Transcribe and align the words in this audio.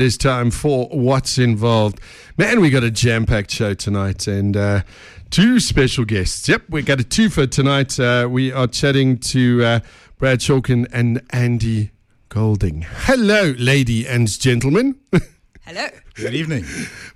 It's 0.00 0.16
time 0.16 0.50
for 0.50 0.88
What's 0.88 1.36
Involved. 1.36 2.00
Man, 2.38 2.62
we 2.62 2.70
got 2.70 2.82
a 2.82 2.90
jam 2.90 3.26
packed 3.26 3.50
show 3.50 3.74
tonight 3.74 4.26
and 4.26 4.56
uh, 4.56 4.80
two 5.28 5.60
special 5.60 6.06
guests. 6.06 6.48
Yep, 6.48 6.62
we 6.70 6.80
got 6.80 7.00
a 7.00 7.04
two 7.04 7.28
for 7.28 7.46
tonight. 7.46 8.00
Uh, 8.00 8.26
we 8.30 8.50
are 8.50 8.66
chatting 8.66 9.18
to 9.18 9.62
uh, 9.62 9.80
Brad 10.16 10.38
Shorkend 10.38 10.86
and 10.90 11.20
Andy 11.34 11.90
Golding. 12.30 12.86
Hello, 12.90 13.52
lady 13.58 14.08
and 14.08 14.26
gentlemen. 14.26 14.98
Hello. 15.66 15.86
Good 16.14 16.32
evening. 16.32 16.64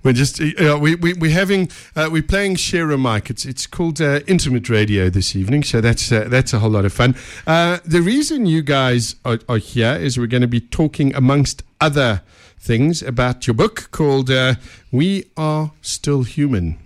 We're 0.03 0.13
just 0.13 0.39
uh, 0.39 0.77
we 0.79 0.93
we 0.93 1.13
we're 1.13 1.31
having 1.31 1.69
uh, 1.95 2.09
we're 2.11 2.21
playing 2.21 2.57
share 2.57 2.91
a 2.91 2.99
mic. 2.99 3.31
It's 3.31 3.45
it's 3.45 3.65
called 3.65 3.99
uh, 3.99 4.19
intimate 4.27 4.69
radio 4.69 5.09
this 5.09 5.35
evening, 5.35 5.63
so 5.63 5.81
that's 5.81 6.11
uh, 6.11 6.25
that's 6.27 6.53
a 6.53 6.59
whole 6.59 6.69
lot 6.69 6.85
of 6.85 6.93
fun. 6.93 7.15
Uh, 7.47 7.79
the 7.83 8.01
reason 8.01 8.45
you 8.45 8.61
guys 8.61 9.15
are, 9.25 9.39
are 9.49 9.57
here 9.57 9.95
is 9.95 10.19
we're 10.19 10.27
going 10.27 10.41
to 10.41 10.47
be 10.47 10.61
talking 10.61 11.15
amongst 11.15 11.63
other 11.81 12.21
things 12.65 13.01
about 13.01 13.47
your 13.47 13.53
book 13.53 13.89
called 13.91 14.29
uh, 14.29 14.55
"We 14.91 15.25
Are 15.37 15.71
Still 15.81 16.23
Human," 16.23 16.77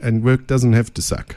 and 0.00 0.22
work 0.22 0.46
doesn't 0.46 0.72
have 0.72 0.94
to 0.94 1.02
suck. 1.02 1.36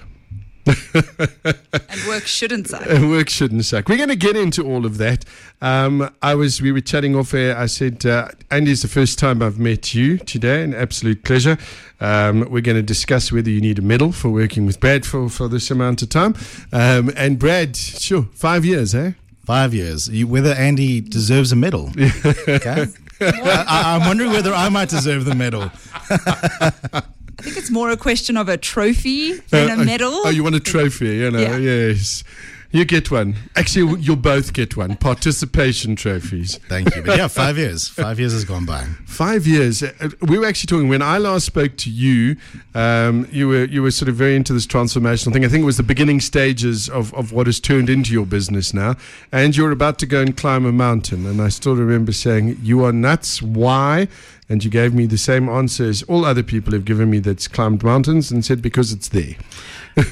And 0.68 2.08
work 2.08 2.26
shouldn't 2.28 2.68
suck. 2.68 2.86
And 2.90 3.10
work 3.10 3.30
shouldn't 3.30 3.66
suck. 3.66 3.88
We're 3.90 3.98
going 3.98 4.10
to 4.10 4.16
get 4.16 4.36
into 4.36 4.66
all 4.66 4.86
of 4.86 4.98
that. 4.98 5.24
Um, 5.62 6.10
I 6.22 6.36
was, 6.36 6.62
we 6.62 6.72
were 6.72 6.82
chatting 6.82 7.16
off 7.16 7.34
air. 7.34 7.58
I 7.58 7.68
said, 7.68 8.06
uh, 8.06 8.30
Andy, 8.52 8.72
it's 8.72 8.82
the 8.82 8.88
first 8.88 9.18
time 9.20 9.42
I've 9.42 9.60
met 9.60 9.94
you 9.94 10.18
today. 10.18 10.64
An 10.64 10.74
absolute 10.74 11.24
pleasure. 11.24 11.58
Um, 12.00 12.50
we're 12.52 12.62
going 12.62 12.78
to 12.78 12.84
discuss 12.84 13.32
whether 13.32 13.50
you 13.50 13.62
need 13.62 13.80
a 13.80 13.82
medal 13.82 14.12
for 14.12 14.30
working 14.30 14.66
with 14.66 14.80
Brad 14.80 15.06
for, 15.06 15.30
for 15.30 15.48
this 15.48 15.72
amount 15.72 16.02
of 16.02 16.10
time. 16.10 16.36
Um, 16.72 17.12
and 17.16 17.40
Brad, 17.40 17.76
sure, 17.76 18.28
five 18.34 18.66
years, 18.66 18.94
eh? 18.94 19.14
Five 19.46 19.74
years. 19.74 20.10
You, 20.10 20.28
whether 20.28 20.52
Andy 20.52 21.00
deserves 21.02 21.52
a 21.52 21.56
medal. 21.56 21.92
Okay. 22.48 22.88
I, 23.22 23.96
I'm 24.00 24.08
wondering 24.08 24.32
whether 24.32 24.54
I 24.54 24.70
might 24.70 24.90
deserve 24.90 25.26
the 25.26 25.36
medal. 25.36 25.72
I 26.10 27.42
think 27.44 27.58
it's 27.58 27.70
more 27.72 27.90
a 27.92 27.98
question 27.98 28.38
of 28.38 28.50
a 28.50 28.58
trophy 28.58 29.34
than 29.50 29.70
Uh, 29.80 29.82
a 29.82 29.86
medal. 29.86 30.12
Oh, 30.26 30.30
you 30.30 30.44
want 30.44 30.56
a 30.56 30.60
trophy, 30.60 31.18
you 31.18 31.32
know? 31.32 31.40
Yeah. 31.40 31.58
Yes. 31.58 32.24
You 32.70 32.84
get 32.84 33.10
one. 33.10 33.36
Actually, 33.56 34.02
you'll 34.02 34.18
both 34.18 34.52
get 34.52 34.76
one. 34.76 34.98
Participation 34.98 35.96
trophies. 35.96 36.58
Thank 36.68 36.94
you. 36.96 37.02
But 37.02 37.18
yeah, 37.18 37.28
five 37.30 37.58
years. 37.58 37.88
Five 37.88 38.20
years 38.20 38.34
has 38.34 38.44
gone 38.44 38.66
by. 38.66 38.84
Five 39.06 39.48
years. 39.48 39.82
Uh, 39.84 40.10
We 40.22 40.38
were 40.38 40.46
actually 40.46 40.68
talking 40.68 40.90
when 40.90 41.02
I 41.02 41.18
last 41.18 41.46
spoke 41.46 41.78
to 41.78 41.90
you. 41.90 42.36
Um, 42.76 43.28
you 43.32 43.48
were 43.48 43.64
you 43.66 43.82
were 43.82 43.92
sort 43.92 44.10
of 44.10 44.16
very 44.16 44.36
into 44.36 44.52
this 44.54 44.68
transformational 44.68 45.32
thing. 45.32 45.46
I 45.46 45.48
think 45.48 45.62
it 45.62 45.66
was 45.66 45.78
the 45.78 45.84
beginning 45.84 46.20
stages 46.20 46.90
of, 46.90 47.14
of 47.14 47.32
what 47.32 47.48
has 47.48 47.60
turned 47.60 47.90
into 47.90 48.12
your 48.12 48.26
business 48.26 48.74
now. 48.74 48.96
And 49.32 49.56
you're 49.56 49.72
about 49.72 49.98
to 50.00 50.06
go 50.06 50.22
and 50.22 50.36
climb 50.36 50.66
a 50.66 50.72
mountain. 50.74 51.26
And 51.26 51.42
I 51.42 51.50
still 51.50 51.76
remember 51.76 52.12
saying, 52.12 52.60
"You 52.62 52.84
are 52.84 52.92
nuts. 52.92 53.42
Why?" 53.42 54.10
And 54.50 54.64
you 54.64 54.70
gave 54.70 54.94
me 54.94 55.06
the 55.06 55.18
same 55.18 55.50
answer 55.50 55.84
as 55.86 56.04
all 56.04 56.24
other 56.24 56.44
people 56.44 56.72
have 56.72 56.86
given 56.86 57.10
me 57.10 57.20
that's 57.20 57.48
climbed 57.50 57.84
mountains, 57.84 58.32
and 58.32 58.46
said 58.46 58.62
because 58.62 58.92
it's 58.94 59.10
there. 59.10 59.36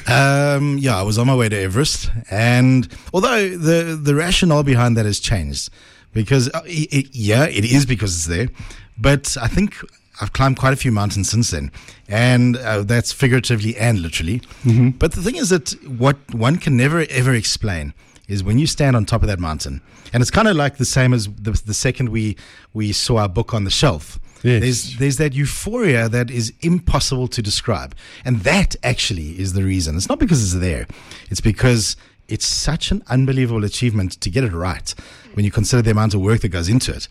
Um, 0.08 0.78
yeah, 0.80 0.98
I 0.98 1.04
was 1.04 1.18
on 1.18 1.28
my 1.28 1.36
way 1.36 1.50
to 1.50 1.56
Everest, 1.56 2.10
and 2.32 2.88
although 3.14 3.50
the 3.50 4.00
the 4.02 4.16
rationale 4.16 4.64
behind 4.64 4.98
that 4.98 5.06
has 5.06 5.20
changed, 5.20 5.70
because 6.14 6.50
uh, 6.50 6.62
it, 6.66 6.92
it, 6.92 7.08
yeah, 7.12 7.46
it 7.46 7.66
is 7.66 7.86
because 7.86 8.16
it's 8.16 8.26
there, 8.26 8.50
but 8.98 9.38
I 9.40 9.48
think 9.48 9.76
I've 10.22 10.34
climbed 10.34 10.58
quite 10.58 10.74
a 10.74 10.76
few 10.76 10.92
mountains 10.92 11.30
since 11.30 11.52
then, 11.52 11.72
and 12.08 12.58
uh, 12.58 12.82
that's 12.84 13.12
figuratively 13.12 13.76
and 13.78 14.00
literally. 14.00 14.42
But 14.98 15.12
the 15.12 15.22
thing 15.22 15.36
is 15.36 15.50
that 15.50 15.74
what 15.86 16.18
one 16.34 16.58
can 16.58 16.76
never 16.78 17.06
ever 17.10 17.34
explain 17.34 17.94
is 18.28 18.44
when 18.44 18.58
you 18.58 18.66
stand 18.66 18.96
on 18.96 19.06
top 19.06 19.22
of 19.22 19.28
that 19.28 19.40
mountain, 19.40 19.82
and 20.14 20.22
it's 20.22 20.32
kind 20.32 20.48
of 20.48 20.56
like 20.56 20.78
the 20.78 20.86
same 20.86 21.14
as 21.14 21.28
the, 21.28 21.52
the 21.52 21.74
second 21.76 22.10
we 22.10 22.38
we 22.74 22.92
saw 22.92 23.18
our 23.18 23.30
book 23.30 23.54
on 23.54 23.66
the 23.66 23.72
shelf. 23.72 24.20
Yes. 24.46 24.62
There's 24.62 24.98
there's 24.98 25.18
that 25.18 25.34
euphoria 25.34 26.08
that 26.10 26.30
is 26.30 26.54
impossible 26.62 27.28
to 27.30 27.42
describe. 27.42 27.96
And 28.24 28.42
that 28.42 28.76
actually 28.84 29.40
is 29.40 29.54
the 29.54 29.64
reason. 29.64 29.98
It's 29.98 30.08
not 30.08 30.20
because 30.20 30.44
it's 30.44 30.62
there, 30.62 30.86
it's 31.32 31.42
because 31.42 31.98
it's 32.28 32.46
such 32.46 32.92
an 32.92 33.04
unbelievable 33.08 33.64
achievement 33.64 34.14
to 34.22 34.30
get 34.30 34.44
it 34.44 34.52
right 34.52 34.94
when 35.34 35.46
you 35.46 35.52
consider 35.52 35.82
the 35.82 35.92
amount 35.92 36.14
of 36.14 36.22
work 36.22 36.42
that 36.42 36.50
goes 36.50 36.70
into 36.70 36.92
it. 36.94 37.08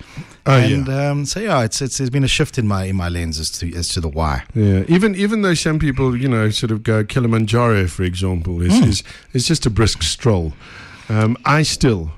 Oh, 0.47 0.59
and 0.59 0.87
yeah. 0.87 1.11
um, 1.11 1.25
so 1.25 1.41
yeah, 1.41 1.63
it's, 1.63 1.83
it's 1.83 1.99
there's 1.99 2.11
been 2.11 2.25
a 2.25 2.29
shift 2.29 2.57
in 2.57 2.67
my 2.67 2.85
in 2.85 2.97
my 2.97 3.09
lens 3.09 3.41
as 3.41 3.51
to 3.59 3.75
as 3.75 3.89
to 3.91 4.01
the 4.01 4.09
why. 4.09 4.45
Yeah, 4.55 4.85
even 4.87 5.17
even 5.17 5.43
though 5.43 5.55
some 5.55 5.79
people, 5.81 6.17
you 6.17 6.29
know, 6.29 6.51
sort 6.51 6.71
of 6.71 6.85
go 6.85 7.05
Kilimanjaro, 7.05 7.89
for 7.89 8.05
example, 8.05 8.63
is 8.63 8.79
is, 8.81 9.03
is 9.33 9.47
just 9.47 9.67
a 9.67 9.71
brisk 9.71 10.03
stroll. 10.03 10.53
Um, 11.09 11.37
I 11.45 11.65
still 11.65 12.13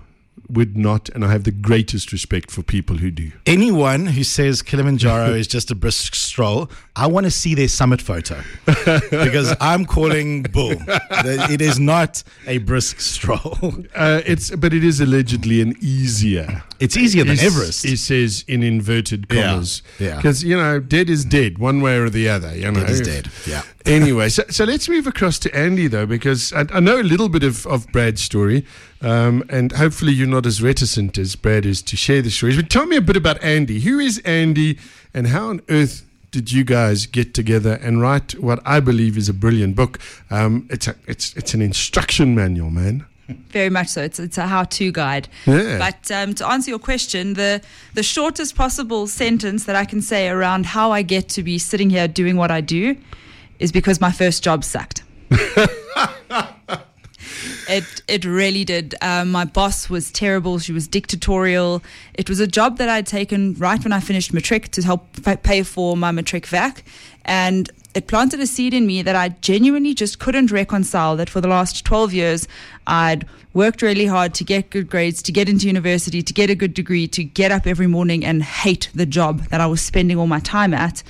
would 0.49 0.77
not, 0.77 1.09
and 1.11 1.25
I 1.25 1.33
have 1.33 1.45
the 1.45 1.51
greatest 1.51 2.13
respect 2.13 2.51
for 2.51 2.63
people 2.63 2.97
who 2.99 3.11
do. 3.11 3.33
Anyone 3.47 4.07
who 4.07 4.25
says 4.25 4.63
Kilimanjaro 4.63 5.31
is 5.35 5.47
just 5.47 5.71
a 5.71 5.75
brisk 5.75 6.15
stroll, 6.15 6.71
I 6.99 7.07
want 7.09 7.25
to 7.25 7.31
see 7.31 7.55
their 7.55 7.69
summit 7.69 8.01
photo 8.01 8.41
because 8.65 9.55
I'm 9.61 9.85
calling 9.85 10.45
bull. 10.45 10.77
It 10.81 11.61
is 11.61 11.79
not 11.79 12.23
a 12.47 12.59
brisk 12.59 13.01
stroll. 13.01 13.59
Uh, 13.95 14.21
it's 14.27 14.51
but 14.51 14.73
it 14.75 14.85
is 14.85 15.01
allegedly 15.01 15.61
an 15.63 15.75
easier. 15.81 16.63
It's 16.81 16.97
easier 16.97 17.25
than 17.25 17.39
Everest. 17.39 17.85
It 17.85 17.99
says 17.99 18.45
in 18.47 18.63
inverted 18.63 19.29
commas. 19.29 19.83
yeah. 19.99 20.17
Because 20.17 20.45
you 20.45 20.57
know, 20.57 20.81
dead 20.81 21.09
is 21.09 21.25
dead, 21.25 21.59
one 21.59 21.81
way 21.81 21.97
or 21.97 22.11
the 22.11 22.29
other. 22.29 22.55
You 22.55 22.71
know, 22.71 22.81
Dead 22.81 22.91
is 22.91 23.01
dead. 23.01 23.31
Yeah. 23.47 23.63
anyway, 23.87 24.29
so, 24.29 24.45
so 24.49 24.65
let's 24.65 24.89
move 24.89 25.07
across 25.07 25.39
to 25.41 25.55
Andy 25.57 25.87
though, 25.89 26.07
because 26.07 26.53
I, 26.53 26.67
I 26.73 26.81
know 26.81 27.01
a 27.01 27.03
little 27.03 27.29
bit 27.29 27.43
of, 27.43 27.67
of 27.67 27.91
Brad's 27.93 28.23
story, 28.23 28.65
um, 29.03 29.43
and 29.49 29.73
hopefully 29.73 30.13
you're 30.13 30.27
not 30.29 30.47
as 30.47 30.63
reticent 30.63 31.19
as 31.19 31.37
Brad 31.37 31.67
is 31.67 31.83
to 31.83 31.97
share 31.97 32.23
the 32.23 32.31
stories. 32.31 32.57
But 32.57 32.71
tell 32.71 32.87
me 32.87 32.97
a 32.97 33.03
bit 33.03 33.17
about 33.17 33.43
Andy. 33.43 33.81
Who 33.81 33.99
is 33.99 34.19
Andy, 34.21 34.79
and 35.15 35.29
how 35.29 35.49
on 35.49 35.63
earth 35.69 36.06
did 36.37 36.53
you 36.53 36.65
guys 36.65 37.07
get 37.07 37.33
together 37.33 37.79
and 37.81 38.03
write 38.03 38.39
what 38.39 38.61
I 38.67 38.79
believe 38.79 39.17
is 39.17 39.27
a 39.27 39.33
brilliant 39.33 39.75
book? 39.75 39.99
Um, 40.31 40.67
it's 40.69 40.87
a, 40.87 40.95
it's 41.07 41.35
it's 41.35 41.55
an 41.55 41.63
instruction 41.63 42.35
manual, 42.35 42.69
man. 42.69 43.07
Very 43.49 43.71
much 43.71 43.89
so. 43.89 44.03
It's 44.03 44.19
it's 44.19 44.37
a 44.37 44.47
how-to 44.47 44.93
guide. 44.93 45.29
Yeah. 45.47 45.79
But 45.79 46.11
um, 46.11 46.35
to 46.35 46.47
answer 46.47 46.69
your 46.69 46.79
question, 46.79 47.33
the 47.35 47.63
the 47.95 48.03
shortest 48.03 48.55
possible 48.55 49.07
sentence 49.07 49.65
that 49.65 49.77
I 49.77 49.87
can 49.87 50.03
say 50.03 50.29
around 50.29 50.67
how 50.67 50.93
I 50.93 51.01
get 51.01 51.31
to 51.31 51.43
be 51.43 51.57
sitting 51.57 51.89
here 51.89 52.07
doing 52.07 52.37
what 52.37 52.51
I 52.51 52.61
do 52.61 52.99
is 53.59 53.73
because 53.73 53.99
my 53.99 54.13
first 54.13 54.45
job 54.45 54.63
sucked. 54.63 55.05
It 57.69 58.03
it 58.09 58.25
really 58.25 58.65
did. 58.65 58.95
Um, 59.03 59.31
my 59.31 59.45
boss 59.45 59.91
was 59.91 60.11
terrible. 60.11 60.59
She 60.59 60.73
was 60.73 60.89
dictatorial. 60.89 61.83
It 62.15 62.29
was 62.29 62.41
a 62.41 62.47
job 62.47 62.79
that 62.79 62.89
I'd 62.89 63.07
taken 63.07 63.55
right 63.55 63.83
when 63.83 63.93
I 63.93 64.01
finished 64.01 64.33
matric 64.33 64.71
to 64.73 64.83
help 64.83 65.07
f- 65.27 65.43
pay 65.43 65.63
for 65.63 65.97
my 65.97 66.11
matric 66.13 66.47
vac, 66.47 66.85
and 67.25 67.69
it 67.95 68.07
planted 68.07 68.41
a 68.41 68.47
seed 68.47 68.75
in 68.75 68.87
me 68.87 69.03
that 69.03 69.17
I 69.17 69.31
genuinely 69.41 69.95
just 69.95 70.19
couldn't 70.19 70.53
reconcile. 70.53 71.17
That 71.17 71.31
for 71.31 71.41
the 71.41 71.49
last 71.49 71.85
twelve 71.85 72.13
years, 72.13 72.47
I'd 72.87 73.27
worked 73.53 73.83
really 73.83 74.07
hard 74.07 74.35
to 74.35 74.45
get 74.45 74.71
good 74.71 74.89
grades, 74.89 75.23
to 75.23 75.33
get 75.33 75.49
into 75.49 75.67
university, 75.67 76.23
to 76.23 76.33
get 76.33 76.51
a 76.51 76.55
good 76.55 76.75
degree, 76.75 77.09
to 77.09 77.25
get 77.25 77.51
up 77.51 77.67
every 77.67 77.87
morning 77.87 78.25
and 78.25 78.43
hate 78.43 78.91
the 78.95 79.07
job 79.07 79.41
that 79.49 79.61
I 79.61 79.67
was 79.67 79.81
spending 79.81 80.19
all 80.19 80.27
my 80.27 80.41
time 80.41 80.75
at. 80.75 81.03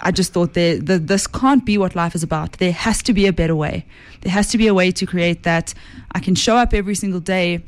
I 0.00 0.10
just 0.12 0.32
thought 0.32 0.54
there, 0.54 0.78
the, 0.78 0.98
this 0.98 1.26
can't 1.26 1.64
be 1.64 1.76
what 1.76 1.94
life 1.94 2.14
is 2.14 2.22
about. 2.22 2.52
There 2.52 2.72
has 2.72 3.02
to 3.02 3.12
be 3.12 3.26
a 3.26 3.32
better 3.32 3.56
way. 3.56 3.84
There 4.20 4.32
has 4.32 4.48
to 4.48 4.58
be 4.58 4.66
a 4.66 4.74
way 4.74 4.90
to 4.92 5.06
create 5.06 5.42
that 5.42 5.74
I 6.12 6.20
can 6.20 6.34
show 6.34 6.56
up 6.56 6.72
every 6.72 6.94
single 6.94 7.20
day 7.20 7.62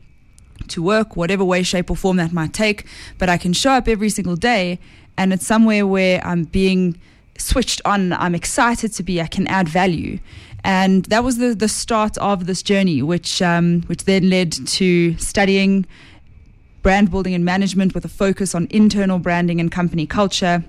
to 0.69 0.83
work, 0.83 1.17
whatever 1.17 1.45
way, 1.45 1.63
shape, 1.63 1.91
or 1.91 1.97
form 1.97 2.17
that 2.19 2.33
might 2.33 2.53
take, 2.53 2.87
but 3.19 3.29
I 3.29 3.37
can 3.37 3.53
show 3.53 3.73
up 3.73 3.89
every 3.89 4.11
single 4.11 4.37
day 4.37 4.79
and 5.17 5.33
it's 5.33 5.47
somewhere 5.47 5.87
where 5.87 6.25
I'm 6.25 6.45
being 6.45 6.99
switched 7.37 7.81
on, 7.85 8.13
I'm 8.13 8.35
excited 8.35 8.93
to 8.95 9.03
be, 9.03 9.21
I 9.21 9.27
can 9.27 9.47
add 9.47 9.69
value. 9.69 10.19
And 10.63 11.05
that 11.07 11.25
was 11.25 11.39
the, 11.39 11.55
the 11.55 11.69
start 11.69 12.17
of 12.19 12.47
this 12.47 12.63
journey, 12.63 13.03
which, 13.03 13.43
um, 13.43 13.83
which 13.83 14.05
then 14.05 14.29
led 14.31 14.53
to 14.53 15.17
studying 15.19 15.87
brand 16.83 17.11
building 17.11 17.35
and 17.35 17.45
management 17.45 17.95
with 17.95 18.05
a 18.05 18.09
focus 18.09 18.55
on 18.55 18.67
internal 18.71 19.19
branding 19.19 19.61
and 19.61 19.71
company 19.73 20.07
culture. 20.07 20.65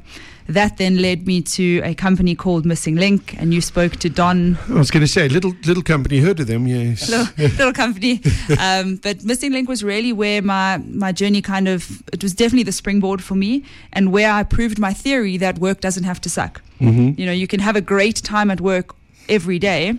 That 0.48 0.78
then 0.78 0.98
led 1.02 1.28
me 1.28 1.42
to 1.42 1.82
a 1.84 1.94
company 1.94 2.36
called 2.36 2.66
Missing 2.66 2.96
Link, 2.96 3.36
and 3.40 3.54
you 3.54 3.62
spoke 3.62 3.94
to 3.98 4.10
Don 4.10 4.58
I 4.70 4.74
was 4.74 4.92
going 4.92 5.02
to 5.02 5.08
say 5.08 5.30
little 5.30 5.54
little 5.66 5.84
company. 5.84 6.20
Heard 6.20 6.40
of 6.40 6.48
them? 6.48 6.68
Yes. 6.68 7.10
little, 7.14 7.28
little 7.38 7.74
company. 7.74 8.22
Um, 8.60 8.98
but 8.98 9.24
Missing 9.24 9.54
Link 9.54 9.70
was 9.70 9.84
really 9.84 10.14
where 10.14 10.42
my, 10.42 10.78
my 10.78 11.12
journey 11.12 11.42
kind 11.42 11.68
of, 11.68 12.04
it 12.14 12.22
was 12.22 12.34
definitely 12.34 12.64
the 12.64 12.72
springboard 12.72 13.24
for 13.24 13.36
me 13.36 13.64
and 13.94 14.12
where 14.12 14.32
I 14.32 14.44
proved 14.44 14.78
my 14.78 14.94
theory 14.94 15.38
that 15.38 15.58
work 15.60 15.80
doesn't 15.82 16.04
have 16.04 16.20
to 16.22 16.30
suck. 16.30 16.62
Mhm. 16.80 17.18
You 17.18 17.26
know, 17.26 17.32
you 17.32 17.48
can 17.48 17.60
have 17.60 17.76
a 17.76 17.82
great 17.82 18.18
time 18.18 18.52
at 18.52 18.62
work 18.62 18.94
every 19.30 19.58
day, 19.58 19.96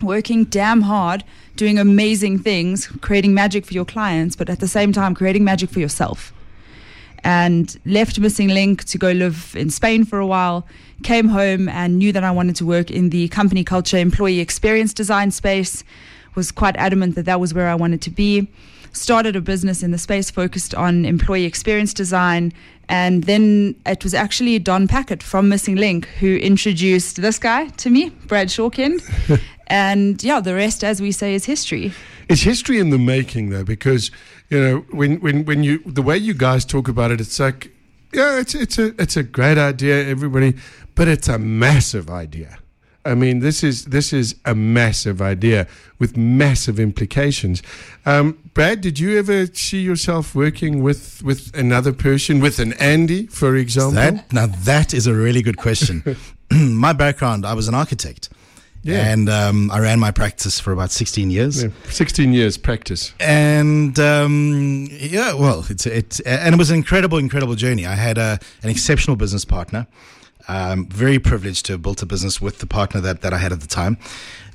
working 0.00 0.44
damn 0.44 0.82
hard, 0.82 1.24
doing 1.56 1.78
amazing 1.78 2.38
things, 2.38 2.86
creating 3.00 3.34
magic 3.34 3.66
for 3.66 3.74
your 3.74 3.84
clients, 3.84 4.36
but 4.36 4.48
at 4.48 4.60
the 4.60 4.68
same 4.68 4.92
time, 4.92 5.14
creating 5.14 5.44
magic 5.44 5.70
for 5.70 5.80
yourself. 5.80 6.32
And 7.22 7.78
left 7.84 8.18
Missing 8.18 8.48
Link 8.48 8.84
to 8.84 8.98
go 8.98 9.12
live 9.12 9.54
in 9.56 9.70
Spain 9.70 10.04
for 10.04 10.18
a 10.18 10.26
while, 10.26 10.66
came 11.02 11.28
home 11.28 11.68
and 11.68 11.98
knew 11.98 12.12
that 12.12 12.24
I 12.24 12.30
wanted 12.30 12.56
to 12.56 12.66
work 12.66 12.90
in 12.90 13.10
the 13.10 13.28
company 13.28 13.64
culture, 13.64 13.98
employee 13.98 14.40
experience 14.40 14.94
design 14.94 15.30
space, 15.30 15.84
was 16.34 16.50
quite 16.50 16.76
adamant 16.76 17.14
that 17.16 17.24
that 17.26 17.40
was 17.40 17.52
where 17.52 17.68
I 17.68 17.74
wanted 17.74 18.00
to 18.02 18.10
be. 18.10 18.48
Started 18.92 19.36
a 19.36 19.40
business 19.40 19.82
in 19.82 19.90
the 19.90 19.98
space 19.98 20.30
focused 20.30 20.74
on 20.74 21.04
employee 21.04 21.44
experience 21.44 21.94
design. 21.94 22.52
And 22.88 23.24
then 23.24 23.76
it 23.86 24.02
was 24.02 24.14
actually 24.14 24.58
Don 24.58 24.88
Packett 24.88 25.22
from 25.22 25.48
Missing 25.48 25.76
Link 25.76 26.06
who 26.18 26.36
introduced 26.36 27.22
this 27.22 27.38
guy 27.38 27.68
to 27.68 27.90
me, 27.90 28.10
Brad 28.26 28.48
Shorkend. 28.48 29.00
and 29.68 30.22
yeah, 30.24 30.40
the 30.40 30.54
rest, 30.54 30.82
as 30.82 31.00
we 31.00 31.12
say, 31.12 31.34
is 31.34 31.44
history. 31.44 31.92
It's 32.28 32.42
history 32.42 32.78
in 32.78 32.90
the 32.90 32.98
making, 32.98 33.50
though, 33.50 33.64
because 33.64 34.10
you 34.50 34.60
know 34.60 34.78
when 34.90 35.20
when 35.20 35.44
when 35.44 35.62
you 35.62 35.78
the 35.86 36.02
way 36.02 36.18
you 36.18 36.34
guys 36.34 36.64
talk 36.64 36.88
about 36.88 37.10
it, 37.10 37.20
it's 37.20 37.38
like 37.38 37.72
yeah, 38.12 38.38
it's 38.38 38.54
it's 38.54 38.78
a 38.78 39.00
it's 39.00 39.16
a 39.16 39.22
great 39.22 39.58
idea, 39.58 40.04
everybody, 40.06 40.54
but 40.94 41.08
it's 41.08 41.28
a 41.28 41.38
massive 41.38 42.10
idea. 42.10 42.58
I 43.04 43.14
mean, 43.14 43.38
this 43.40 43.64
is 43.64 43.86
this 43.86 44.12
is 44.12 44.36
a 44.44 44.54
massive 44.54 45.22
idea 45.22 45.66
with 45.98 46.16
massive 46.16 46.78
implications. 46.78 47.62
Um, 48.04 48.38
Brad, 48.52 48.80
did 48.80 48.98
you 48.98 49.18
ever 49.18 49.46
see 49.46 49.80
yourself 49.80 50.34
working 50.34 50.82
with 50.82 51.22
with 51.22 51.56
another 51.56 51.92
person, 51.92 52.40
with 52.40 52.58
an 52.58 52.74
Andy, 52.74 53.26
for 53.26 53.56
example? 53.56 53.94
That, 53.94 54.32
now 54.32 54.46
that 54.46 54.92
is 54.92 55.06
a 55.06 55.14
really 55.14 55.42
good 55.42 55.56
question. 55.56 56.16
My 56.50 56.92
background, 56.92 57.46
I 57.46 57.54
was 57.54 57.68
an 57.68 57.74
architect. 57.74 58.28
Yeah. 58.82 59.12
And 59.12 59.28
um, 59.28 59.70
I 59.70 59.78
ran 59.80 60.00
my 60.00 60.10
practice 60.10 60.58
for 60.58 60.72
about 60.72 60.90
16 60.90 61.30
years. 61.30 61.62
Yeah, 61.62 61.68
Sixteen 61.90 62.32
years 62.32 62.56
practice. 62.56 63.12
And 63.20 63.98
um, 63.98 64.88
yeah, 64.90 65.34
well, 65.34 65.66
it's 65.68 65.84
it's 65.84 66.20
and 66.20 66.54
it 66.54 66.58
was 66.58 66.70
an 66.70 66.76
incredible, 66.76 67.18
incredible 67.18 67.56
journey. 67.56 67.84
I 67.84 67.94
had 67.94 68.16
a, 68.16 68.38
an 68.62 68.70
exceptional 68.70 69.16
business 69.16 69.44
partner. 69.44 69.86
Um, 70.50 70.86
very 70.86 71.18
privileged 71.20 71.66
to 71.66 71.74
have 71.74 71.82
built 71.82 72.02
a 72.02 72.06
business 72.06 72.40
with 72.40 72.58
the 72.58 72.66
partner 72.66 73.00
that, 73.02 73.20
that 73.22 73.32
I 73.32 73.38
had 73.38 73.52
at 73.52 73.60
the 73.60 73.68
time. 73.68 73.98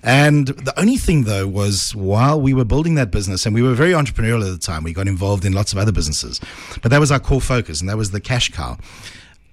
And 0.03 0.47
the 0.47 0.77
only 0.80 0.97
thing 0.97 1.24
though 1.24 1.47
was 1.47 1.95
while 1.95 2.39
we 2.39 2.53
were 2.53 2.65
building 2.65 2.95
that 2.95 3.12
business, 3.12 3.45
and 3.45 3.56
we 3.56 3.62
were 3.62 3.74
very 3.74 3.94
entrepreneurial 3.94 4.42
at 4.45 4.51
the 4.51 4.65
time, 4.71 4.83
we 4.83 4.94
got 4.94 5.07
involved 5.07 5.45
in 5.45 5.53
lots 5.53 5.71
of 5.74 5.80
other 5.80 5.94
businesses, 5.94 6.42
but 6.81 6.92
that 6.92 7.00
was 7.00 7.12
our 7.12 7.19
core 7.19 7.42
focus, 7.42 7.80
and 7.80 7.89
that 7.89 7.97
was 7.97 8.12
the 8.12 8.19
cash 8.19 8.51
cow 8.51 8.77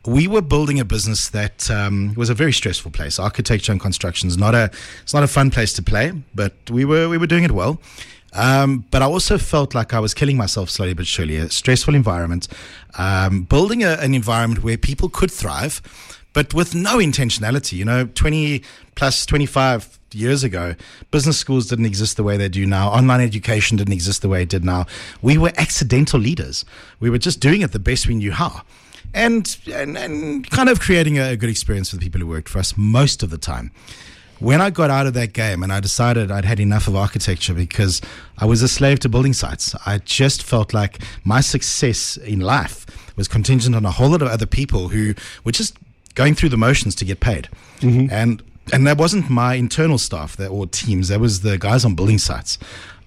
we 0.06 0.26
were 0.26 0.42
building 0.42 0.80
a 0.80 0.84
business 0.84 1.28
that 1.30 1.70
um, 1.70 2.14
was 2.14 2.28
a 2.28 2.34
very 2.34 2.52
stressful 2.52 2.90
place. 2.90 3.18
Architecture 3.18 3.72
and 3.72 3.80
construction 3.80 4.28
is 4.28 4.36
not 4.36 4.54
a 4.54 4.70
it's 5.02 5.14
not 5.14 5.22
a 5.22 5.28
fun 5.28 5.50
place 5.50 5.72
to 5.74 5.82
play, 5.82 6.12
but 6.34 6.54
we 6.70 6.84
were 6.84 7.08
we 7.08 7.18
were 7.18 7.26
doing 7.26 7.44
it 7.44 7.52
well. 7.52 7.80
Um, 8.34 8.86
but 8.90 9.02
I 9.02 9.04
also 9.04 9.36
felt 9.36 9.74
like 9.74 9.92
I 9.92 10.00
was 10.00 10.14
killing 10.14 10.36
myself 10.36 10.70
slowly 10.70 10.94
but 10.94 11.06
surely. 11.06 11.36
A 11.36 11.50
stressful 11.50 11.94
environment, 11.94 12.48
um, 12.94 13.42
building 13.42 13.84
a, 13.84 13.92
an 14.00 14.14
environment 14.14 14.64
where 14.64 14.78
people 14.78 15.08
could 15.10 15.30
thrive, 15.30 15.82
but 16.32 16.54
with 16.54 16.74
no 16.74 16.98
intentionality. 16.98 17.72
You 17.72 17.84
know, 17.84 18.06
twenty 18.06 18.62
plus 18.94 19.26
twenty 19.26 19.46
five 19.46 19.98
years 20.12 20.44
ago, 20.44 20.74
business 21.10 21.38
schools 21.38 21.66
didn't 21.66 21.86
exist 21.86 22.16
the 22.16 22.22
way 22.22 22.36
they 22.36 22.48
do 22.48 22.66
now. 22.66 22.88
Online 22.88 23.20
education 23.20 23.76
didn't 23.76 23.94
exist 23.94 24.22
the 24.22 24.28
way 24.28 24.42
it 24.42 24.48
did 24.48 24.64
now. 24.64 24.86
We 25.22 25.38
were 25.38 25.52
accidental 25.56 26.20
leaders. 26.20 26.64
We 27.00 27.08
were 27.10 27.18
just 27.18 27.40
doing 27.40 27.62
it 27.62 27.72
the 27.72 27.78
best 27.78 28.06
we 28.06 28.14
knew 28.14 28.32
how 28.32 28.62
and, 29.14 29.58
and, 29.72 29.96
and 29.96 30.50
kind 30.50 30.68
of 30.68 30.80
creating 30.80 31.18
a, 31.18 31.36
good 31.36 31.50
experience 31.50 31.90
for 31.90 31.96
the 31.96 32.02
people 32.02 32.20
who 32.20 32.26
worked 32.26 32.48
for 32.48 32.58
us 32.58 32.74
most 32.76 33.22
of 33.22 33.30
the 33.30 33.38
time. 33.38 33.70
When 34.38 34.60
I 34.60 34.70
got 34.70 34.90
out 34.90 35.06
of 35.06 35.14
that 35.14 35.32
game 35.32 35.62
and 35.62 35.72
I 35.72 35.78
decided 35.78 36.30
I'd 36.30 36.44
had 36.44 36.58
enough 36.58 36.88
of 36.88 36.96
architecture 36.96 37.54
because 37.54 38.00
I 38.38 38.44
was 38.44 38.60
a 38.60 38.68
slave 38.68 38.98
to 39.00 39.08
building 39.08 39.32
sites, 39.32 39.74
I 39.86 39.98
just 39.98 40.42
felt 40.42 40.74
like 40.74 41.00
my 41.24 41.40
success 41.40 42.16
in 42.16 42.40
life 42.40 42.86
was 43.16 43.28
contingent 43.28 43.76
on 43.76 43.84
a 43.84 43.90
whole 43.90 44.08
lot 44.08 44.22
of 44.22 44.28
other 44.28 44.46
people 44.46 44.88
who 44.88 45.14
were 45.44 45.52
just 45.52 45.76
going 46.14 46.34
through 46.34 46.50
the 46.50 46.56
motions 46.56 46.94
to 46.96 47.04
get 47.04 47.20
paid. 47.20 47.48
Mm-hmm. 47.80 48.12
And 48.12 48.42
and 48.72 48.86
that 48.86 48.96
wasn't 48.96 49.28
my 49.28 49.54
internal 49.54 49.98
staff 49.98 50.36
that, 50.36 50.48
or 50.48 50.66
teams. 50.66 51.08
That 51.08 51.20
was 51.20 51.40
the 51.40 51.58
guys 51.58 51.84
on 51.84 51.94
building 51.94 52.18
sites. 52.18 52.58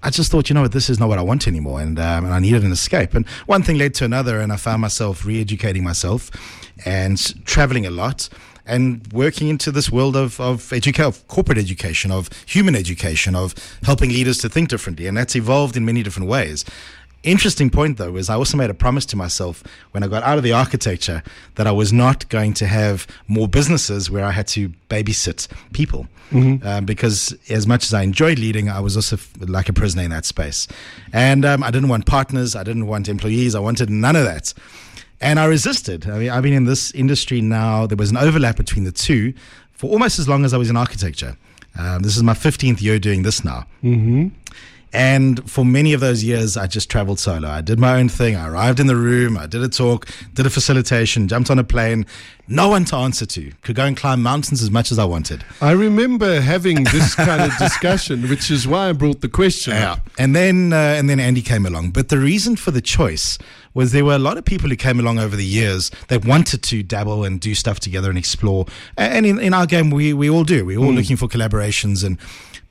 I 0.02 0.10
just 0.10 0.30
thought, 0.30 0.48
you 0.48 0.54
know 0.54 0.62
what, 0.62 0.72
this 0.72 0.90
is 0.90 1.00
not 1.00 1.08
what 1.08 1.18
I 1.18 1.22
want 1.22 1.48
anymore, 1.48 1.80
and, 1.80 1.98
um, 1.98 2.26
and 2.26 2.34
I 2.34 2.38
needed 2.38 2.62
an 2.62 2.70
escape. 2.70 3.14
And 3.14 3.26
one 3.46 3.62
thing 3.62 3.78
led 3.78 3.94
to 3.94 4.04
another, 4.04 4.40
and 4.40 4.52
I 4.52 4.56
found 4.56 4.82
myself 4.82 5.24
re-educating 5.24 5.82
myself 5.82 6.30
and 6.84 7.18
traveling 7.46 7.86
a 7.86 7.90
lot 7.90 8.28
and 8.66 9.06
working 9.12 9.48
into 9.48 9.70
this 9.70 9.90
world 9.90 10.14
of, 10.14 10.38
of, 10.40 10.72
education, 10.72 11.06
of 11.06 11.26
corporate 11.28 11.58
education, 11.58 12.10
of 12.10 12.28
human 12.46 12.74
education, 12.74 13.34
of 13.34 13.54
helping 13.84 14.10
leaders 14.10 14.38
to 14.38 14.48
think 14.48 14.68
differently. 14.68 15.06
And 15.06 15.16
that's 15.16 15.34
evolved 15.34 15.76
in 15.76 15.84
many 15.84 16.02
different 16.02 16.28
ways. 16.28 16.64
Interesting 17.26 17.70
point 17.70 17.98
though 17.98 18.16
is 18.16 18.30
I 18.30 18.36
also 18.36 18.56
made 18.56 18.70
a 18.70 18.74
promise 18.74 19.04
to 19.06 19.16
myself 19.16 19.64
when 19.90 20.04
I 20.04 20.06
got 20.06 20.22
out 20.22 20.38
of 20.38 20.44
the 20.44 20.52
architecture 20.52 21.24
that 21.56 21.66
I 21.66 21.72
was 21.72 21.92
not 21.92 22.28
going 22.28 22.54
to 22.54 22.66
have 22.66 23.04
more 23.26 23.48
businesses 23.48 24.08
where 24.08 24.24
I 24.24 24.30
had 24.30 24.46
to 24.48 24.68
babysit 24.88 25.48
people. 25.72 26.06
Mm-hmm. 26.30 26.66
Um, 26.66 26.84
because 26.84 27.36
as 27.50 27.66
much 27.66 27.84
as 27.84 27.94
I 27.94 28.02
enjoyed 28.02 28.38
leading, 28.38 28.68
I 28.68 28.80
was 28.80 28.96
also 28.96 29.16
f- 29.16 29.32
like 29.40 29.68
a 29.68 29.72
prisoner 29.72 30.02
in 30.02 30.10
that 30.10 30.24
space. 30.24 30.68
And 31.12 31.44
um, 31.44 31.62
I 31.62 31.70
didn't 31.70 31.88
want 31.88 32.06
partners, 32.06 32.56
I 32.56 32.62
didn't 32.62 32.86
want 32.86 33.08
employees, 33.08 33.54
I 33.54 33.60
wanted 33.60 33.90
none 33.90 34.16
of 34.16 34.24
that. 34.24 34.52
And 35.20 35.40
I 35.40 35.46
resisted. 35.46 36.08
I 36.08 36.18
mean, 36.18 36.30
I've 36.30 36.42
been 36.42 36.52
in 36.52 36.64
this 36.64 36.92
industry 36.92 37.40
now, 37.40 37.86
there 37.86 37.96
was 37.96 38.10
an 38.10 38.16
overlap 38.16 38.56
between 38.56 38.84
the 38.84 38.92
two 38.92 39.34
for 39.72 39.90
almost 39.90 40.18
as 40.18 40.28
long 40.28 40.44
as 40.44 40.54
I 40.54 40.58
was 40.58 40.70
in 40.70 40.76
architecture. 40.76 41.36
Um, 41.78 42.02
this 42.02 42.16
is 42.16 42.22
my 42.22 42.34
15th 42.34 42.80
year 42.80 42.98
doing 42.98 43.22
this 43.22 43.44
now. 43.44 43.66
Mm-hmm. 43.82 44.28
And 44.96 45.48
for 45.50 45.62
many 45.62 45.92
of 45.92 46.00
those 46.00 46.24
years, 46.24 46.56
I 46.56 46.66
just 46.66 46.88
traveled 46.90 47.18
solo. 47.18 47.48
I 47.48 47.60
did 47.60 47.78
my 47.78 48.00
own 48.00 48.08
thing. 48.08 48.34
I 48.34 48.48
arrived 48.48 48.80
in 48.80 48.86
the 48.86 48.96
room, 48.96 49.36
I 49.36 49.46
did 49.46 49.62
a 49.62 49.68
talk, 49.68 50.08
did 50.32 50.46
a 50.46 50.50
facilitation, 50.50 51.28
jumped 51.28 51.50
on 51.50 51.58
a 51.58 51.64
plane, 51.64 52.06
no 52.48 52.68
one 52.70 52.86
to 52.86 52.96
answer 52.96 53.26
to. 53.26 53.52
Could 53.60 53.76
go 53.76 53.84
and 53.84 53.94
climb 53.94 54.22
mountains 54.22 54.62
as 54.62 54.70
much 54.70 54.90
as 54.90 54.98
I 54.98 55.04
wanted. 55.04 55.44
I 55.60 55.72
remember 55.72 56.40
having 56.40 56.84
this 56.84 57.14
kind 57.14 57.42
of 57.42 57.56
discussion, 57.58 58.26
which 58.30 58.50
is 58.50 58.66
why 58.66 58.88
I 58.88 58.92
brought 58.92 59.20
the 59.20 59.28
question 59.28 59.74
Yeah. 59.74 59.92
up. 59.92 60.08
And 60.18 60.34
then 60.34 60.72
uh, 60.72 60.76
and 60.76 61.10
then 61.10 61.20
Andy 61.20 61.42
came 61.42 61.66
along. 61.66 61.90
But 61.90 62.08
the 62.08 62.18
reason 62.18 62.56
for 62.56 62.70
the 62.70 62.80
choice 62.80 63.36
was 63.74 63.92
there 63.92 64.04
were 64.04 64.14
a 64.14 64.18
lot 64.18 64.38
of 64.38 64.46
people 64.46 64.70
who 64.70 64.76
came 64.76 64.98
along 64.98 65.18
over 65.18 65.36
the 65.36 65.44
years 65.44 65.90
that 66.08 66.24
wanted 66.24 66.62
to 66.62 66.82
dabble 66.82 67.24
and 67.24 67.38
do 67.38 67.54
stuff 67.54 67.78
together 67.80 68.08
and 68.08 68.16
explore. 68.18 68.64
And 68.96 69.26
in, 69.26 69.38
in 69.38 69.52
our 69.52 69.66
game, 69.66 69.90
we, 69.90 70.14
we 70.14 70.30
all 70.30 70.44
do. 70.44 70.64
We're 70.64 70.78
all 70.78 70.94
looking 70.94 71.16
for 71.16 71.28
collaborations 71.28 72.02
and 72.02 72.16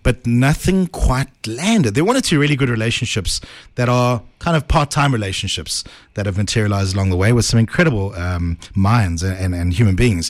but 0.05 0.27
nothing 0.27 0.85
quite 0.85 1.47
landed. 1.47 1.95
There 1.95 2.03
are 2.03 2.05
one 2.05 2.15
or 2.15 2.21
two 2.21 2.39
really 2.39 2.55
good 2.55 2.69
relationships 2.69 3.41
that 3.73 3.89
are 3.89 4.21
kind 4.37 4.55
of 4.55 4.67
part-time 4.67 5.11
relationships 5.11 5.83
that 6.13 6.27
have 6.27 6.37
materialized 6.37 6.93
along 6.93 7.09
the 7.09 7.17
way 7.17 7.33
with 7.33 7.43
some 7.43 7.59
incredible 7.59 8.13
um, 8.13 8.59
minds 8.75 9.23
and, 9.23 9.35
and, 9.35 9.55
and 9.55 9.73
human 9.73 9.95
beings. 9.95 10.29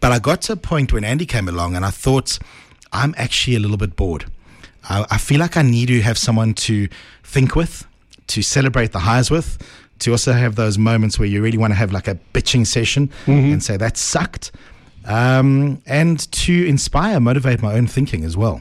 But 0.00 0.12
I 0.12 0.18
got 0.18 0.42
to 0.42 0.52
a 0.52 0.56
point 0.56 0.92
when 0.92 1.04
Andy 1.04 1.24
came 1.24 1.48
along 1.48 1.74
and 1.74 1.86
I 1.86 1.90
thought, 1.90 2.38
I'm 2.92 3.14
actually 3.16 3.56
a 3.56 3.60
little 3.60 3.78
bit 3.78 3.96
bored. 3.96 4.26
I, 4.90 5.06
I 5.10 5.16
feel 5.16 5.40
like 5.40 5.56
I 5.56 5.62
need 5.62 5.88
to 5.88 6.02
have 6.02 6.18
someone 6.18 6.52
to 6.54 6.86
think 7.24 7.56
with, 7.56 7.86
to 8.26 8.42
celebrate 8.42 8.92
the 8.92 8.98
highs 8.98 9.30
with, 9.30 9.56
to 10.00 10.10
also 10.10 10.34
have 10.34 10.56
those 10.56 10.76
moments 10.76 11.18
where 11.18 11.28
you 11.28 11.40
really 11.40 11.56
want 11.56 11.70
to 11.70 11.76
have 11.76 11.92
like 11.92 12.08
a 12.08 12.16
bitching 12.34 12.66
session 12.66 13.08
and 13.52 13.62
say, 13.62 13.78
that 13.78 13.96
sucked. 13.96 14.52
Um, 15.04 15.82
and 15.86 16.30
to 16.30 16.66
inspire, 16.66 17.18
motivate 17.20 17.62
my 17.62 17.72
own 17.74 17.86
thinking 17.88 18.22
as 18.22 18.36
well. 18.36 18.60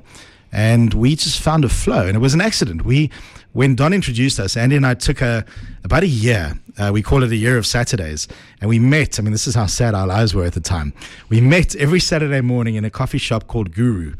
And 0.52 0.94
we 0.94 1.16
just 1.16 1.40
found 1.40 1.64
a 1.64 1.70
flow, 1.70 2.08
and 2.08 2.16
it 2.16 2.20
was 2.20 2.34
an 2.34 2.42
accident. 2.42 2.84
We, 2.84 3.10
when 3.54 3.76
Don 3.76 3.94
introduced 3.94 4.40
us, 4.40 4.58
Andy 4.58 4.76
and 4.76 4.86
I 4.86 4.96
took 4.96 5.22
a 5.22 5.46
about 5.84 6.04
a 6.04 6.08
year. 6.08 6.60
Uh, 6.78 6.92
we 6.94 7.02
call 7.02 7.24
it 7.24 7.32
a 7.32 7.36
year 7.36 7.58
of 7.58 7.66
Saturdays, 7.66 8.28
and 8.60 8.70
we 8.70 8.80
met. 8.80 9.20
I 9.20 9.24
mean, 9.24 9.32
this 9.32 9.48
is 9.48 9.56
how 9.56 9.66
sad 9.66 9.94
our 9.94 10.08
lives 10.08 10.34
were 10.34 10.46
at 10.46 10.54
the 10.54 10.62
time. 10.62 10.94
We 11.30 11.42
met 11.42 11.76
every 11.76 12.00
Saturday 12.00 12.42
morning 12.42 12.76
in 12.76 12.86
a 12.86 12.90
coffee 12.90 13.18
shop 13.18 13.48
called 13.48 13.74
Guru, 13.74 14.14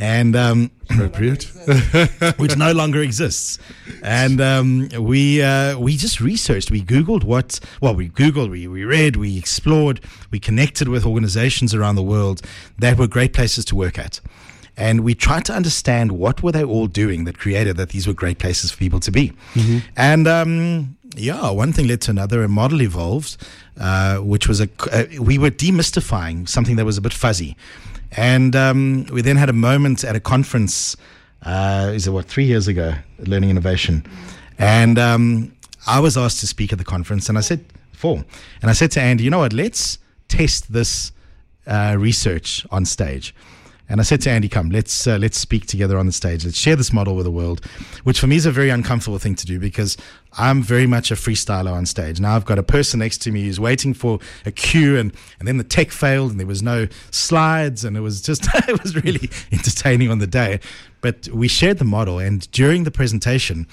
and 0.00 0.34
um, 0.34 0.70
Appropriate. 0.88 1.44
which 2.38 2.56
no 2.56 2.72
longer 2.72 3.02
exists. 3.02 3.58
And 4.02 4.40
um, 4.40 4.88
we 4.98 5.42
uh, 5.42 5.78
we 5.78 5.96
just 5.96 6.20
researched. 6.20 6.70
We 6.70 6.82
googled 6.82 7.22
what. 7.22 7.60
Well, 7.80 7.94
we 7.94 8.08
googled. 8.08 8.50
We 8.50 8.66
we 8.66 8.84
read. 8.84 9.16
We 9.16 9.38
explored. 9.38 10.00
We 10.30 10.40
connected 10.40 10.88
with 10.88 11.06
organizations 11.06 11.74
around 11.74 11.96
the 11.96 12.02
world 12.02 12.42
that 12.78 12.98
were 12.98 13.06
great 13.06 13.34
places 13.34 13.64
to 13.66 13.76
work 13.76 13.98
at. 13.98 14.20
And 14.80 15.00
we 15.08 15.14
tried 15.14 15.44
to 15.44 15.52
understand 15.52 16.12
what 16.12 16.42
were 16.42 16.52
they 16.52 16.64
all 16.64 16.88
doing 17.02 17.24
that 17.26 17.36
created 17.38 17.76
that 17.76 17.90
these 17.90 18.06
were 18.08 18.14
great 18.14 18.38
places 18.38 18.70
for 18.72 18.78
people 18.78 19.00
to 19.00 19.10
be. 19.10 19.32
And 19.96 20.26
um, 20.26 20.96
yeah, 21.14 21.50
one 21.50 21.72
thing 21.74 21.86
led 21.86 22.00
to 22.02 22.10
another. 22.10 22.42
A 22.42 22.48
model 22.48 22.80
evolved, 22.80 23.36
uh, 23.78 24.16
which 24.32 24.48
was 24.48 24.60
a 24.60 24.68
uh, 24.90 25.04
we 25.20 25.36
were 25.38 25.50
demystifying 25.50 26.48
something 26.48 26.76
that 26.76 26.86
was 26.86 26.98
a 26.98 27.00
bit 27.00 27.12
fuzzy. 27.12 27.56
And 28.16 28.56
um, 28.56 29.06
we 29.12 29.22
then 29.22 29.36
had 29.36 29.48
a 29.48 29.58
moment 29.70 30.02
at 30.04 30.16
a 30.16 30.20
conference, 30.20 30.96
uh, 31.42 31.92
is 31.94 32.06
it 32.06 32.10
what, 32.10 32.26
three 32.26 32.44
years 32.44 32.66
ago, 32.66 32.94
Learning 33.18 33.50
Innovation. 33.50 34.04
And 34.58 34.98
um, 34.98 35.52
I 35.86 36.00
was 36.00 36.16
asked 36.16 36.40
to 36.40 36.46
speak 36.46 36.72
at 36.72 36.78
the 36.78 36.84
conference, 36.84 37.28
and 37.28 37.38
I 37.38 37.42
said, 37.42 37.60
four. 37.92 38.24
And 38.62 38.70
I 38.70 38.74
said 38.74 38.90
to 38.92 39.00
Andy, 39.00 39.24
you 39.24 39.30
know 39.30 39.40
what, 39.40 39.52
let's 39.52 39.98
test 40.28 40.72
this 40.72 41.12
uh, 41.66 41.96
research 41.98 42.66
on 42.70 42.84
stage. 42.84 43.34
And 43.90 44.00
I 44.00 44.04
said 44.04 44.20
to 44.22 44.30
Andy, 44.30 44.48
"Come, 44.48 44.70
let's 44.70 45.08
uh, 45.08 45.18
let's 45.18 45.36
speak 45.36 45.66
together 45.66 45.98
on 45.98 46.06
the 46.06 46.12
stage. 46.12 46.44
Let's 46.44 46.56
share 46.56 46.76
this 46.76 46.92
model 46.92 47.16
with 47.16 47.24
the 47.24 47.30
world," 47.32 47.60
which 48.04 48.20
for 48.20 48.28
me 48.28 48.36
is 48.36 48.46
a 48.46 48.52
very 48.52 48.70
uncomfortable 48.70 49.18
thing 49.18 49.34
to 49.34 49.44
do 49.44 49.58
because 49.58 49.96
I'm 50.38 50.62
very 50.62 50.86
much 50.86 51.10
a 51.10 51.14
freestyler 51.16 51.72
on 51.72 51.86
stage. 51.86 52.20
Now 52.20 52.36
I've 52.36 52.44
got 52.44 52.58
a 52.58 52.62
person 52.62 53.00
next 53.00 53.18
to 53.22 53.32
me 53.32 53.42
who's 53.42 53.58
waiting 53.58 53.92
for 53.92 54.20
a 54.46 54.52
cue, 54.52 54.96
and 54.96 55.12
and 55.40 55.48
then 55.48 55.56
the 55.56 55.64
tech 55.64 55.90
failed, 55.90 56.30
and 56.30 56.38
there 56.38 56.46
was 56.46 56.62
no 56.62 56.86
slides, 57.10 57.84
and 57.84 57.96
it 57.96 58.00
was 58.00 58.22
just 58.22 58.46
it 58.68 58.80
was 58.80 58.94
really 58.94 59.28
entertaining 59.50 60.08
on 60.08 60.20
the 60.20 60.28
day. 60.28 60.60
But 61.00 61.28
we 61.28 61.48
shared 61.48 61.78
the 61.78 61.84
model, 61.84 62.20
and 62.20 62.48
during 62.52 62.84
the 62.84 62.92
presentation, 62.92 63.66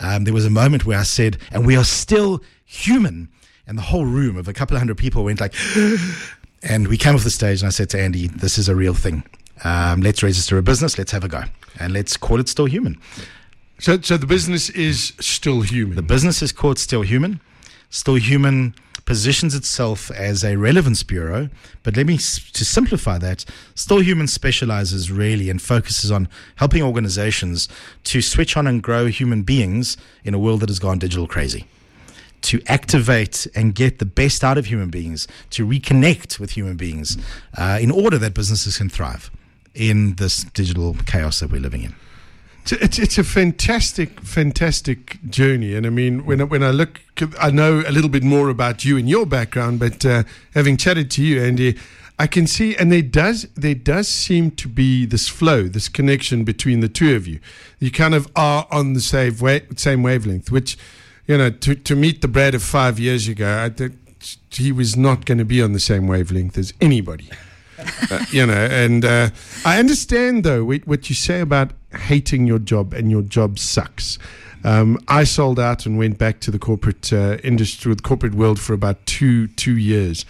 um, 0.00 0.24
there 0.24 0.34
was 0.34 0.44
a 0.44 0.50
moment 0.50 0.84
where 0.84 0.98
I 0.98 1.04
said, 1.04 1.38
and 1.50 1.66
we 1.66 1.76
are 1.76 1.84
still 1.84 2.42
human. 2.66 3.30
And 3.66 3.78
the 3.78 3.82
whole 3.82 4.04
room 4.04 4.36
of 4.36 4.48
a 4.48 4.52
couple 4.52 4.76
of 4.76 4.80
hundred 4.80 4.98
people 4.98 5.24
went 5.24 5.40
like, 5.40 5.54
and 6.62 6.88
we 6.88 6.98
came 6.98 7.14
off 7.14 7.22
the 7.22 7.30
stage 7.30 7.62
and 7.62 7.68
I 7.68 7.70
said 7.70 7.88
to 7.90 8.00
Andy, 8.00 8.26
this 8.26 8.58
is 8.58 8.68
a 8.68 8.74
real 8.74 8.92
thing. 8.92 9.22
Um, 9.64 10.00
let's 10.00 10.22
register 10.22 10.58
a 10.58 10.62
business, 10.62 10.98
let's 10.98 11.12
have 11.12 11.24
a 11.24 11.28
go, 11.28 11.44
and 11.78 11.92
let's 11.92 12.16
call 12.16 12.40
it 12.40 12.48
Still 12.48 12.66
Human. 12.66 12.98
So, 13.78 14.00
so 14.00 14.16
the 14.16 14.26
business 14.26 14.70
is 14.70 15.12
still 15.20 15.62
human. 15.62 15.96
The 15.96 16.02
business 16.02 16.40
is 16.42 16.52
called 16.52 16.78
Still 16.78 17.02
Human. 17.02 17.40
Still 17.90 18.14
Human 18.14 18.74
positions 19.04 19.54
itself 19.54 20.10
as 20.12 20.44
a 20.44 20.56
relevance 20.56 21.02
bureau, 21.02 21.48
but 21.82 21.96
let 21.96 22.06
me 22.06 22.16
to 22.16 22.64
simplify 22.64 23.18
that, 23.18 23.44
Still 23.74 23.98
Human 24.00 24.28
specializes 24.28 25.10
really 25.10 25.50
and 25.50 25.60
focuses 25.60 26.10
on 26.10 26.28
helping 26.56 26.82
organizations 26.82 27.68
to 28.04 28.22
switch 28.22 28.56
on 28.56 28.66
and 28.66 28.82
grow 28.82 29.06
human 29.06 29.42
beings 29.42 29.96
in 30.24 30.34
a 30.34 30.38
world 30.38 30.60
that 30.60 30.68
has 30.68 30.78
gone 30.78 30.98
digital 30.98 31.26
crazy. 31.26 31.66
To 32.42 32.60
activate 32.66 33.46
and 33.54 33.74
get 33.74 33.98
the 33.98 34.04
best 34.04 34.42
out 34.42 34.58
of 34.58 34.66
human 34.66 34.90
beings, 34.90 35.28
to 35.50 35.66
reconnect 35.66 36.40
with 36.40 36.52
human 36.52 36.76
beings, 36.76 37.16
uh, 37.56 37.78
in 37.80 37.90
order 37.90 38.18
that 38.18 38.34
businesses 38.34 38.78
can 38.78 38.88
thrive 38.88 39.30
in 39.74 40.14
this 40.16 40.44
digital 40.44 40.94
chaos 41.06 41.40
that 41.40 41.50
we're 41.50 41.60
living 41.60 41.82
in. 41.82 41.94
It's, 42.64 42.98
it's 42.98 43.18
a 43.18 43.24
fantastic, 43.24 44.20
fantastic 44.20 45.18
journey. 45.28 45.74
And 45.74 45.84
I 45.84 45.90
mean, 45.90 46.24
when, 46.24 46.48
when 46.48 46.62
I 46.62 46.70
look, 46.70 47.00
I 47.40 47.50
know 47.50 47.82
a 47.86 47.90
little 47.90 48.10
bit 48.10 48.22
more 48.22 48.50
about 48.50 48.84
you 48.84 48.96
and 48.96 49.08
your 49.08 49.26
background, 49.26 49.80
but 49.80 50.04
uh, 50.06 50.22
having 50.54 50.76
chatted 50.76 51.10
to 51.12 51.24
you, 51.24 51.42
Andy, 51.42 51.76
I 52.18 52.28
can 52.28 52.46
see, 52.46 52.76
and 52.76 52.92
there 52.92 53.02
does 53.02 53.48
there 53.56 53.74
does 53.74 54.06
seem 54.06 54.52
to 54.52 54.68
be 54.68 55.06
this 55.06 55.28
flow, 55.28 55.64
this 55.64 55.88
connection 55.88 56.44
between 56.44 56.78
the 56.78 56.88
two 56.88 57.16
of 57.16 57.26
you. 57.26 57.40
You 57.80 57.90
kind 57.90 58.14
of 58.14 58.30
are 58.36 58.68
on 58.70 58.92
the 58.92 59.00
same 59.00 59.34
same 59.76 60.04
wavelength, 60.04 60.52
which, 60.52 60.78
you 61.26 61.36
know, 61.36 61.50
to, 61.50 61.74
to 61.74 61.96
meet 61.96 62.20
the 62.20 62.28
Brad 62.28 62.54
of 62.54 62.62
five 62.62 63.00
years 63.00 63.26
ago, 63.26 63.64
I 63.64 63.90
he 64.50 64.70
was 64.70 64.96
not 64.96 65.24
going 65.24 65.38
to 65.38 65.44
be 65.44 65.60
on 65.60 65.72
the 65.72 65.80
same 65.80 66.06
wavelength 66.06 66.56
as 66.56 66.72
anybody. 66.80 67.28
Uh, 68.10 68.24
you 68.30 68.46
know, 68.46 68.52
and 68.52 69.04
uh, 69.04 69.30
I 69.64 69.78
understand 69.78 70.44
though 70.44 70.64
what 70.64 71.08
you 71.08 71.14
say 71.14 71.40
about 71.40 71.72
hating 71.92 72.46
your 72.46 72.58
job 72.58 72.92
and 72.92 73.10
your 73.10 73.22
job 73.22 73.58
sucks. 73.58 74.18
Um, 74.64 74.98
I 75.08 75.24
sold 75.24 75.58
out 75.58 75.86
and 75.86 75.98
went 75.98 76.18
back 76.18 76.40
to 76.40 76.50
the 76.50 76.58
corporate 76.58 77.12
uh, 77.12 77.38
industry, 77.42 77.94
the 77.94 78.02
corporate 78.02 78.34
world 78.34 78.60
for 78.60 78.74
about 78.74 79.04
two 79.06 79.48
two 79.48 79.76
years, 79.76 80.24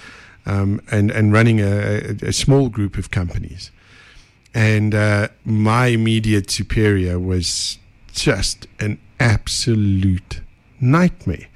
um, 0.46 0.80
and 0.90 1.10
and 1.10 1.32
running 1.32 1.60
a, 1.60 2.16
a, 2.22 2.32
small 2.32 2.68
group 2.68 2.96
of 2.96 3.10
companies. 3.10 3.70
And 4.54 4.94
uh, 4.94 5.28
my 5.44 5.88
immediate 5.88 6.50
superior 6.50 7.18
was 7.18 7.78
just 8.12 8.66
an 8.80 8.98
absolute 9.20 10.40
nightmare. 10.80 11.48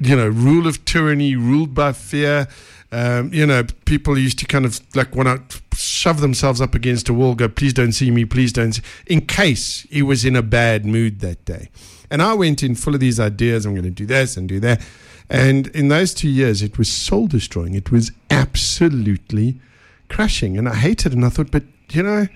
You 0.00 0.16
know, 0.16 0.28
rule 0.28 0.66
of 0.66 0.84
tyranny, 0.84 1.36
ruled 1.36 1.74
by 1.74 1.92
fear. 1.92 2.48
Um, 2.92 3.32
you 3.32 3.46
know, 3.46 3.64
people 3.84 4.16
used 4.16 4.38
to 4.38 4.46
kind 4.46 4.64
of 4.64 4.80
like 4.94 5.14
want 5.14 5.50
to 5.50 5.62
shove 5.76 6.20
themselves 6.20 6.60
up 6.60 6.74
against 6.74 7.08
a 7.08 7.12
wall, 7.12 7.34
go, 7.34 7.48
please 7.48 7.72
don't 7.72 7.92
see 7.92 8.10
me, 8.10 8.24
please 8.24 8.52
don't, 8.52 8.72
see, 8.72 8.82
in 9.06 9.26
case 9.26 9.86
he 9.90 10.02
was 10.02 10.24
in 10.24 10.36
a 10.36 10.42
bad 10.42 10.86
mood 10.86 11.20
that 11.20 11.44
day. 11.44 11.68
And 12.10 12.22
I 12.22 12.34
went 12.34 12.62
in 12.62 12.74
full 12.74 12.94
of 12.94 13.00
these 13.00 13.18
ideas. 13.18 13.66
I'm 13.66 13.74
going 13.74 13.84
to 13.84 13.90
do 13.90 14.06
this 14.06 14.36
and 14.36 14.48
do 14.48 14.60
that. 14.60 14.80
And 15.28 15.66
in 15.68 15.88
those 15.88 16.14
two 16.14 16.28
years, 16.28 16.62
it 16.62 16.78
was 16.78 16.88
soul 16.88 17.26
destroying. 17.26 17.74
It 17.74 17.90
was 17.90 18.12
absolutely 18.30 19.58
crushing. 20.08 20.56
And 20.56 20.68
I 20.68 20.76
hated 20.76 21.12
it. 21.12 21.16
And 21.16 21.24
I 21.24 21.30
thought, 21.30 21.50
but, 21.50 21.64
you 21.90 22.04
know, 22.04 22.28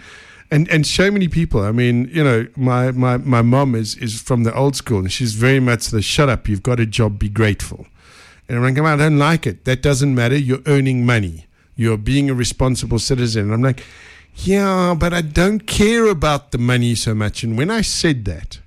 and, 0.50 0.68
and 0.68 0.86
so 0.86 1.10
many 1.10 1.28
people, 1.28 1.62
I 1.62 1.72
mean, 1.72 2.10
you 2.12 2.24
know, 2.24 2.46
my, 2.56 2.90
my, 2.90 3.18
my 3.18 3.42
mom 3.42 3.74
is, 3.74 3.96
is 3.96 4.20
from 4.20 4.42
the 4.42 4.54
old 4.54 4.74
school 4.74 4.98
and 4.98 5.12
she's 5.12 5.34
very 5.34 5.60
much 5.60 5.88
the 5.88 6.02
shut 6.02 6.28
up, 6.28 6.48
you've 6.48 6.62
got 6.62 6.80
a 6.80 6.86
job, 6.86 7.18
be 7.18 7.28
grateful. 7.28 7.86
And 8.48 8.58
I'm 8.58 8.74
like, 8.74 8.84
I 8.84 8.96
don't 8.96 9.18
like 9.18 9.46
it. 9.46 9.64
That 9.64 9.80
doesn't 9.80 10.12
matter. 10.12 10.36
You're 10.36 10.62
earning 10.66 11.06
money. 11.06 11.46
You're 11.76 11.96
being 11.96 12.28
a 12.28 12.34
responsible 12.34 12.98
citizen. 12.98 13.44
And 13.44 13.54
I'm 13.54 13.62
like, 13.62 13.84
yeah, 14.34 14.94
but 14.98 15.12
I 15.12 15.20
don't 15.20 15.60
care 15.60 16.06
about 16.06 16.50
the 16.50 16.58
money 16.58 16.96
so 16.96 17.14
much. 17.14 17.44
And 17.44 17.56
when 17.56 17.70
I 17.70 17.82
said 17.82 18.24
that, 18.24 18.58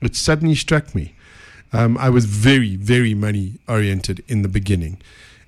it 0.00 0.16
suddenly 0.16 0.54
struck 0.54 0.94
me. 0.94 1.14
Um, 1.72 1.98
I 1.98 2.08
was 2.08 2.24
very, 2.24 2.76
very 2.76 3.12
money 3.12 3.58
oriented 3.68 4.24
in 4.26 4.40
the 4.40 4.48
beginning. 4.48 5.02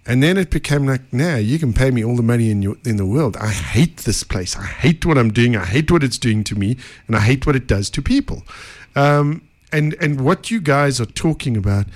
And 0.09 0.23
then 0.23 0.39
it 0.39 0.49
became 0.49 0.87
like, 0.87 1.13
now 1.13 1.33
nah, 1.33 1.37
you 1.37 1.59
can 1.59 1.75
pay 1.75 1.91
me 1.91 2.03
all 2.03 2.17
the 2.17 2.23
money 2.23 2.51
in 2.51 2.63
your, 2.63 2.77
in 2.83 2.97
the 2.97 3.05
world. 3.05 3.37
I 3.37 3.51
hate 3.51 3.99
this 3.99 4.25
place. 4.25 4.57
I 4.57 4.65
hate 4.65 5.05
what 5.05 5.19
I'm 5.19 5.31
doing. 5.31 5.55
I 5.55 5.67
hate 5.67 5.91
what 5.91 6.03
it's 6.03 6.17
doing 6.17 6.43
to 6.45 6.55
me, 6.55 6.79
and 7.07 7.15
I 7.15 7.21
hate 7.21 7.47
what 7.47 7.55
it 7.55 7.67
does 7.67 7.91
to 7.91 8.01
people. 8.01 8.43
Um, 8.97 9.43
and 9.71 9.95
and 10.01 10.23
what 10.23 10.51
you 10.51 10.63
guys 10.63 10.99
are 10.99 11.05
talking 11.07 11.59
about 11.59 11.87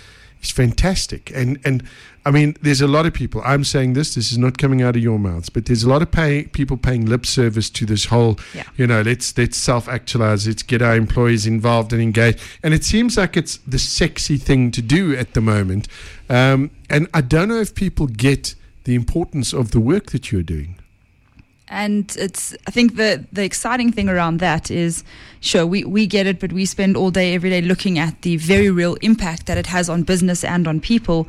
is 0.43 0.51
fantastic. 0.51 1.33
And 1.35 1.59
and 1.65 1.83
I 2.25 2.31
mean, 2.31 2.57
there's 2.63 2.81
a 2.81 2.87
lot 2.87 3.05
of 3.05 3.13
people. 3.13 3.43
I'm 3.45 3.65
saying 3.65 3.95
this. 3.95 4.15
This 4.15 4.31
is 4.31 4.39
not 4.39 4.57
coming 4.57 4.81
out 4.81 4.95
of 4.95 5.03
your 5.03 5.19
mouths, 5.19 5.49
but 5.49 5.67
there's 5.67 5.83
a 5.83 5.89
lot 5.89 6.03
of 6.03 6.11
pay, 6.13 6.45
people 6.45 6.77
paying 6.77 7.07
lip 7.07 7.27
service 7.27 7.69
to 7.71 7.85
this 7.85 8.07
whole. 8.07 8.39
Yeah. 8.55 8.65
You 8.77 8.87
know, 8.87 9.03
let's 9.03 9.37
let's 9.37 9.57
self 9.57 9.89
actualize. 9.89 10.47
Let's 10.47 10.63
get 10.63 10.83
our 10.83 10.95
employees 10.95 11.47
involved 11.47 11.93
and 11.93 12.01
engaged. 12.01 12.41
And 12.63 12.75
it 12.75 12.85
seems 12.85 13.17
like 13.17 13.37
it's 13.37 13.57
the 13.59 13.79
sexy 13.79 14.37
thing 14.37 14.71
to 14.73 14.83
do 14.83 15.17
at 15.17 15.35
the 15.35 15.41
moment. 15.41 15.89
Um, 16.29 16.71
and 16.89 17.09
I 17.13 17.23
don't 17.23 17.49
know 17.49 17.61
if 17.61 17.75
people 17.75 18.07
get 18.07 18.55
the 18.85 18.95
importance 18.95 19.53
of 19.53 19.73
the 19.73 19.81
work 19.81 20.13
that 20.13 20.31
you're 20.31 20.43
doing. 20.43 20.77
And 21.73 22.15
it's, 22.19 22.55
I 22.67 22.71
think 22.71 22.97
the, 22.97 23.25
the 23.33 23.43
exciting 23.45 23.93
thing 23.93 24.11
around 24.11 24.41
that 24.41 24.71
is, 24.71 25.05
sure, 25.41 25.65
we, 25.65 25.85
we 25.85 26.07
get 26.07 26.27
it, 26.27 26.39
but 26.39 26.53
we 26.53 26.67
spend 26.67 26.99
all 26.99 27.11
day, 27.11 27.35
every 27.35 27.49
day 27.49 27.63
looking 27.63 27.99
at 27.99 28.21
the 28.21 28.37
very 28.37 28.71
real 28.71 28.97
impact 28.97 29.47
that 29.47 29.57
it 29.57 29.67
has 29.69 29.89
on 29.89 30.03
business 30.03 30.45
and 30.45 30.69
on 30.69 30.81
people. 30.81 31.27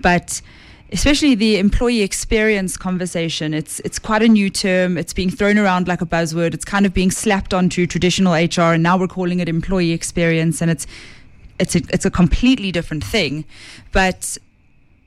But 0.00 0.42
especially 0.90 1.36
the 1.36 1.58
employee 1.58 2.02
experience 2.02 2.76
conversation, 2.76 3.54
it's, 3.54 3.78
it's 3.80 4.00
quite 4.00 4.22
a 4.22 4.26
new 4.26 4.50
term. 4.50 4.98
It's 4.98 5.12
being 5.12 5.30
thrown 5.30 5.58
around 5.58 5.86
like 5.86 6.00
a 6.00 6.06
buzzword. 6.06 6.54
It's 6.54 6.64
kind 6.64 6.86
of 6.86 6.92
being 6.92 7.12
slapped 7.12 7.54
onto 7.54 7.86
traditional 7.86 8.32
HR, 8.34 8.74
and 8.74 8.82
now 8.82 8.98
we're 8.98 9.06
calling 9.06 9.38
it 9.38 9.48
employee 9.48 9.92
experience. 9.92 10.60
And 10.60 10.72
it's, 10.72 10.88
it's 11.60 11.76
a, 11.76 11.82
it's 11.90 12.04
a 12.04 12.10
completely 12.10 12.72
different 12.72 13.04
thing. 13.04 13.44
But 13.92 14.38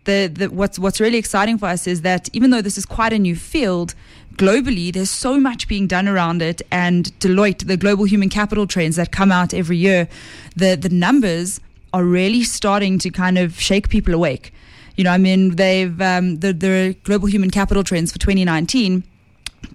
the, 0.08 0.28
the, 0.34 0.48
what's 0.48 0.80
what's 0.80 1.00
really 1.00 1.20
exciting 1.20 1.60
for 1.60 1.68
us 1.68 1.86
is 1.86 2.02
that 2.02 2.30
even 2.34 2.50
though 2.50 2.62
this 2.62 2.78
is 2.78 2.86
quite 2.86 3.14
a 3.14 3.20
new 3.20 3.36
field, 3.36 3.94
globally, 4.38 4.92
there's 4.92 5.10
so 5.10 5.40
much 5.40 5.68
being 5.68 5.86
done 5.86 6.08
around 6.08 6.42
it. 6.42 6.62
And 6.72 7.06
Deloitte, 7.20 7.68
the 7.68 7.78
global 7.78 8.06
human 8.06 8.30
capital 8.30 8.66
trends 8.66 8.96
that 8.96 9.12
come 9.12 9.32
out 9.32 9.54
every 9.54 9.78
year, 9.78 10.08
the, 10.56 10.76
the 10.76 10.90
numbers 10.90 11.60
are 11.94 12.04
really 12.04 12.44
starting 12.44 12.98
to 13.00 13.10
kind 13.10 13.38
of 13.38 13.60
shake 13.60 13.90
people 13.90 14.14
awake. 14.14 14.54
You 14.96 15.04
know, 15.04 15.12
I 15.12 15.18
mean, 15.18 15.56
they've, 15.56 16.02
um, 16.02 16.38
the, 16.38 16.54
the 16.54 16.96
global 17.04 17.28
human 17.28 17.52
capital 17.52 17.84
trends 17.84 18.12
for 18.12 18.20
2019 18.20 19.04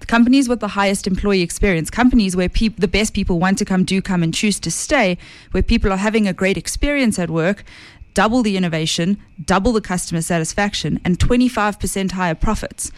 companies 0.06 0.48
with 0.48 0.60
the 0.60 0.68
highest 0.68 1.06
employee 1.06 1.42
experience, 1.42 1.90
companies 1.90 2.34
where 2.34 2.48
peop- 2.48 2.78
the 2.78 2.88
best 2.88 3.14
people 3.14 3.38
want 3.38 3.58
to 3.58 3.64
come, 3.64 3.84
do 3.84 4.00
come 4.00 4.22
and 4.22 4.34
choose 4.34 4.58
to 4.60 4.70
stay, 4.70 5.18
where 5.52 5.62
people 5.62 5.92
are 5.92 5.96
having 5.96 6.26
a 6.26 6.32
great 6.32 6.56
experience 6.56 7.18
at 7.18 7.30
work, 7.30 7.64
double 8.14 8.42
the 8.42 8.56
innovation, 8.56 9.18
double 9.44 9.72
the 9.72 9.80
customer 9.80 10.20
satisfaction, 10.20 11.00
and 11.04 11.18
25% 11.18 12.12
higher 12.12 12.34
profits. 12.34 12.92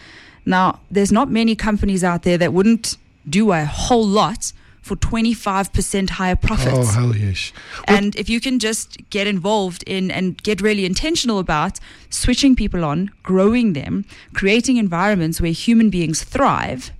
Now, 0.45 0.79
there's 0.91 1.11
not 1.11 1.29
many 1.29 1.55
companies 1.55 2.03
out 2.03 2.23
there 2.23 2.37
that 2.37 2.53
wouldn't 2.53 2.97
do 3.27 3.51
a 3.51 3.65
whole 3.65 4.05
lot 4.05 4.53
for 4.81 4.95
25% 4.95 6.11
higher 6.11 6.35
profits. 6.35 6.77
Oh, 6.77 6.85
hell 6.85 7.15
yes. 7.15 7.51
And 7.87 8.15
if 8.15 8.29
you 8.29 8.39
can 8.39 8.59
just 8.59 9.09
get 9.09 9.25
involved 9.25 9.83
in 9.87 10.11
and 10.11 10.41
get 10.43 10.61
really 10.61 10.85
intentional 10.85 11.39
about 11.39 11.79
switching 12.11 12.55
people 12.55 12.85
on, 12.85 13.09
growing 13.23 13.73
them, 13.73 14.05
creating 14.35 14.77
environments 14.77 15.41
where 15.41 15.51
human 15.51 15.89
beings 15.89 16.23
thrive, 16.23 16.91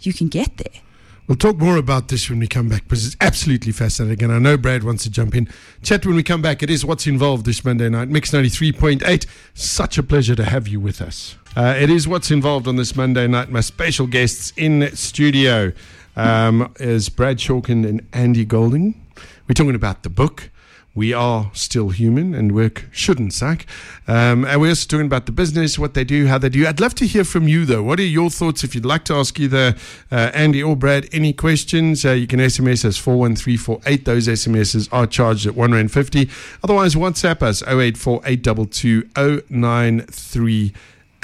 you 0.00 0.12
can 0.12 0.28
get 0.28 0.58
there. 0.58 0.82
We'll 1.26 1.36
talk 1.36 1.56
more 1.56 1.78
about 1.78 2.08
this 2.08 2.28
when 2.28 2.38
we 2.38 2.46
come 2.46 2.68
back 2.68 2.82
because 2.82 3.06
it's 3.06 3.16
absolutely 3.18 3.72
fascinating. 3.72 4.24
And 4.24 4.32
I 4.32 4.38
know 4.38 4.58
Brad 4.58 4.84
wants 4.84 5.04
to 5.04 5.10
jump 5.10 5.34
in. 5.34 5.48
Chat 5.82 6.04
when 6.04 6.16
we 6.16 6.22
come 6.22 6.42
back. 6.42 6.62
It 6.62 6.68
is 6.68 6.84
What's 6.84 7.06
Involved 7.06 7.46
this 7.46 7.64
Monday 7.64 7.88
night. 7.88 8.08
Mix 8.08 8.30
93.8. 8.30 9.26
Such 9.54 9.96
a 9.96 10.02
pleasure 10.02 10.34
to 10.34 10.44
have 10.44 10.68
you 10.68 10.80
with 10.80 11.00
us. 11.00 11.36
Uh, 11.56 11.74
it 11.78 11.88
is 11.88 12.06
What's 12.06 12.30
Involved 12.30 12.68
on 12.68 12.76
this 12.76 12.94
Monday 12.94 13.26
night. 13.26 13.48
My 13.48 13.62
special 13.62 14.06
guests 14.06 14.52
in 14.58 14.94
studio 14.94 15.72
um, 16.14 16.74
is 16.78 17.08
Brad 17.08 17.38
Shorkend 17.38 17.88
and 17.88 18.06
Andy 18.12 18.44
Golding. 18.44 19.00
We're 19.48 19.54
talking 19.54 19.74
about 19.74 20.02
the 20.02 20.10
book 20.10 20.50
we 20.94 21.12
are 21.12 21.50
still 21.52 21.88
human 21.88 22.34
and 22.34 22.52
work 22.52 22.86
shouldn't 22.92 23.32
suck. 23.32 23.66
Um, 24.06 24.44
and 24.44 24.60
we're 24.60 24.68
also 24.68 24.86
talking 24.86 25.06
about 25.06 25.26
the 25.26 25.32
business, 25.32 25.78
what 25.78 25.94
they 25.94 26.04
do, 26.04 26.26
how 26.26 26.38
they 26.38 26.48
do. 26.48 26.66
I'd 26.66 26.80
love 26.80 26.94
to 26.96 27.06
hear 27.06 27.24
from 27.24 27.48
you, 27.48 27.64
though. 27.64 27.82
What 27.82 27.98
are 27.98 28.04
your 28.04 28.30
thoughts? 28.30 28.62
If 28.62 28.74
you'd 28.74 28.86
like 28.86 29.04
to 29.06 29.14
ask 29.14 29.40
either 29.40 29.74
uh, 30.12 30.30
Andy 30.34 30.62
or 30.62 30.76
Brad 30.76 31.08
any 31.12 31.32
questions, 31.32 32.04
uh, 32.04 32.12
you 32.12 32.26
can 32.26 32.38
SMS 32.38 32.84
us 32.84 32.96
41348. 32.96 34.04
Those 34.04 34.28
SMSs 34.28 34.88
are 34.92 35.06
charged 35.06 35.46
at 35.46 35.56
1 35.56 35.72
Rand 35.72 35.90
50. 35.90 36.30
Otherwise, 36.62 36.94
WhatsApp 36.94 37.42
us 37.42 37.62
084 37.62 38.22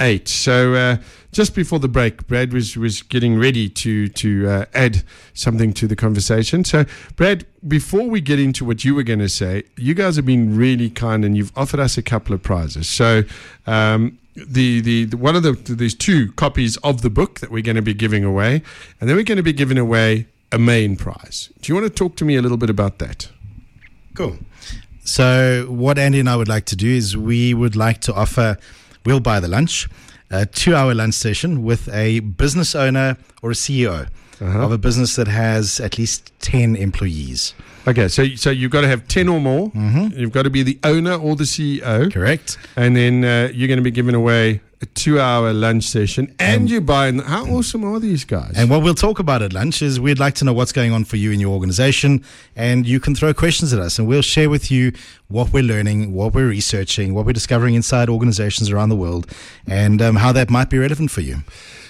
eight. 0.01 0.27
So 0.27 0.73
uh, 0.73 0.97
just 1.31 1.55
before 1.55 1.79
the 1.79 1.87
break, 1.87 2.27
Brad 2.27 2.51
was, 2.51 2.75
was 2.75 3.01
getting 3.01 3.39
ready 3.39 3.69
to 3.69 4.09
to 4.09 4.49
uh, 4.49 4.65
add 4.73 5.03
something 5.33 5.73
to 5.73 5.87
the 5.87 5.95
conversation. 5.95 6.65
So, 6.65 6.85
Brad, 7.15 7.45
before 7.67 8.09
we 8.09 8.19
get 8.19 8.39
into 8.39 8.65
what 8.65 8.83
you 8.83 8.95
were 8.95 9.03
going 9.03 9.19
to 9.19 9.29
say, 9.29 9.63
you 9.77 9.93
guys 9.93 10.15
have 10.17 10.25
been 10.25 10.57
really 10.57 10.89
kind 10.89 11.23
and 11.23 11.37
you've 11.37 11.51
offered 11.55 11.79
us 11.79 11.97
a 11.97 12.03
couple 12.03 12.35
of 12.35 12.43
prizes. 12.43 12.89
So. 12.89 13.23
Um, 13.67 14.17
the, 14.33 14.79
the, 14.79 15.05
the 15.05 15.17
one 15.17 15.35
of 15.35 15.43
the 15.43 15.51
there's 15.51 15.93
two 15.93 16.31
copies 16.31 16.77
of 16.77 17.01
the 17.01 17.09
book 17.09 17.41
that 17.41 17.51
we're 17.51 17.61
going 17.61 17.75
to 17.75 17.81
be 17.81 17.93
giving 17.93 18.23
away, 18.23 18.63
and 18.99 19.09
then 19.09 19.17
we're 19.17 19.25
going 19.25 19.35
to 19.35 19.43
be 19.43 19.51
giving 19.51 19.77
away 19.77 20.25
a 20.53 20.57
main 20.57 20.95
prize. 20.95 21.49
Do 21.61 21.69
you 21.69 21.79
want 21.79 21.87
to 21.87 21.93
talk 21.93 22.15
to 22.15 22.25
me 22.25 22.37
a 22.37 22.41
little 22.41 22.57
bit 22.57 22.69
about 22.69 22.99
that? 22.99 23.29
Cool. 24.15 24.37
So, 25.03 25.65
what 25.69 25.97
Andy 25.97 26.21
and 26.21 26.29
I 26.29 26.37
would 26.37 26.47
like 26.47 26.65
to 26.67 26.77
do 26.77 26.87
is 26.87 27.17
we 27.17 27.53
would 27.53 27.75
like 27.75 27.99
to 28.01 28.13
offer 28.13 28.57
We'll 29.05 29.19
Buy 29.19 29.39
the 29.39 29.47
Lunch, 29.47 29.89
a 30.29 30.45
two 30.45 30.75
hour 30.75 30.93
lunch 30.93 31.15
session 31.15 31.63
with 31.63 31.89
a 31.89 32.19
business 32.19 32.75
owner 32.75 33.17
or 33.41 33.51
a 33.51 33.55
CEO 33.55 34.07
uh-huh. 34.39 34.59
of 34.59 34.71
a 34.71 34.77
business 34.77 35.15
that 35.15 35.27
has 35.27 35.79
at 35.79 35.97
least 35.97 36.31
10 36.39 36.75
employees. 36.75 37.53
Okay, 37.87 38.07
so 38.07 38.27
so 38.35 38.51
you've 38.51 38.71
got 38.71 38.81
to 38.81 38.87
have 38.87 39.07
ten 39.07 39.27
or 39.27 39.41
more. 39.41 39.71
Mm-hmm. 39.71 40.19
You've 40.19 40.31
got 40.31 40.43
to 40.43 40.51
be 40.51 40.61
the 40.61 40.77
owner 40.83 41.15
or 41.15 41.35
the 41.35 41.45
CEO. 41.45 42.13
Correct. 42.13 42.59
And 42.75 42.95
then 42.95 43.25
uh, 43.25 43.49
you're 43.53 43.67
going 43.67 43.79
to 43.79 43.83
be 43.83 43.89
giving 43.89 44.13
away 44.13 44.61
a 44.81 44.85
two-hour 44.87 45.53
lunch 45.53 45.83
session, 45.83 46.27
and, 46.39 46.61
and 46.61 46.69
you're 46.69 46.81
buying. 46.81 47.19
How 47.19 47.45
awesome 47.45 47.83
are 47.83 47.99
these 47.99 48.25
guys? 48.25 48.53
And 48.55 48.69
what 48.69 48.81
we'll 48.81 48.95
talk 48.95 49.19
about 49.19 49.41
at 49.41 49.53
lunch 49.53 49.81
is 49.81 49.99
we'd 49.99 50.19
like 50.19 50.33
to 50.35 50.45
know 50.45 50.53
what's 50.53 50.71
going 50.71 50.91
on 50.91 51.03
for 51.03 51.17
you 51.17 51.31
in 51.31 51.39
your 51.39 51.51
organization, 51.51 52.23
and 52.55 52.87
you 52.87 52.99
can 52.99 53.13
throw 53.13 53.33
questions 53.33 53.73
at 53.73 53.79
us, 53.79 53.99
and 53.99 54.07
we'll 54.07 54.21
share 54.21 54.49
with 54.49 54.71
you 54.71 54.91
what 55.27 55.53
we're 55.53 55.63
learning, 55.63 56.13
what 56.13 56.33
we're 56.33 56.47
researching, 56.47 57.13
what 57.13 57.25
we're 57.25 57.33
discovering 57.33 57.75
inside 57.75 58.09
organizations 58.09 58.71
around 58.71 58.89
the 58.89 58.95
world, 58.95 59.31
and 59.67 60.01
um, 60.01 60.15
how 60.15 60.31
that 60.31 60.49
might 60.49 60.69
be 60.69 60.77
relevant 60.77 61.11
for 61.11 61.21
you. 61.21 61.37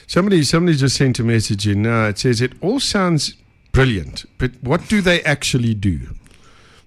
Somebody, 0.08 0.44
somebody 0.44 0.78
just 0.78 0.98
sent 0.98 1.20
a 1.20 1.24
message 1.24 1.68
in. 1.68 1.88
Uh, 1.88 2.10
it 2.10 2.18
says 2.18 2.42
it 2.42 2.54
all 2.62 2.82
sounds 2.82 3.36
brilliant. 3.72 4.26
But 4.38 4.52
what 4.62 4.90
do 4.90 5.00
they 5.02 5.22
actually 5.24 5.74
do? 5.74 6.16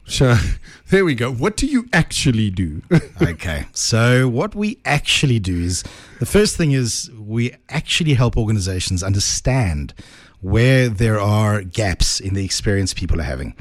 So 0.07 0.37
there 0.91 1.05
we 1.05 1.15
go. 1.15 1.33
What 1.33 1.57
do 1.57 1.67
you 1.67 1.89
actually 1.93 2.51
do? 2.51 2.83
okay. 3.23 3.67
So 3.73 4.29
what 4.29 4.55
we 4.55 4.79
actually 4.85 5.39
do 5.39 5.61
is 5.61 5.83
the 6.21 6.27
first 6.27 6.57
thing 6.57 6.73
is 6.73 7.11
we 7.19 7.55
actually 7.69 8.15
help 8.15 8.37
organizations 8.37 9.03
understand 9.03 9.95
where 10.41 10.91
there 10.91 11.19
are 11.19 11.63
gaps 11.63 12.21
in 12.21 12.35
the 12.35 12.45
experience 12.45 12.93
people 12.93 13.19
are 13.19 13.25
having. 13.25 13.57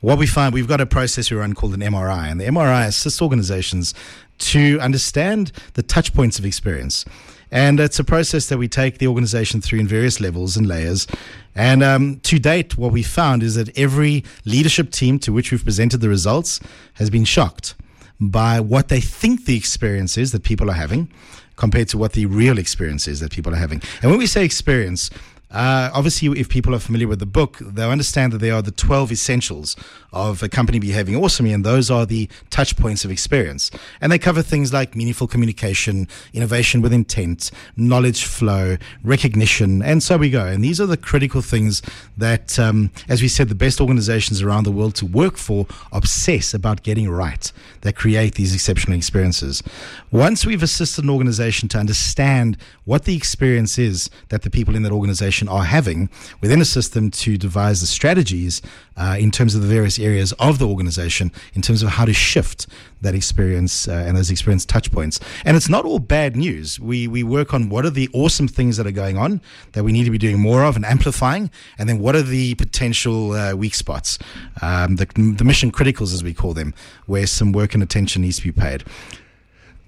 What 0.00 0.18
we 0.18 0.26
find, 0.26 0.52
we've 0.52 0.68
got 0.68 0.82
a 0.82 0.86
process 0.86 1.30
we 1.30 1.38
run 1.38 1.54
called 1.54 1.72
an 1.72 1.80
MRI, 1.80 2.30
and 2.30 2.38
the 2.38 2.44
MRI 2.44 2.86
assists 2.86 3.22
organizations 3.22 3.94
to 4.38 4.78
understand 4.80 5.50
the 5.72 5.82
touch 5.82 6.12
points 6.12 6.38
of 6.38 6.44
experience. 6.44 7.06
And 7.50 7.78
it's 7.78 7.98
a 7.98 8.04
process 8.04 8.48
that 8.48 8.58
we 8.58 8.68
take 8.68 8.98
the 8.98 9.06
organization 9.06 9.60
through 9.60 9.80
in 9.80 9.86
various 9.86 10.20
levels 10.20 10.56
and 10.56 10.66
layers. 10.66 11.06
And 11.54 11.82
um, 11.82 12.20
to 12.20 12.38
date, 12.38 12.76
what 12.76 12.92
we 12.92 13.02
found 13.02 13.42
is 13.42 13.54
that 13.54 13.76
every 13.78 14.24
leadership 14.44 14.90
team 14.90 15.18
to 15.20 15.32
which 15.32 15.52
we've 15.52 15.64
presented 15.64 15.98
the 15.98 16.08
results 16.08 16.60
has 16.94 17.08
been 17.10 17.24
shocked 17.24 17.74
by 18.20 18.60
what 18.60 18.88
they 18.88 19.00
think 19.00 19.44
the 19.44 19.56
experience 19.56 20.16
is 20.16 20.32
that 20.32 20.42
people 20.42 20.70
are 20.70 20.74
having 20.74 21.10
compared 21.56 21.88
to 21.88 21.98
what 21.98 22.12
the 22.12 22.26
real 22.26 22.58
experience 22.58 23.08
is 23.08 23.20
that 23.20 23.32
people 23.32 23.52
are 23.52 23.58
having. 23.58 23.82
And 24.02 24.10
when 24.10 24.18
we 24.18 24.26
say 24.26 24.44
experience, 24.44 25.10
uh, 25.50 25.90
obviously, 25.94 26.28
if 26.40 26.48
people 26.48 26.74
are 26.74 26.80
familiar 26.80 27.06
with 27.06 27.20
the 27.20 27.26
book, 27.26 27.58
they'll 27.60 27.90
understand 27.90 28.32
that 28.32 28.38
there 28.38 28.54
are 28.54 28.62
the 28.62 28.72
12 28.72 29.12
essentials 29.12 29.76
of 30.12 30.42
a 30.42 30.48
company 30.48 30.80
behaving 30.80 31.14
awesomely, 31.14 31.52
and 31.52 31.64
those 31.64 31.88
are 31.90 32.04
the 32.04 32.28
touch 32.50 32.76
points 32.76 33.04
of 33.04 33.12
experience. 33.12 33.70
And 34.00 34.10
they 34.10 34.18
cover 34.18 34.42
things 34.42 34.72
like 34.72 34.96
meaningful 34.96 35.28
communication, 35.28 36.08
innovation 36.32 36.82
with 36.82 36.92
intent, 36.92 37.52
knowledge 37.76 38.24
flow, 38.24 38.76
recognition, 39.04 39.82
and 39.82 40.02
so 40.02 40.16
we 40.16 40.30
go. 40.30 40.44
And 40.44 40.64
these 40.64 40.80
are 40.80 40.86
the 40.86 40.96
critical 40.96 41.42
things 41.42 41.80
that, 42.16 42.58
um, 42.58 42.90
as 43.08 43.22
we 43.22 43.28
said, 43.28 43.48
the 43.48 43.54
best 43.54 43.80
organizations 43.80 44.42
around 44.42 44.64
the 44.64 44.72
world 44.72 44.96
to 44.96 45.06
work 45.06 45.36
for 45.36 45.66
obsess 45.92 46.54
about 46.54 46.82
getting 46.82 47.08
right 47.08 47.52
that 47.82 47.94
create 47.94 48.34
these 48.34 48.52
exceptional 48.52 48.96
experiences. 48.96 49.62
Once 50.10 50.44
we've 50.44 50.62
assisted 50.62 51.04
an 51.04 51.10
organization 51.10 51.68
to 51.68 51.78
understand 51.78 52.56
what 52.84 53.04
the 53.04 53.16
experience 53.16 53.78
is 53.78 54.10
that 54.30 54.42
the 54.42 54.50
people 54.50 54.74
in 54.74 54.82
that 54.82 54.92
organization 54.92 55.35
are 55.48 55.64
having, 55.64 56.08
within 56.40 56.60
a 56.60 56.64
system 56.64 57.10
to 57.10 57.36
devise 57.36 57.80
the 57.80 57.86
strategies 57.86 58.62
uh, 58.96 59.16
in 59.18 59.30
terms 59.30 59.54
of 59.54 59.62
the 59.62 59.68
various 59.68 59.98
areas 59.98 60.32
of 60.32 60.58
the 60.58 60.66
organization, 60.66 61.30
in 61.54 61.62
terms 61.62 61.82
of 61.82 61.90
how 61.90 62.04
to 62.04 62.12
shift 62.12 62.66
that 63.02 63.14
experience 63.14 63.88
uh, 63.88 63.92
and 64.06 64.16
those 64.16 64.30
experience 64.30 64.64
touch 64.64 64.90
points. 64.90 65.20
And 65.44 65.56
it's 65.56 65.68
not 65.68 65.84
all 65.84 65.98
bad 65.98 66.34
news. 66.36 66.80
We, 66.80 67.06
we 67.06 67.22
work 67.22 67.52
on 67.52 67.68
what 67.68 67.84
are 67.84 67.90
the 67.90 68.08
awesome 68.12 68.48
things 68.48 68.76
that 68.78 68.86
are 68.86 68.92
going 68.92 69.18
on 69.18 69.40
that 69.72 69.84
we 69.84 69.92
need 69.92 70.04
to 70.04 70.10
be 70.10 70.18
doing 70.18 70.38
more 70.38 70.64
of 70.64 70.76
and 70.76 70.84
amplifying, 70.84 71.50
and 71.78 71.88
then 71.88 71.98
what 71.98 72.16
are 72.16 72.22
the 72.22 72.54
potential 72.54 73.32
uh, 73.32 73.54
weak 73.54 73.74
spots, 73.74 74.18
um, 74.62 74.96
the, 74.96 75.06
the 75.36 75.44
mission 75.44 75.70
criticals, 75.70 76.14
as 76.14 76.24
we 76.24 76.32
call 76.32 76.54
them, 76.54 76.72
where 77.06 77.26
some 77.26 77.52
work 77.52 77.74
and 77.74 77.82
attention 77.82 78.22
needs 78.22 78.38
to 78.38 78.42
be 78.42 78.52
paid. 78.52 78.84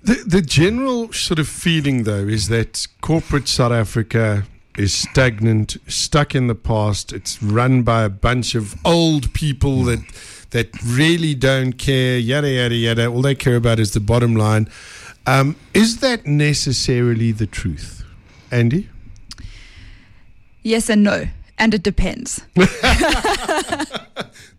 The, 0.03 0.23
the 0.27 0.43
general 0.43 1.13
sort 1.13 1.39
of 1.41 1.49
feeling, 1.49 2.05
though, 2.05 2.27
is 2.29 2.49
that 2.49 2.87
corporate 3.01 3.49
South 3.49 3.73
Africa 3.73 4.45
is 4.79 4.95
stagnant, 4.95 5.77
stuck 5.89 6.35
in 6.35 6.47
the 6.47 6.55
past. 6.55 7.13
It's 7.13 7.43
run 7.43 7.83
by 7.83 8.05
a 8.05 8.09
bunch 8.09 8.55
of 8.55 8.75
old 8.85 9.33
people 9.35 9.83
that 9.85 10.01
that 10.51 10.71
really 10.83 11.35
don't 11.35 11.75
care, 11.75 12.19
yada 12.19 12.49
yada 12.49 12.75
yada. 12.75 13.07
All 13.07 13.23
they 13.23 13.35
care 13.35 13.57
about 13.57 13.79
is 13.79 13.93
the 13.93 14.01
bottom 14.01 14.35
line. 14.35 14.69
Um, 15.27 15.57
is 15.75 15.99
that 15.99 16.27
necessarily 16.27 17.33
the 17.33 17.47
truth, 17.47 18.05
Andy? 18.51 18.89
Yes 20.63 20.89
and 20.89 21.03
no, 21.03 21.29
and 21.59 21.75
it 21.75 21.83
depends. 21.83 22.43
that 22.55 24.01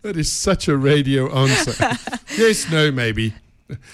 is 0.04 0.30
such 0.30 0.68
a 0.68 0.76
radio 0.76 1.32
answer. 1.34 1.98
yes, 2.36 2.70
no, 2.70 2.92
maybe. 2.92 3.34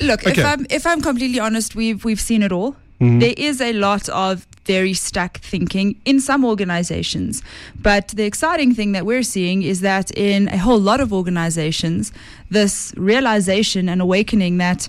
Look, 0.01 0.27
okay. 0.27 0.41
if 0.41 0.47
I'm 0.47 0.67
if 0.71 0.87
I'm 0.87 1.01
completely 1.01 1.41
honest, 1.41 1.75
we've 1.75 2.05
we've 2.05 2.21
seen 2.21 2.43
it 2.43 2.53
all. 2.53 2.73
Mm-hmm. 3.01 3.19
There 3.21 3.35
is 3.37 3.61
a 3.61 3.73
lot 3.73 4.09
of 4.09 4.47
very 4.67 4.93
stuck 4.93 5.39
thinking 5.39 6.01
in 6.05 6.21
some 6.21 6.45
organizations. 6.45 7.43
But 7.81 8.09
the 8.09 8.25
exciting 8.25 8.75
thing 8.75 8.93
that 8.93 9.07
we're 9.07 9.23
seeing 9.23 9.63
is 9.63 9.81
that 9.81 10.11
in 10.17 10.49
a 10.49 10.59
whole 10.59 10.81
lot 10.81 11.01
of 11.01 11.13
organizations, 11.13 12.13
this 12.51 12.93
realization 12.97 13.89
and 13.89 14.03
awakening 14.03 14.59
that 14.59 14.89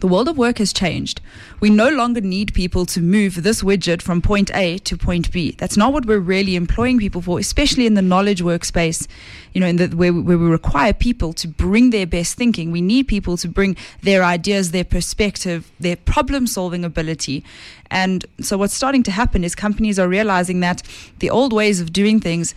the 0.00 0.08
world 0.08 0.28
of 0.28 0.36
work 0.36 0.58
has 0.58 0.72
changed. 0.72 1.20
We 1.60 1.70
no 1.70 1.90
longer 1.90 2.20
need 2.20 2.54
people 2.54 2.86
to 2.86 3.00
move 3.00 3.42
this 3.42 3.62
widget 3.62 4.02
from 4.02 4.22
point 4.22 4.50
A 4.54 4.78
to 4.78 4.96
point 4.96 5.30
B. 5.30 5.52
That's 5.52 5.76
not 5.76 5.92
what 5.92 6.06
we're 6.06 6.18
really 6.18 6.56
employing 6.56 6.98
people 6.98 7.20
for, 7.20 7.38
especially 7.38 7.86
in 7.86 7.94
the 7.94 8.02
knowledge 8.02 8.42
workspace, 8.42 9.06
you 9.52 9.60
know, 9.60 9.66
in 9.66 9.76
the, 9.76 9.88
where, 9.88 10.12
where 10.12 10.38
we 10.38 10.46
require 10.46 10.92
people 10.92 11.32
to 11.34 11.48
bring 11.48 11.90
their 11.90 12.06
best 12.06 12.34
thinking. 12.34 12.70
We 12.70 12.80
need 12.80 13.08
people 13.08 13.36
to 13.36 13.48
bring 13.48 13.76
their 14.02 14.24
ideas, 14.24 14.70
their 14.70 14.84
perspective, 14.84 15.70
their 15.78 15.96
problem 15.96 16.46
solving 16.46 16.84
ability. 16.84 17.44
And 17.90 18.24
so 18.40 18.56
what's 18.56 18.74
starting 18.74 19.02
to 19.04 19.10
happen 19.10 19.44
is 19.44 19.54
companies 19.54 19.98
are 19.98 20.08
realizing 20.08 20.60
that 20.60 20.82
the 21.18 21.28
old 21.28 21.52
ways 21.52 21.80
of 21.80 21.92
doing 21.92 22.20
things 22.20 22.54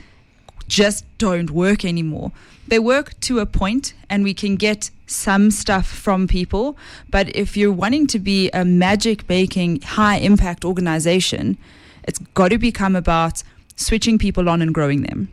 just 0.68 1.06
don't 1.18 1.52
work 1.52 1.84
anymore. 1.84 2.32
They 2.68 2.80
work 2.80 3.20
to 3.22 3.40
a 3.40 3.46
point, 3.46 3.94
and 4.10 4.24
we 4.24 4.34
can 4.34 4.56
get 4.56 4.90
some 5.06 5.52
stuff 5.52 5.88
from 5.88 6.28
people. 6.28 6.78
But 7.10 7.36
if 7.36 7.58
you're 7.58 7.72
wanting 7.72 8.08
to 8.08 8.20
be 8.20 8.50
a 8.52 8.64
magic 8.64 9.28
making, 9.30 9.82
high 9.82 10.18
impact 10.18 10.66
organization, 10.66 11.58
it's 12.04 12.20
got 12.34 12.50
to 12.50 12.58
become 12.58 12.96
about 12.96 13.44
switching 13.76 14.18
people 14.18 14.50
on 14.50 14.62
and 14.62 14.74
growing 14.74 15.04
them. 15.04 15.30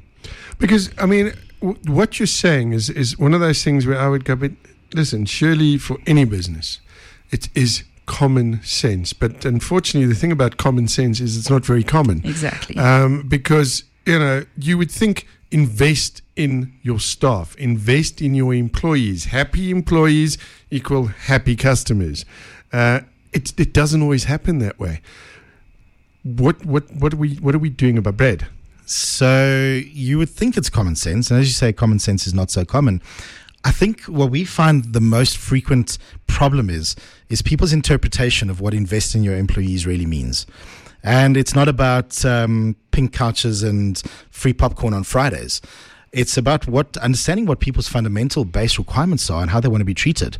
Because, 0.58 0.90
I 0.98 1.06
mean, 1.06 1.32
w- 1.60 1.78
what 1.86 2.18
you're 2.18 2.26
saying 2.26 2.72
is, 2.72 2.90
is 2.90 3.18
one 3.18 3.34
of 3.34 3.40
those 3.40 3.62
things 3.62 3.86
where 3.86 3.98
I 3.98 4.08
would 4.08 4.24
go, 4.24 4.36
but 4.36 4.52
listen, 4.94 5.24
surely 5.24 5.78
for 5.78 5.98
any 6.06 6.24
business, 6.24 6.80
it 7.30 7.48
is 7.54 7.84
common 8.06 8.60
sense. 8.62 9.12
But 9.12 9.44
unfortunately, 9.44 10.08
the 10.08 10.18
thing 10.18 10.32
about 10.32 10.56
common 10.56 10.88
sense 10.88 11.20
is 11.20 11.36
it's 11.36 11.50
not 11.50 11.64
very 11.64 11.84
common. 11.84 12.22
Exactly. 12.24 12.76
Um, 12.76 13.22
because, 13.28 13.84
you 14.04 14.18
know, 14.18 14.44
you 14.58 14.76
would 14.78 14.90
think 14.90 15.26
invest 15.50 16.22
in 16.36 16.72
your 16.82 17.00
staff, 17.00 17.56
invest 17.56 18.20
in 18.20 18.34
your 18.34 18.54
employees. 18.54 19.26
Happy 19.26 19.70
employees 19.70 20.38
equal 20.70 21.06
happy 21.06 21.56
customers. 21.56 22.24
Uh, 22.72 23.00
it, 23.32 23.58
it 23.58 23.72
doesn't 23.72 24.02
always 24.02 24.24
happen 24.24 24.58
that 24.58 24.78
way. 24.78 25.00
What 26.22 26.64
what 26.64 26.90
what 26.92 27.14
are 27.14 27.16
we 27.16 27.36
what 27.36 27.54
are 27.54 27.58
we 27.58 27.70
doing 27.70 27.96
about 27.96 28.16
Brad? 28.16 28.46
So 28.84 29.80
you 29.84 30.18
would 30.18 30.28
think 30.28 30.56
it's 30.56 30.68
common 30.68 30.96
sense, 30.96 31.30
and 31.30 31.40
as 31.40 31.46
you 31.46 31.52
say, 31.52 31.72
common 31.72 31.98
sense 31.98 32.26
is 32.26 32.34
not 32.34 32.50
so 32.50 32.64
common. 32.64 33.00
I 33.64 33.72
think 33.72 34.02
what 34.02 34.30
we 34.30 34.44
find 34.44 34.92
the 34.92 35.00
most 35.00 35.36
frequent 35.36 35.98
problem 36.26 36.68
is 36.70 36.96
is 37.28 37.42
people's 37.42 37.72
interpretation 37.72 38.50
of 38.50 38.60
what 38.60 38.74
invest 38.74 39.14
in 39.14 39.22
your 39.22 39.36
employees 39.36 39.86
really 39.86 40.06
means. 40.06 40.46
And 41.02 41.36
it's 41.36 41.54
not 41.54 41.68
about 41.68 42.24
um, 42.24 42.76
pink 42.90 43.12
couches 43.12 43.62
and 43.62 44.00
free 44.30 44.52
popcorn 44.52 44.94
on 44.94 45.04
Fridays. 45.04 45.60
It's 46.12 46.36
about 46.36 46.66
what 46.66 46.96
understanding 46.96 47.46
what 47.46 47.60
people's 47.60 47.88
fundamental 47.88 48.44
base 48.44 48.78
requirements 48.78 49.30
are 49.30 49.42
and 49.42 49.50
how 49.50 49.60
they 49.60 49.68
want 49.68 49.80
to 49.80 49.84
be 49.84 49.94
treated. 49.94 50.38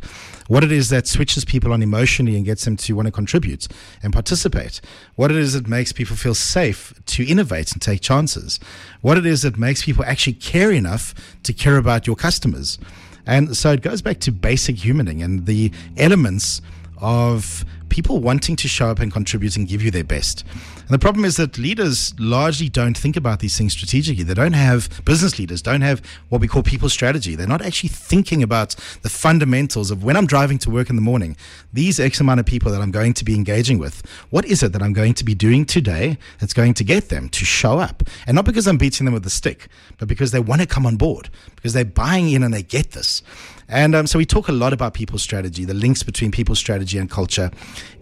What 0.49 0.65
it 0.65 0.71
is 0.71 0.89
that 0.89 1.07
switches 1.07 1.45
people 1.45 1.71
on 1.71 1.81
emotionally 1.81 2.35
and 2.35 2.43
gets 2.43 2.65
them 2.65 2.75
to 2.75 2.93
want 2.93 3.05
to 3.05 3.11
contribute 3.11 3.69
and 4.03 4.11
participate. 4.11 4.81
What 5.15 5.31
it 5.31 5.37
is 5.37 5.53
that 5.53 5.69
makes 5.69 5.93
people 5.93 6.17
feel 6.17 6.35
safe 6.35 6.93
to 7.05 7.25
innovate 7.25 7.71
and 7.71 7.81
take 7.81 8.01
chances. 8.01 8.59
What 8.99 9.17
it 9.17 9.25
is 9.25 9.43
that 9.43 9.57
makes 9.57 9.85
people 9.85 10.03
actually 10.03 10.33
care 10.33 10.71
enough 10.73 11.13
to 11.43 11.53
care 11.53 11.77
about 11.77 12.05
your 12.05 12.17
customers. 12.17 12.77
And 13.25 13.55
so 13.55 13.71
it 13.71 13.81
goes 13.81 14.01
back 14.01 14.19
to 14.21 14.31
basic 14.33 14.75
humaning 14.75 15.23
and 15.23 15.45
the 15.45 15.71
elements 15.95 16.61
of 16.97 17.63
people 17.91 18.19
wanting 18.19 18.55
to 18.55 18.67
show 18.67 18.87
up 18.87 18.99
and 18.99 19.11
contribute 19.11 19.57
and 19.57 19.67
give 19.67 19.83
you 19.83 19.91
their 19.91 20.03
best. 20.03 20.43
And 20.77 20.89
the 20.89 20.97
problem 20.97 21.25
is 21.25 21.35
that 21.35 21.57
leaders 21.57 22.17
largely 22.17 22.69
don't 22.69 22.97
think 22.97 23.15
about 23.15 23.39
these 23.39 23.57
things 23.57 23.73
strategically. 23.73 24.23
They 24.23 24.33
don't 24.33 24.53
have 24.53 25.03
business 25.05 25.37
leaders, 25.37 25.61
don't 25.61 25.81
have 25.81 26.01
what 26.29 26.41
we 26.41 26.47
call 26.47 26.63
people 26.63 26.89
strategy. 26.89 27.35
They're 27.35 27.45
not 27.45 27.61
actually 27.61 27.89
thinking 27.89 28.41
about 28.41 28.75
the 29.01 29.09
fundamentals 29.09 29.91
of 29.91 30.03
when 30.03 30.15
I'm 30.15 30.25
driving 30.25 30.57
to 30.59 30.69
work 30.69 30.89
in 30.89 30.95
the 30.95 31.01
morning, 31.01 31.35
these 31.73 31.99
X 31.99 32.19
amount 32.21 32.39
of 32.39 32.45
people 32.45 32.71
that 32.71 32.81
I'm 32.81 32.91
going 32.91 33.13
to 33.13 33.25
be 33.25 33.35
engaging 33.35 33.77
with, 33.77 34.01
what 34.29 34.45
is 34.45 34.63
it 34.63 34.71
that 34.71 34.81
I'm 34.81 34.93
going 34.93 35.13
to 35.15 35.25
be 35.25 35.35
doing 35.35 35.65
today 35.65 36.17
that's 36.39 36.53
going 36.53 36.73
to 36.75 36.83
get 36.85 37.09
them 37.09 37.27
to 37.29 37.45
show 37.45 37.77
up? 37.77 38.03
And 38.25 38.35
not 38.35 38.45
because 38.45 38.67
I'm 38.67 38.77
beating 38.77 39.05
them 39.05 39.13
with 39.13 39.25
a 39.25 39.29
stick, 39.29 39.67
but 39.97 40.07
because 40.07 40.31
they 40.31 40.39
want 40.39 40.61
to 40.61 40.67
come 40.67 40.85
on 40.85 40.95
board, 40.95 41.29
because 41.57 41.73
they're 41.73 41.83
buying 41.83 42.29
in 42.29 42.41
and 42.41 42.53
they 42.53 42.63
get 42.63 42.91
this. 42.91 43.21
And 43.71 43.95
um, 43.95 44.05
so 44.05 44.19
we 44.19 44.25
talk 44.25 44.49
a 44.49 44.51
lot 44.51 44.73
about 44.73 44.93
people's 44.93 45.23
strategy, 45.23 45.63
the 45.63 45.73
links 45.73 46.03
between 46.03 46.29
people's 46.29 46.59
strategy 46.59 46.97
and 46.97 47.09
culture, 47.09 47.49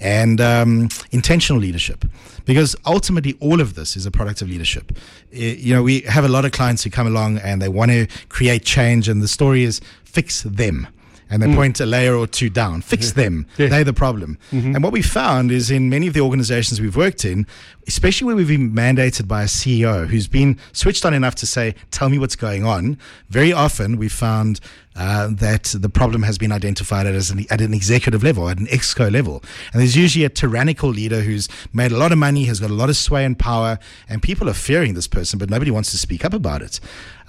and 0.01 0.41
um, 0.41 0.89
intentional 1.11 1.61
leadership, 1.61 2.05
because 2.45 2.75
ultimately 2.85 3.37
all 3.39 3.61
of 3.61 3.75
this 3.75 3.95
is 3.95 4.07
a 4.07 4.11
product 4.11 4.41
of 4.41 4.49
leadership. 4.49 4.91
It, 5.31 5.59
you 5.59 5.73
know, 5.73 5.83
we 5.83 6.01
have 6.01 6.25
a 6.25 6.27
lot 6.27 6.43
of 6.43 6.51
clients 6.51 6.83
who 6.83 6.89
come 6.89 7.05
along 7.05 7.37
and 7.37 7.61
they 7.61 7.69
want 7.69 7.91
to 7.91 8.07
create 8.29 8.65
change, 8.65 9.07
and 9.07 9.21
the 9.21 9.27
story 9.27 9.63
is 9.63 9.79
fix 10.03 10.41
them 10.41 10.87
and 11.29 11.41
they 11.41 11.47
mm. 11.47 11.55
point 11.55 11.79
a 11.79 11.85
layer 11.85 12.15
or 12.15 12.27
two 12.27 12.49
down. 12.49 12.81
Fix 12.89 13.11
them. 13.13 13.45
Yeah. 13.57 13.67
They're 13.67 13.83
the 13.83 13.93
problem. 13.93 14.37
Mm-hmm. 14.51 14.75
And 14.75 14.83
what 14.83 14.93
we 14.93 15.01
found 15.01 15.51
is 15.51 15.69
in 15.69 15.89
many 15.89 16.07
of 16.07 16.13
the 16.13 16.21
organizations 16.21 16.81
we've 16.81 16.95
worked 16.95 17.25
in, 17.25 17.45
especially 17.87 18.27
where 18.27 18.35
we've 18.35 18.47
been 18.47 18.71
mandated 18.71 19.27
by 19.27 19.43
a 19.43 19.47
CEO 19.47 20.07
who's 20.07 20.27
been 20.27 20.59
switched 20.73 21.05
on 21.05 21.13
enough 21.13 21.35
to 21.35 21.47
say, 21.47 21.75
tell 21.91 22.09
me 22.09 22.19
what's 22.19 22.35
going 22.35 22.63
on, 22.63 22.97
very 23.29 23.51
often 23.51 23.97
we 23.97 24.09
found 24.09 24.59
uh, 24.95 25.29
that 25.31 25.73
the 25.77 25.87
problem 25.87 26.23
has 26.23 26.37
been 26.37 26.51
identified 26.51 27.05
as 27.07 27.31
an, 27.31 27.45
at 27.49 27.61
an 27.61 27.73
executive 27.73 28.21
level, 28.21 28.49
at 28.49 28.59
an 28.59 28.65
exco 28.67 29.11
level. 29.11 29.41
And 29.71 29.81
there's 29.81 29.95
usually 29.95 30.25
a 30.25 30.29
tyrannical 30.29 30.89
leader 30.89 31.21
who's 31.21 31.47
made 31.71 31.91
a 31.91 31.97
lot 31.97 32.11
of 32.11 32.17
money, 32.17 32.43
has 32.45 32.59
got 32.59 32.69
a 32.69 32.73
lot 32.73 32.89
of 32.89 32.97
sway 32.97 33.23
and 33.23 33.39
power, 33.39 33.79
and 34.09 34.21
people 34.21 34.49
are 34.49 34.53
fearing 34.53 34.95
this 34.95 35.07
person, 35.07 35.39
but 35.39 35.49
nobody 35.49 35.71
wants 35.71 35.91
to 35.91 35.97
speak 35.97 36.25
up 36.25 36.33
about 36.33 36.61
it. 36.61 36.79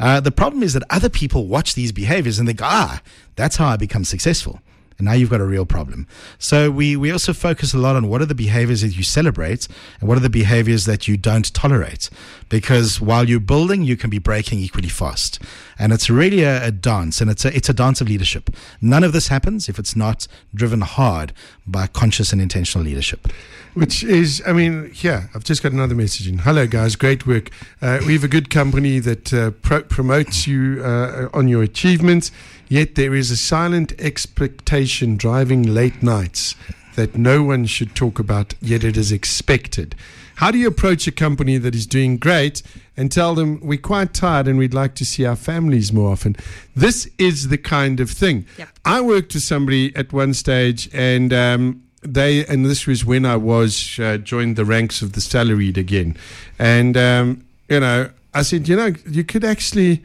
Uh, 0.00 0.18
the 0.18 0.32
problem 0.32 0.62
is 0.62 0.72
that 0.72 0.82
other 0.90 1.08
people 1.08 1.46
watch 1.46 1.74
these 1.74 1.92
behaviors 1.92 2.38
and 2.38 2.48
they 2.48 2.54
go, 2.54 2.64
ah, 2.66 3.00
that's 3.40 3.57
how 3.57 3.68
I 3.68 3.76
become 3.76 4.05
successful. 4.05 4.61
And 4.98 5.07
now 5.07 5.14
you've 5.14 5.31
got 5.31 5.40
a 5.40 5.46
real 5.46 5.64
problem. 5.64 6.07
So 6.38 6.70
we, 6.70 6.94
we 6.94 7.11
also 7.11 7.33
focus 7.33 7.72
a 7.72 7.79
lot 7.79 7.96
on 7.96 8.09
what 8.09 8.20
are 8.20 8.26
the 8.26 8.35
behaviors 8.35 8.83
that 8.83 8.98
you 8.98 9.03
celebrate 9.03 9.66
and 9.98 10.09
what 10.09 10.18
are 10.18 10.20
the 10.20 10.29
behaviors 10.29 10.85
that 10.85 11.09
you 11.09 11.16
don't 11.16 11.53
tolerate. 11.55 12.11
Because 12.50 13.00
while 13.00 13.26
you're 13.26 13.40
building, 13.40 13.82
you 13.84 13.96
can 13.96 14.10
be 14.10 14.18
breaking 14.18 14.58
equally 14.58 14.90
fast. 14.90 15.38
And 15.78 15.92
it's 15.92 16.10
really 16.10 16.42
a, 16.42 16.66
a 16.66 16.70
dance 16.70 17.22
and 17.22 17.30
it's 17.30 17.46
a, 17.46 17.56
it's 17.56 17.70
a 17.70 17.72
dance 17.72 18.02
of 18.02 18.08
leadership. 18.08 18.50
None 18.82 19.02
of 19.02 19.12
this 19.12 19.28
happens 19.28 19.68
if 19.70 19.78
it's 19.78 19.96
not 19.96 20.26
driven 20.54 20.82
hard 20.82 21.32
by 21.66 21.86
conscious 21.86 22.32
and 22.32 22.42
intentional 22.42 22.84
leadership. 22.84 23.28
Which 23.74 24.02
is, 24.02 24.42
I 24.46 24.52
mean, 24.52 24.90
yeah, 24.96 25.28
I've 25.34 25.44
just 25.44 25.62
got 25.62 25.72
another 25.72 25.94
message 25.94 26.26
in. 26.26 26.38
Hello, 26.38 26.66
guys, 26.66 26.96
great 26.96 27.26
work. 27.26 27.50
Uh, 27.80 28.00
we 28.04 28.14
have 28.14 28.24
a 28.24 28.28
good 28.28 28.50
company 28.50 28.98
that 28.98 29.32
uh, 29.32 29.52
pro- 29.62 29.84
promotes 29.84 30.46
you 30.46 30.82
uh, 30.84 31.28
on 31.32 31.46
your 31.46 31.62
achievements, 31.62 32.32
yet 32.68 32.96
there 32.96 33.14
is 33.14 33.30
a 33.30 33.36
silent 33.36 33.92
expectation 34.00 35.16
driving 35.16 35.62
late 35.62 36.02
nights 36.02 36.56
that 37.00 37.16
no 37.16 37.42
one 37.42 37.64
should 37.64 37.94
talk 37.94 38.18
about, 38.18 38.52
yet 38.60 38.84
it 38.84 38.94
is 38.94 39.10
expected. 39.10 39.94
How 40.34 40.50
do 40.50 40.58
you 40.58 40.68
approach 40.68 41.06
a 41.06 41.12
company 41.12 41.56
that 41.56 41.74
is 41.74 41.86
doing 41.86 42.18
great 42.18 42.62
and 42.94 43.10
tell 43.10 43.34
them 43.34 43.58
we're 43.62 43.78
quite 43.78 44.12
tired 44.12 44.46
and 44.46 44.58
we'd 44.58 44.74
like 44.74 44.94
to 44.96 45.06
see 45.06 45.24
our 45.24 45.34
families 45.34 45.94
more 45.94 46.12
often? 46.12 46.36
This 46.76 47.08
is 47.16 47.48
the 47.48 47.56
kind 47.56 48.00
of 48.00 48.10
thing. 48.10 48.44
Yep. 48.58 48.68
I 48.84 49.00
worked 49.00 49.32
with 49.32 49.42
somebody 49.42 49.96
at 49.96 50.12
one 50.12 50.34
stage 50.34 50.90
and 50.92 51.32
um, 51.32 51.82
they 52.02 52.44
and 52.46 52.66
this 52.66 52.86
was 52.86 53.02
when 53.02 53.24
I 53.24 53.36
was 53.36 53.98
uh, 53.98 54.18
joined 54.18 54.56
the 54.56 54.66
ranks 54.66 55.00
of 55.00 55.12
the 55.12 55.20
salaried 55.20 55.78
again, 55.78 56.16
and 56.58 56.96
um, 56.96 57.44
you 57.68 57.80
know 57.80 58.10
I 58.32 58.42
said 58.42 58.68
you 58.68 58.76
know 58.76 58.94
you 59.06 59.22
could 59.22 59.44
actually 59.44 60.02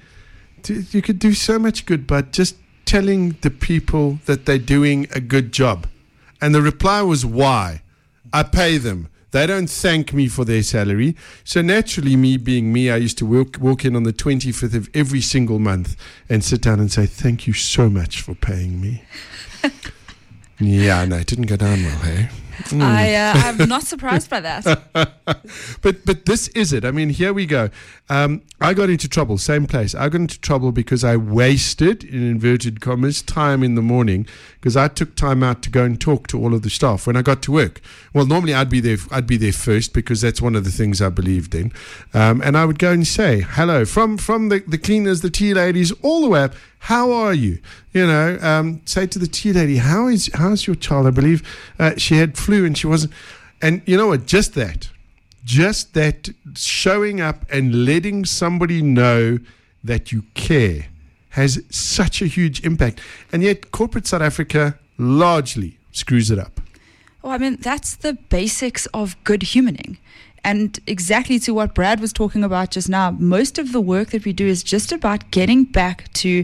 do, 0.61 0.83
you 0.91 1.01
could 1.01 1.19
do 1.19 1.33
so 1.33 1.57
much 1.57 1.85
good, 1.85 2.05
but 2.05 2.33
just 2.33 2.57
telling 2.83 3.37
the 3.41 3.49
people 3.49 4.19
that 4.25 4.45
they're 4.45 4.57
doing 4.57 5.07
a 5.15 5.21
good 5.21 5.53
job, 5.53 5.87
and 6.41 6.53
the 6.53 6.61
reply 6.61 7.01
was 7.01 7.25
why 7.25 7.81
I 8.33 8.43
pay 8.43 8.77
them. 8.77 9.09
They 9.31 9.47
don't 9.47 9.69
thank 9.69 10.13
me 10.13 10.29
for 10.29 10.45
their 10.45 10.63
salary. 10.63 11.15
So 11.43 11.61
naturally, 11.61 12.15
me 12.15 12.37
being 12.37 12.71
me, 12.71 12.89
I 12.89 12.95
used 12.95 13.17
to 13.17 13.25
walk, 13.25 13.57
walk 13.59 13.83
in 13.83 13.95
on 13.95 14.03
the 14.03 14.13
25th 14.13 14.73
of 14.73 14.89
every 14.93 15.19
single 15.19 15.59
month 15.59 15.97
and 16.29 16.41
sit 16.41 16.61
down 16.61 16.79
and 16.79 16.89
say, 16.89 17.05
Thank 17.05 17.45
you 17.45 17.51
so 17.51 17.89
much 17.89 18.21
for 18.21 18.33
paying 18.33 18.79
me. 18.79 19.03
Yeah, 20.59 21.03
no, 21.05 21.17
it 21.17 21.27
didn't 21.27 21.47
go 21.47 21.57
down 21.57 21.83
well, 21.83 21.97
hey? 21.97 22.29
Mm. 22.63 22.81
I, 22.81 23.13
uh, 23.13 23.33
I'm 23.35 23.67
not 23.67 23.83
surprised 23.83 24.29
by 24.29 24.39
that. 24.39 24.63
but 25.81 26.05
but 26.05 26.25
this 26.25 26.47
is 26.49 26.71
it. 26.71 26.85
I 26.85 26.91
mean, 26.91 27.09
here 27.09 27.33
we 27.33 27.45
go. 27.45 27.69
Um, 28.07 28.43
I 28.61 28.75
got 28.75 28.89
into 28.91 29.09
trouble, 29.09 29.39
same 29.39 29.65
place. 29.65 29.95
I 29.95 30.09
got 30.09 30.21
into 30.21 30.39
trouble 30.39 30.71
because 30.71 31.03
I 31.03 31.17
wasted, 31.17 32.03
in 32.03 32.21
inverted 32.21 32.79
commas, 32.79 33.23
time 33.23 33.63
in 33.63 33.73
the 33.73 33.81
morning 33.81 34.27
because 34.59 34.77
I 34.77 34.87
took 34.89 35.15
time 35.15 35.41
out 35.41 35.63
to 35.63 35.71
go 35.71 35.83
and 35.83 35.99
talk 35.99 36.27
to 36.27 36.39
all 36.39 36.53
of 36.53 36.61
the 36.61 36.69
staff 36.69 37.07
when 37.07 37.15
I 37.15 37.23
got 37.23 37.41
to 37.43 37.51
work. 37.51 37.81
Well, 38.13 38.27
normally 38.27 38.53
I'd 38.53 38.69
be 38.69 38.79
there. 38.79 38.97
I'd 39.09 39.25
be 39.25 39.37
there 39.37 39.51
first 39.51 39.93
because 39.93 40.21
that's 40.21 40.39
one 40.41 40.55
of 40.55 40.63
the 40.65 40.71
things 40.71 41.01
I 41.01 41.09
believed 41.09 41.55
in, 41.55 41.71
um, 42.13 42.41
and 42.41 42.55
I 42.55 42.65
would 42.65 42.77
go 42.77 42.91
and 42.91 43.07
say 43.07 43.41
hello 43.41 43.85
from 43.85 44.17
from 44.17 44.49
the, 44.49 44.59
the 44.67 44.77
cleaners, 44.77 45.21
the 45.21 45.31
tea 45.31 45.53
ladies, 45.53 45.91
all 46.03 46.21
the 46.21 46.29
way 46.29 46.43
up. 46.43 46.53
How 46.79 47.11
are 47.11 47.33
you? 47.33 47.57
You 47.93 48.05
know, 48.05 48.37
um, 48.41 48.81
say 48.85 49.07
to 49.07 49.17
the 49.17 49.25
tea 49.25 49.51
lady, 49.51 49.77
how 49.77 50.07
is 50.07 50.29
how's 50.35 50.67
your 50.67 50.75
child? 50.75 51.07
I 51.07 51.11
believe 51.11 51.41
uh, 51.79 51.95
she 51.97 52.17
had 52.17 52.37
flu 52.37 52.65
and 52.65 52.77
she 52.77 52.85
wasn't. 52.85 53.13
And 53.61 53.81
you 53.87 53.97
know 53.97 54.07
what? 54.07 54.27
Just 54.27 54.53
that, 54.53 54.89
just 55.45 55.93
that 55.93 56.29
showing 56.55 57.21
up 57.21 57.45
and 57.49 57.85
letting 57.85 58.25
somebody 58.25 58.81
know 58.81 59.39
that 59.83 60.11
you 60.11 60.23
care 60.33 60.87
has 61.29 61.63
such 61.69 62.21
a 62.21 62.25
huge 62.25 62.65
impact. 62.65 62.99
And 63.31 63.43
yet, 63.43 63.71
corporate 63.71 64.07
South 64.07 64.21
Africa 64.21 64.77
largely 64.97 65.77
screws 65.91 66.31
it 66.31 66.39
up. 66.39 66.59
Well, 67.21 67.31
I 67.31 67.37
mean, 67.37 67.57
that's 67.61 67.95
the 67.95 68.13
basics 68.13 68.85
of 68.87 69.15
good 69.23 69.41
humaning. 69.41 69.97
And 70.43 70.79
exactly 70.85 71.39
to 71.39 71.53
what 71.53 71.73
Brad 71.73 71.99
was 71.99 72.13
talking 72.13 72.43
about 72.43 72.71
just 72.71 72.87
now, 72.87 73.11
most 73.11 73.57
of 73.57 73.71
the 73.71 73.81
work 73.81 74.09
that 74.09 74.25
we 74.25 74.33
do 74.33 74.45
is 74.45 74.63
just 74.63 74.91
about 74.91 75.31
getting 75.31 75.63
back 75.63 76.11
to 76.13 76.43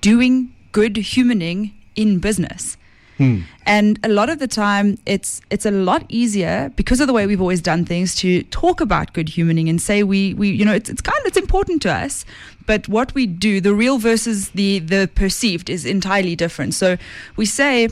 doing 0.00 0.54
good 0.72 0.94
humaning 0.94 1.72
in 1.96 2.18
business. 2.18 2.76
Hmm. 3.20 3.40
And 3.66 4.00
a 4.02 4.08
lot 4.08 4.30
of 4.30 4.38
the 4.38 4.48
time, 4.48 4.96
it's 5.04 5.42
it's 5.50 5.66
a 5.66 5.70
lot 5.70 6.06
easier 6.08 6.72
because 6.74 7.00
of 7.00 7.06
the 7.06 7.12
way 7.12 7.26
we've 7.26 7.40
always 7.40 7.60
done 7.60 7.84
things 7.84 8.14
to 8.16 8.42
talk 8.44 8.80
about 8.80 9.12
good 9.12 9.26
humaning 9.26 9.68
and 9.68 9.80
say 9.80 10.02
we 10.02 10.32
we 10.32 10.48
you 10.48 10.64
know 10.64 10.72
it's 10.72 10.88
it's 10.88 11.02
kind 11.02 11.18
of 11.20 11.26
it's 11.26 11.36
important 11.36 11.82
to 11.82 11.92
us, 11.92 12.24
but 12.64 12.88
what 12.88 13.12
we 13.14 13.26
do, 13.26 13.60
the 13.60 13.74
real 13.74 13.98
versus 13.98 14.48
the 14.52 14.78
the 14.78 15.10
perceived, 15.14 15.68
is 15.68 15.84
entirely 15.84 16.34
different. 16.34 16.72
So 16.72 16.96
we 17.36 17.44
say 17.44 17.90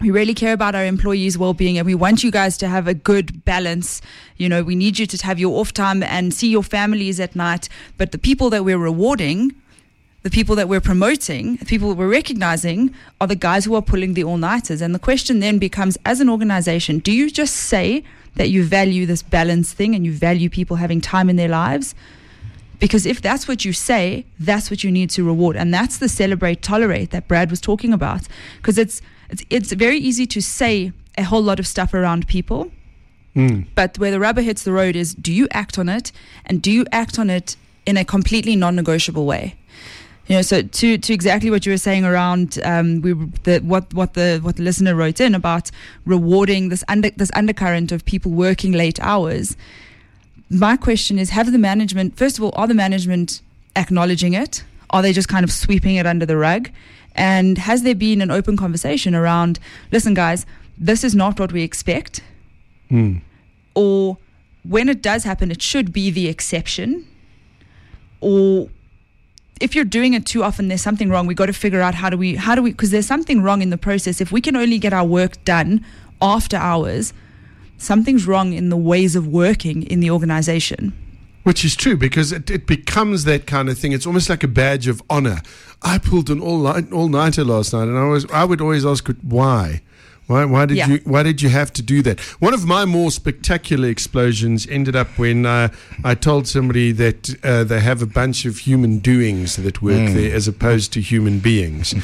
we 0.00 0.12
really 0.12 0.34
care 0.34 0.52
about 0.52 0.76
our 0.76 0.84
employees' 0.84 1.36
well-being 1.36 1.76
and 1.76 1.84
we 1.84 1.96
want 1.96 2.22
you 2.22 2.30
guys 2.30 2.56
to 2.58 2.68
have 2.68 2.86
a 2.86 2.94
good 2.94 3.44
balance 3.44 4.00
you 4.36 4.48
know 4.48 4.62
we 4.62 4.74
need 4.74 4.98
you 5.00 5.06
to 5.06 5.26
have 5.26 5.38
your 5.38 5.60
off 5.60 5.74
time 5.74 6.02
and 6.02 6.32
see 6.32 6.48
your 6.48 6.62
families 6.62 7.20
at 7.20 7.36
night 7.36 7.68
but 7.98 8.12
the 8.12 8.18
people 8.18 8.48
that 8.48 8.64
we're 8.64 8.78
rewarding 8.78 9.54
the 10.22 10.30
people 10.30 10.54
that 10.56 10.68
we're 10.68 10.80
promoting, 10.80 11.56
the 11.56 11.64
people 11.64 11.88
that 11.88 11.96
we're 11.96 12.08
recognizing, 12.08 12.94
are 13.20 13.26
the 13.26 13.36
guys 13.36 13.64
who 13.64 13.74
are 13.74 13.82
pulling 13.82 14.14
the 14.14 14.24
all 14.24 14.36
nighters. 14.36 14.82
And 14.82 14.94
the 14.94 14.98
question 14.98 15.40
then 15.40 15.58
becomes 15.58 15.96
as 16.04 16.20
an 16.20 16.28
organization, 16.28 16.98
do 16.98 17.10
you 17.10 17.30
just 17.30 17.56
say 17.56 18.04
that 18.36 18.50
you 18.50 18.62
value 18.62 19.06
this 19.06 19.22
balance 19.22 19.72
thing 19.72 19.94
and 19.94 20.04
you 20.04 20.12
value 20.12 20.50
people 20.50 20.76
having 20.76 21.00
time 21.00 21.30
in 21.30 21.36
their 21.36 21.48
lives? 21.48 21.94
Because 22.78 23.06
if 23.06 23.20
that's 23.20 23.48
what 23.48 23.64
you 23.64 23.72
say, 23.72 24.26
that's 24.38 24.70
what 24.70 24.84
you 24.84 24.90
need 24.90 25.10
to 25.10 25.24
reward. 25.24 25.56
And 25.56 25.72
that's 25.72 25.98
the 25.98 26.08
celebrate, 26.08 26.62
tolerate 26.62 27.10
that 27.10 27.28
Brad 27.28 27.50
was 27.50 27.60
talking 27.60 27.92
about. 27.92 28.22
Because 28.56 28.78
it's, 28.78 29.02
it's, 29.30 29.44
it's 29.50 29.72
very 29.72 29.98
easy 29.98 30.26
to 30.26 30.40
say 30.40 30.92
a 31.16 31.22
whole 31.22 31.42
lot 31.42 31.58
of 31.58 31.66
stuff 31.66 31.94
around 31.94 32.26
people. 32.26 32.70
Mm. 33.36 33.66
But 33.74 33.98
where 33.98 34.10
the 34.10 34.20
rubber 34.20 34.40
hits 34.42 34.64
the 34.64 34.72
road 34.72 34.96
is 34.96 35.14
do 35.14 35.32
you 35.32 35.46
act 35.50 35.78
on 35.78 35.88
it? 35.88 36.12
And 36.46 36.60
do 36.60 36.70
you 36.70 36.84
act 36.92 37.18
on 37.18 37.30
it 37.30 37.56
in 37.86 37.96
a 37.96 38.04
completely 38.04 38.56
non 38.56 38.76
negotiable 38.76 39.26
way? 39.26 39.56
You 40.30 40.36
know, 40.36 40.42
so 40.42 40.62
to 40.62 40.96
to 40.96 41.12
exactly 41.12 41.50
what 41.50 41.66
you 41.66 41.72
were 41.72 41.78
saying 41.78 42.04
around 42.04 42.58
um, 42.64 43.02
we 43.02 43.12
the 43.42 43.60
what 43.62 43.92
what 43.92 44.14
the 44.14 44.40
what 44.42 44.56
the 44.56 44.62
listener 44.62 44.94
wrote 44.94 45.20
in 45.20 45.34
about 45.34 45.70
rewarding 46.06 46.70
this 46.70 46.82
under 46.88 47.10
this 47.10 47.30
undercurrent 47.34 47.92
of 47.92 48.04
people 48.04 48.32
working 48.32 48.72
late 48.72 48.98
hours. 49.00 49.56
My 50.48 50.76
question 50.76 51.18
is: 51.18 51.30
Have 51.30 51.52
the 51.52 51.58
management 51.58 52.16
first 52.16 52.38
of 52.38 52.44
all 52.44 52.52
are 52.54 52.66
the 52.66 52.74
management 52.74 53.42
acknowledging 53.76 54.32
it? 54.32 54.64
are 54.90 55.02
they 55.02 55.12
just 55.12 55.28
kind 55.28 55.44
of 55.44 55.52
sweeping 55.52 55.96
it 55.96 56.06
under 56.06 56.26
the 56.26 56.36
rug? 56.36 56.70
And 57.14 57.58
has 57.58 57.82
there 57.82 57.94
been 57.94 58.20
an 58.20 58.30
open 58.30 58.56
conversation 58.56 59.14
around, 59.14 59.58
listen, 59.90 60.14
guys, 60.14 60.46
this 60.76 61.02
is 61.02 61.14
not 61.14 61.40
what 61.40 61.52
we 61.52 61.62
expect? 61.62 62.22
Mm. 62.90 63.22
Or 63.74 64.18
when 64.62 64.88
it 64.88 65.02
does 65.02 65.24
happen, 65.24 65.50
it 65.50 65.62
should 65.62 65.92
be 65.92 66.10
the 66.10 66.28
exception? 66.28 67.06
Or 68.20 68.68
if 69.60 69.74
you're 69.74 69.84
doing 69.84 70.14
it 70.14 70.26
too 70.26 70.42
often, 70.42 70.68
there's 70.68 70.82
something 70.82 71.10
wrong. 71.10 71.26
We 71.26 71.34
got 71.34 71.46
to 71.46 71.52
figure 71.52 71.80
out 71.80 71.94
how 71.94 72.10
do 72.10 72.16
we, 72.16 72.34
how 72.34 72.54
do 72.54 72.62
we, 72.62 72.72
because 72.72 72.90
there's 72.90 73.06
something 73.06 73.42
wrong 73.42 73.62
in 73.62 73.70
the 73.70 73.78
process. 73.78 74.20
If 74.20 74.32
we 74.32 74.40
can 74.40 74.56
only 74.56 74.78
get 74.78 74.92
our 74.92 75.04
work 75.04 75.42
done 75.44 75.84
after 76.20 76.56
hours, 76.56 77.12
something's 77.76 78.26
wrong 78.26 78.52
in 78.52 78.70
the 78.70 78.76
ways 78.76 79.14
of 79.14 79.26
working 79.26 79.82
in 79.84 80.00
the 80.00 80.10
organization. 80.10 80.92
Which 81.42 81.64
is 81.64 81.74
true 81.74 81.96
because 81.96 82.32
it, 82.32 82.50
it 82.50 82.66
becomes 82.66 83.24
that 83.24 83.46
kind 83.46 83.68
of 83.68 83.78
thing. 83.78 83.92
It's 83.92 84.06
almost 84.06 84.28
like 84.28 84.42
a 84.42 84.48
badge 84.48 84.88
of 84.88 85.02
honor. 85.08 85.40
I 85.82 85.98
pulled 85.98 86.28
an 86.28 86.40
all 86.40 86.58
night 86.58 86.92
all 86.92 87.08
nighter 87.08 87.44
last 87.44 87.72
night, 87.72 87.84
and 87.84 87.96
I 87.96 88.04
was 88.04 88.26
I 88.30 88.44
would 88.44 88.60
always 88.60 88.84
ask 88.84 89.08
why. 89.22 89.80
Why, 90.30 90.44
why 90.44 90.64
did 90.66 90.76
Yeah. 90.76 90.88
you 90.90 91.00
Why 91.02 91.24
did 91.24 91.42
you 91.42 91.48
have 91.48 91.72
to 91.72 91.82
do 91.82 92.02
that? 92.02 92.20
One 92.38 92.54
of 92.54 92.64
my 92.64 92.84
more 92.84 93.10
spectacular 93.10 93.88
explosions 93.88 94.64
ended 94.68 94.94
up 94.94 95.08
when 95.18 95.44
uh, 95.44 95.70
I 96.04 96.14
told 96.14 96.46
somebody 96.46 96.92
that 96.92 97.34
uh, 97.42 97.64
they 97.64 97.80
have 97.80 98.00
a 98.00 98.06
bunch 98.06 98.44
of 98.44 98.58
human 98.58 99.00
doings 99.00 99.56
that 99.56 99.82
work 99.82 100.12
there 100.14 100.32
as 100.32 100.46
opposed 100.46 100.92
to 100.92 101.00
human 101.00 101.40
beings. 101.40 101.94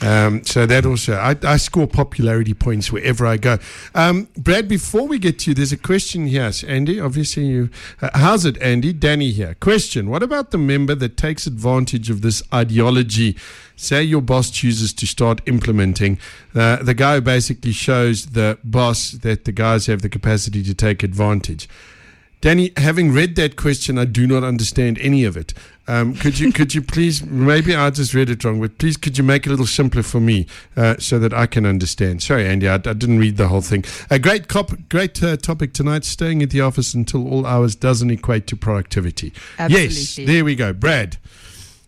Um, 0.00 0.42
so 0.44 0.66
that 0.66 0.84
also, 0.84 1.14
I, 1.14 1.36
I 1.44 1.58
score 1.58 1.86
popularity 1.86 2.54
points 2.54 2.90
wherever 2.90 3.24
I 3.24 3.36
go. 3.36 3.58
Um, 3.94 4.26
Brad, 4.36 4.66
before 4.66 5.06
we 5.06 5.20
get 5.20 5.38
to 5.40 5.50
you, 5.50 5.54
there's 5.54 5.72
a 5.72 5.76
question 5.76 6.26
here, 6.26 6.50
So, 6.50 6.66
Andy. 6.66 6.98
Obviously, 6.98 7.46
you. 7.46 7.70
Uh, 8.02 8.10
how's 8.14 8.44
it, 8.44 8.60
Andy? 8.60 8.92
Danny 8.92 9.30
here. 9.30 9.54
Question: 9.60 10.10
What 10.10 10.24
about 10.24 10.50
the 10.50 10.58
member 10.58 10.96
that 10.96 11.16
takes 11.16 11.46
advantage 11.46 12.10
of 12.10 12.20
this 12.22 12.42
ideology? 12.52 13.36
Say 13.78 14.02
your 14.04 14.22
boss 14.22 14.50
chooses 14.50 14.94
to 14.94 15.06
start 15.06 15.42
implementing. 15.46 16.18
Uh, 16.54 16.82
the 16.82 16.94
guy 16.94 17.16
who 17.16 17.20
basically 17.20 17.72
shows 17.76 18.26
the 18.26 18.58
boss 18.64 19.12
that 19.12 19.44
the 19.44 19.52
guys 19.52 19.86
have 19.86 20.02
the 20.02 20.08
capacity 20.08 20.62
to 20.64 20.74
take 20.74 21.02
advantage. 21.02 21.68
Danny, 22.40 22.70
having 22.76 23.12
read 23.12 23.34
that 23.36 23.56
question, 23.56 23.98
I 23.98 24.04
do 24.04 24.26
not 24.26 24.44
understand 24.44 24.98
any 25.00 25.24
of 25.24 25.36
it. 25.36 25.54
Um, 25.88 26.14
could 26.14 26.38
you 26.38 26.52
could 26.52 26.74
you 26.74 26.82
please 26.82 27.24
maybe 27.24 27.74
I 27.74 27.90
just 27.90 28.12
read 28.12 28.28
it 28.28 28.44
wrong, 28.44 28.60
but 28.60 28.76
please 28.78 28.96
could 28.96 29.16
you 29.16 29.22
make 29.24 29.46
it 29.46 29.48
a 29.48 29.52
little 29.52 29.66
simpler 29.66 30.02
for 30.02 30.20
me 30.20 30.46
uh, 30.76 30.96
so 30.98 31.18
that 31.20 31.32
I 31.32 31.46
can 31.46 31.64
understand? 31.64 32.22
Sorry, 32.22 32.44
Andy, 32.46 32.68
I, 32.68 32.74
I 32.74 32.78
didn't 32.78 33.20
read 33.20 33.36
the 33.36 33.48
whole 33.48 33.60
thing. 33.60 33.84
A 34.10 34.18
great 34.18 34.48
cop, 34.48 34.72
great 34.88 35.22
uh, 35.22 35.36
topic 35.36 35.72
tonight. 35.72 36.04
Staying 36.04 36.42
at 36.42 36.50
the 36.50 36.60
office 36.60 36.92
until 36.92 37.28
all 37.32 37.46
hours 37.46 37.76
doesn't 37.76 38.10
equate 38.10 38.46
to 38.48 38.56
productivity. 38.56 39.32
Yes, 39.68 40.16
there 40.16 40.44
we 40.44 40.56
go, 40.56 40.72
Brad. 40.72 41.18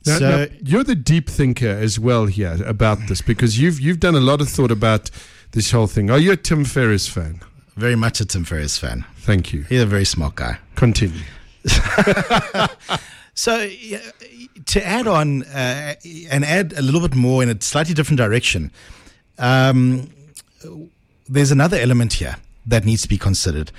Now, 0.06 0.18
So- 0.18 0.30
now, 0.30 0.46
you're 0.62 0.84
the 0.84 0.94
deep 0.94 1.28
thinker 1.28 1.68
as 1.68 1.98
well 1.98 2.26
here 2.26 2.56
about 2.64 2.98
this 3.08 3.20
because 3.20 3.60
you've 3.60 3.80
you've 3.80 4.00
done 4.00 4.14
a 4.14 4.20
lot 4.20 4.40
of 4.40 4.48
thought 4.48 4.70
about 4.70 5.10
this 5.52 5.70
whole 5.70 5.86
thing. 5.86 6.10
Are 6.10 6.18
you 6.18 6.32
a 6.32 6.36
Tim 6.36 6.64
Ferriss 6.64 7.08
fan? 7.08 7.40
Very 7.76 7.96
much 7.96 8.20
a 8.20 8.24
Tim 8.24 8.44
Ferriss 8.44 8.78
fan. 8.78 9.04
Thank 9.18 9.52
you. 9.52 9.62
He's 9.62 9.82
a 9.82 9.86
very 9.86 10.04
smart 10.04 10.34
guy. 10.34 10.58
Continue. 10.74 11.22
So, 13.38 13.70
to 14.66 14.84
add 14.84 15.06
on 15.06 15.44
uh, 15.44 15.94
and 16.28 16.44
add 16.44 16.74
a 16.76 16.82
little 16.82 17.00
bit 17.00 17.14
more 17.14 17.40
in 17.40 17.48
a 17.48 17.62
slightly 17.62 17.94
different 17.94 18.18
direction, 18.18 18.72
um, 19.38 20.10
there's 21.28 21.52
another 21.52 21.76
element 21.76 22.14
here 22.14 22.34
that 22.66 22.84
needs 22.84 23.02
to 23.02 23.08
be 23.08 23.16
considered. 23.16 23.70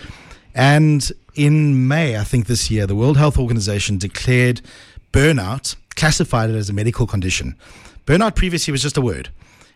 And 0.55 1.11
in 1.35 1.89
May, 1.89 2.15
I 2.17 2.23
think 2.23 2.47
this 2.47 2.71
year, 2.71 2.87
the 2.87 2.95
World 2.95 3.17
Health 3.17 3.37
Organization 3.37 3.97
declared 3.97 4.61
burnout, 5.11 5.75
classified 5.97 6.49
it 6.49 6.55
as 6.55 6.69
a 6.69 6.73
medical 6.73 7.05
condition. 7.05 7.57
Burnout 8.05 8.35
previously 8.37 8.71
was 8.71 8.81
just 8.81 8.95
a 8.95 9.01
word. 9.01 9.27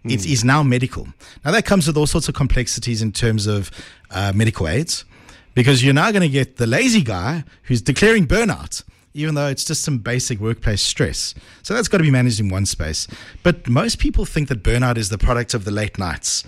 It 0.05 0.25
is 0.25 0.43
now 0.43 0.63
medical. 0.63 1.07
Now, 1.45 1.51
that 1.51 1.65
comes 1.65 1.87
with 1.87 1.95
all 1.95 2.07
sorts 2.07 2.27
of 2.27 2.35
complexities 2.35 3.01
in 3.01 3.11
terms 3.11 3.47
of 3.47 3.71
uh, 4.11 4.33
medical 4.35 4.67
aids, 4.67 5.05
because 5.53 5.83
you're 5.83 5.93
now 5.93 6.11
going 6.11 6.23
to 6.23 6.29
get 6.29 6.57
the 6.57 6.67
lazy 6.67 7.01
guy 7.01 7.43
who's 7.63 7.81
declaring 7.81 8.27
burnout, 8.27 8.83
even 9.13 9.35
though 9.35 9.47
it's 9.47 9.63
just 9.63 9.83
some 9.83 9.99
basic 9.99 10.39
workplace 10.39 10.81
stress. 10.81 11.35
So 11.61 11.73
that's 11.73 11.87
got 11.87 11.99
to 11.99 12.03
be 12.03 12.11
managed 12.11 12.39
in 12.39 12.49
one 12.49 12.65
space. 12.65 13.07
But 13.43 13.69
most 13.69 13.99
people 13.99 14.25
think 14.25 14.49
that 14.49 14.63
burnout 14.63 14.97
is 14.97 15.09
the 15.09 15.17
product 15.17 15.53
of 15.53 15.63
the 15.63 15.71
late 15.71 15.97
nights. 15.97 16.43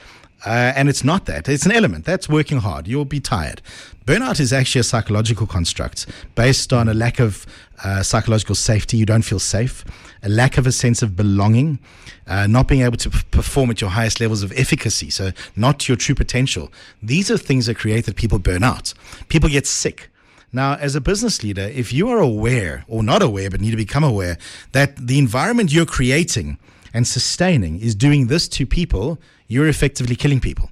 Uh, 0.45 0.73
and 0.75 0.88
it's 0.88 1.03
not 1.03 1.25
that. 1.25 1.49
It's 1.49 1.65
an 1.65 1.71
element. 1.71 2.05
That's 2.05 2.29
working 2.29 2.60
hard. 2.60 2.88
You'll 2.88 3.03
be 3.03 3.19
tired. 3.19 3.62
Burnout 4.05 4.39
is 4.39 4.53
actually 4.53 4.81
a 4.81 4.84
psychological 4.84 5.47
construct 5.47 6.05
based 6.36 6.71
on 6.71 6.88
a 6.88 6.93
lack 6.93 7.19
of 7.19 7.47
uh, 7.84 8.03
psychological 8.03 8.53
safety. 8.53 8.97
You 8.97 9.05
don't 9.08 9.23
feel 9.23 9.39
safe, 9.39 9.84
a 10.21 10.29
lack 10.29 10.60
of 10.60 10.67
a 10.67 10.71
sense 10.71 11.01
of 11.01 11.15
belonging, 11.15 11.79
uh, 12.27 12.45
not 12.45 12.67
being 12.67 12.81
able 12.81 12.97
to 12.97 13.10
p- 13.10 13.19
perform 13.31 13.71
at 13.71 13.81
your 13.81 13.89
highest 13.89 14.19
levels 14.19 14.43
of 14.43 14.51
efficacy, 14.51 15.10
so 15.10 15.31
not 15.55 15.79
to 15.79 15.91
your 15.91 15.97
true 15.97 16.13
potential. 16.13 16.71
These 17.01 17.31
are 17.31 17.38
things 17.38 17.65
that 17.65 17.77
create 17.77 18.05
that 18.05 18.15
people 18.15 18.38
burn 18.38 18.63
out. 18.63 18.93
People 19.27 19.49
get 19.49 19.65
sick. 19.65 20.12
Now, 20.53 20.75
as 20.75 20.95
a 20.95 21.01
business 21.01 21.43
leader, 21.43 21.63
if 21.63 21.91
you 21.91 22.08
are 22.10 22.19
aware 22.19 22.86
or 22.88 23.01
not 23.01 23.23
aware, 23.23 23.49
but 23.49 23.60
need 23.60 23.71
to 23.71 23.77
become 23.77 24.03
aware 24.03 24.38
that 24.71 24.95
the 24.95 25.17
environment 25.17 25.73
you're 25.73 25.86
creating 25.88 26.60
and 26.93 27.08
sustaining 27.08 27.79
is 27.79 27.95
doing 27.95 28.27
this 28.27 28.47
to 28.49 28.65
people, 28.65 29.19
you're 29.47 29.67
effectively 29.67 30.15
killing 30.15 30.39
people. 30.39 30.71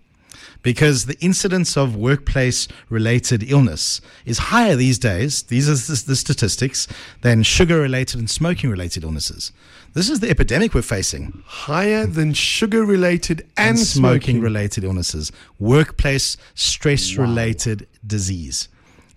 Because 0.61 1.07
the 1.07 1.19
incidence 1.19 1.75
of 1.75 1.97
workplace 1.97 2.69
related 2.89 3.43
illness 3.51 3.99
is 4.25 4.37
higher 4.37 4.77
these 4.77 4.97
days, 4.97 5.43
these 5.43 5.67
are 5.67 5.73
the 5.73 6.15
statistics, 6.15 6.87
than 7.21 7.43
sugar 7.43 7.81
related 7.81 8.17
and 8.21 8.29
smoking 8.29 8.69
related 8.69 9.03
illnesses. 9.03 9.51
This 9.93 10.09
is 10.09 10.21
the 10.21 10.29
epidemic 10.29 10.73
we're 10.73 10.81
facing 10.81 11.43
Higher 11.45 12.05
than 12.05 12.33
sugar 12.33 12.85
related 12.85 13.41
and, 13.57 13.77
and 13.77 13.79
smoking. 13.79 14.39
related 14.39 14.85
illnesses, 14.85 15.33
workplace 15.59 16.37
stress 16.55 17.15
related 17.15 17.85
disease, 18.07 18.69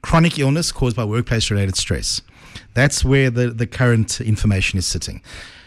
chronic 0.03 0.41
illness 0.41 0.73
caused 0.73 0.97
by 0.97 1.05
workplace 1.05 1.49
related 1.49 1.77
stress. 1.77 2.23
That's 2.75 3.05
where 3.05 3.31
the, 3.31 3.51
the 3.51 3.69
current 3.69 4.21
information 4.21 4.81
is 4.81 4.87
sitting. 4.87 5.23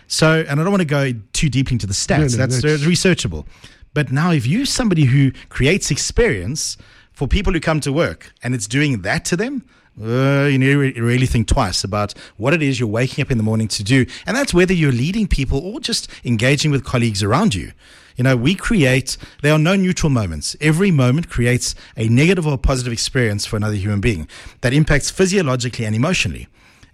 So, 0.08 0.44
and 0.48 0.60
I 0.60 0.64
don't 0.64 0.72
want 0.72 0.82
to 0.82 0.86
go 0.86 1.14
too 1.34 1.50
deeply 1.50 1.76
into 1.76 1.88
the 1.88 1.94
stats, 1.94 2.32
no, 2.38 2.46
that's, 2.46 2.62
that's- 2.62 2.82
researchable. 2.82 3.46
But 3.94 4.12
now, 4.12 4.32
if 4.32 4.46
you're 4.46 4.66
somebody 4.66 5.06
who 5.06 5.32
creates 5.50 5.92
experience 5.92 6.78
for 7.12 7.28
people 7.28 7.54
who 7.54 7.60
come 7.60 7.80
to 7.82 7.92
work 7.92 8.34
and 8.44 8.54
it's 8.54 8.68
doing 8.68 9.02
that 9.02 9.26
to 9.26 9.36
them, 9.36 9.66
uh, 10.02 10.48
you 10.50 10.58
need 10.58 10.96
to 10.96 11.04
really 11.04 11.26
think 11.26 11.48
twice 11.48 11.84
about 11.84 12.14
what 12.38 12.54
it 12.54 12.62
is 12.62 12.80
you're 12.80 12.88
waking 12.88 13.22
up 13.22 13.32
in 13.32 13.38
the 13.38 13.44
morning 13.44 13.68
to 13.68 13.84
do. 13.84 14.06
And 14.26 14.36
that's 14.36 14.54
whether 14.54 14.74
you're 14.74 14.94
leading 14.94 15.28
people 15.28 15.60
or 15.60 15.80
just 15.80 16.10
engaging 16.24 16.72
with 16.72 16.86
colleagues 16.86 17.22
around 17.22 17.54
you. 17.54 17.74
You 18.16 18.24
know, 18.24 18.36
we 18.36 18.56
create, 18.56 19.18
there 19.42 19.54
are 19.54 19.60
no 19.60 19.76
neutral 19.76 20.10
moments. 20.10 20.56
Every 20.62 20.92
moment 20.92 21.30
creates 21.30 21.76
a 21.98 22.08
negative 22.08 22.46
or 22.46 22.58
positive 22.58 22.94
experience 22.94 23.46
for 23.46 23.58
another 23.58 23.76
human 23.76 24.02
being 24.02 24.28
that 24.62 24.74
impacts 24.74 25.10
physiologically 25.10 25.86
and 25.86 25.96
emotionally. 25.96 26.48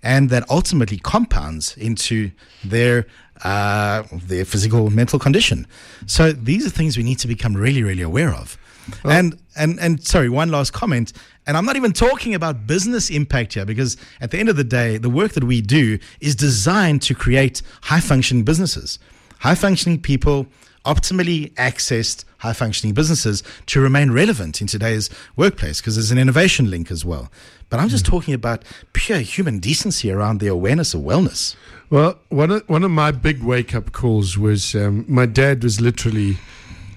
And 0.04 0.30
that 0.30 0.50
ultimately 0.50 0.98
compounds 0.98 1.76
into 1.78 2.32
their 2.64 3.08
uh, 3.44 4.04
their 4.12 4.46
physical 4.46 4.90
mental 4.90 5.20
condition. 5.20 5.68
So 6.06 6.32
these 6.32 6.66
are 6.66 6.70
things 6.70 6.98
we 6.98 7.04
need 7.04 7.20
to 7.20 7.28
become 7.28 7.54
really, 7.54 7.84
really 7.84 8.02
aware 8.04 8.34
of. 8.34 8.58
and 9.04 9.38
and 9.56 9.80
and 9.80 10.04
sorry, 10.04 10.30
one 10.30 10.52
last 10.52 10.74
comment. 10.74 11.12
And 11.48 11.58
I'm 11.58 11.66
not 11.66 11.76
even 11.76 11.92
talking 11.94 12.34
about 12.34 12.66
business 12.66 13.10
impact 13.10 13.54
here 13.54 13.66
because 13.66 13.98
at 14.22 14.32
the 14.32 14.40
end 14.40 14.50
of 14.50 14.56
the 14.56 14.64
day, 14.64 14.98
the 14.98 15.10
work 15.10 15.34
that 15.34 15.44
we 15.44 15.62
do 15.62 16.00
is 16.20 16.36
designed 16.36 17.02
to 17.04 17.16
create 17.16 17.62
high 17.84 18.00
functioning 18.00 18.44
businesses, 18.44 19.00
high 19.40 19.56
functioning 19.56 20.02
people, 20.02 20.48
optimally 20.86 21.52
accessed 21.54 22.26
high 22.40 22.54
functioning 22.54 22.94
businesses 22.94 23.44
to 23.66 23.82
remain 23.82 24.12
relevant 24.12 24.62
in 24.62 24.68
today's 24.68 25.10
workplace 25.36 25.82
because 25.82 25.96
there's 25.96 26.12
an 26.12 26.18
innovation 26.18 26.70
link 26.70 26.92
as 26.92 27.04
well. 27.04 27.32
But 27.70 27.80
I'm 27.80 27.90
just 27.90 28.06
talking 28.06 28.34
about 28.34 28.64
pure 28.94 29.20
human 29.20 29.60
decency 29.60 30.12
around 30.12 30.40
the 30.40 30.48
awareness 30.48 30.94
of 30.94 31.02
wellness. 31.02 31.56
Well, 31.90 32.20
one 32.30 32.52
of, 32.52 32.70
one 32.70 32.84
of 32.84 32.92
my 32.92 33.12
big 33.12 33.44
wake 33.44 33.76
up 33.76 33.92
calls 33.92 34.38
was 34.38 34.76
um, 34.76 35.06
my 35.08 35.26
dad 35.26 35.64
was 35.64 35.82
literally 35.82 36.38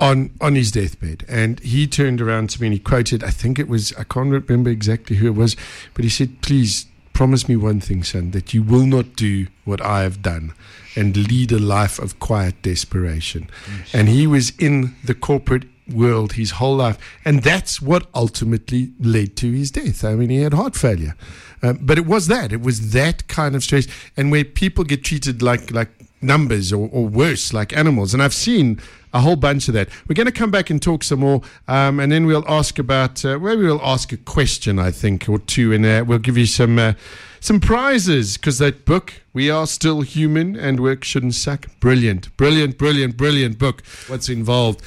on 0.01 0.31
on 0.41 0.55
his 0.55 0.71
deathbed, 0.71 1.25
and 1.29 1.61
he 1.61 1.87
turned 1.87 2.21
around 2.21 2.51
to 2.51 2.61
me 2.61 2.69
and 2.69 2.75
he 2.75 2.79
quoted, 2.79 3.25
I 3.25 3.31
think 3.31 3.59
it 3.59 3.69
was, 3.69 3.93
I 3.95 4.05
can't 4.05 4.31
remember 4.31 4.71
exactly 4.71 5.17
who 5.17 5.27
it 5.27 5.35
was, 5.35 5.57
but 5.95 6.05
he 6.05 6.11
said, 6.11 6.41
"Please 6.41 6.87
promise 7.13 7.49
me 7.49 7.57
one 7.57 7.81
thing, 7.81 8.05
son, 8.05 8.31
that 8.31 8.55
you 8.55 8.63
will 8.63 8.87
not 8.87 9.17
do 9.17 9.49
what 9.65 9.81
I 9.81 10.03
have 10.03 10.23
done." 10.23 10.53
And 10.97 11.17
lead 11.17 11.53
a 11.53 11.59
life 11.59 12.01
of 12.01 12.19
quiet 12.19 12.61
desperation. 12.63 13.49
And 13.93 14.09
he 14.09 14.27
was 14.27 14.51
in 14.59 14.97
the 15.05 15.15
corporate 15.15 15.65
world 15.93 16.33
his 16.33 16.53
whole 16.53 16.77
life. 16.77 16.99
And 17.25 17.43
that's 17.43 17.81
what 17.81 18.07
ultimately 18.15 18.93
led 19.01 19.37
to 19.37 19.53
his 19.53 19.71
death. 19.71 20.05
I 20.05 20.15
mean, 20.15 20.31
he 20.31 20.43
had 20.43 20.55
heart 20.55 20.77
failure. 20.77 21.15
Um, 21.63 21.79
but 21.83 21.99
it 21.99 22.07
was 22.07 22.29
that. 22.29 22.53
It 22.53 22.61
was 22.61 22.93
that 22.93 23.27
kind 23.29 23.57
of 23.57 23.63
stress. 23.63 23.87
And 24.17 24.31
where 24.31 24.45
people 24.45 24.85
get 24.85 25.05
treated 25.05 25.43
like, 25.43 25.71
like 25.71 25.91
numbers 26.21 26.73
or, 26.73 26.89
or 26.93 27.07
worse, 27.07 27.53
like 27.53 27.77
animals. 27.77 28.15
And 28.15 28.23
I've 28.23 28.35
seen 28.35 28.81
a 29.13 29.21
whole 29.21 29.37
bunch 29.37 29.69
of 29.69 29.75
that. 29.75 29.89
We're 30.07 30.15
going 30.15 30.27
to 30.27 30.33
come 30.33 30.51
back 30.51 30.71
and 30.71 30.81
talk 30.81 31.03
some 31.03 31.21
more, 31.21 31.41
um, 31.67 31.99
and 32.01 32.13
then 32.13 32.27
we'll 32.27 32.49
ask 32.49 32.79
about, 32.79 33.25
uh, 33.25 33.39
maybe 33.39 33.63
we'll 33.63 33.83
ask 33.83 34.13
a 34.13 34.17
question, 34.17 34.79
I 34.79 34.91
think, 34.91 35.29
or 35.29 35.39
two, 35.39 35.73
and 35.73 35.85
uh, 35.87 36.05
we'll 36.07 36.19
give 36.19 36.37
you 36.37 36.47
some. 36.47 36.79
Uh, 36.79 36.93
some 37.41 37.61
prizes 37.61 38.37
because 38.37 38.59
that 38.59 38.85
book, 38.85 39.15
We 39.33 39.49
Are 39.49 39.67
Still 39.69 40.01
Human 40.01 40.57
and 40.57 40.81
Work 40.81 41.05
Shouldn't 41.05 41.35
Suck, 41.35 41.67
brilliant, 41.79 42.37
brilliant, 42.37 42.77
brilliant, 42.79 43.17
brilliant 43.17 43.61
book. 43.61 43.85
What's 44.09 44.29
involved? 44.29 44.83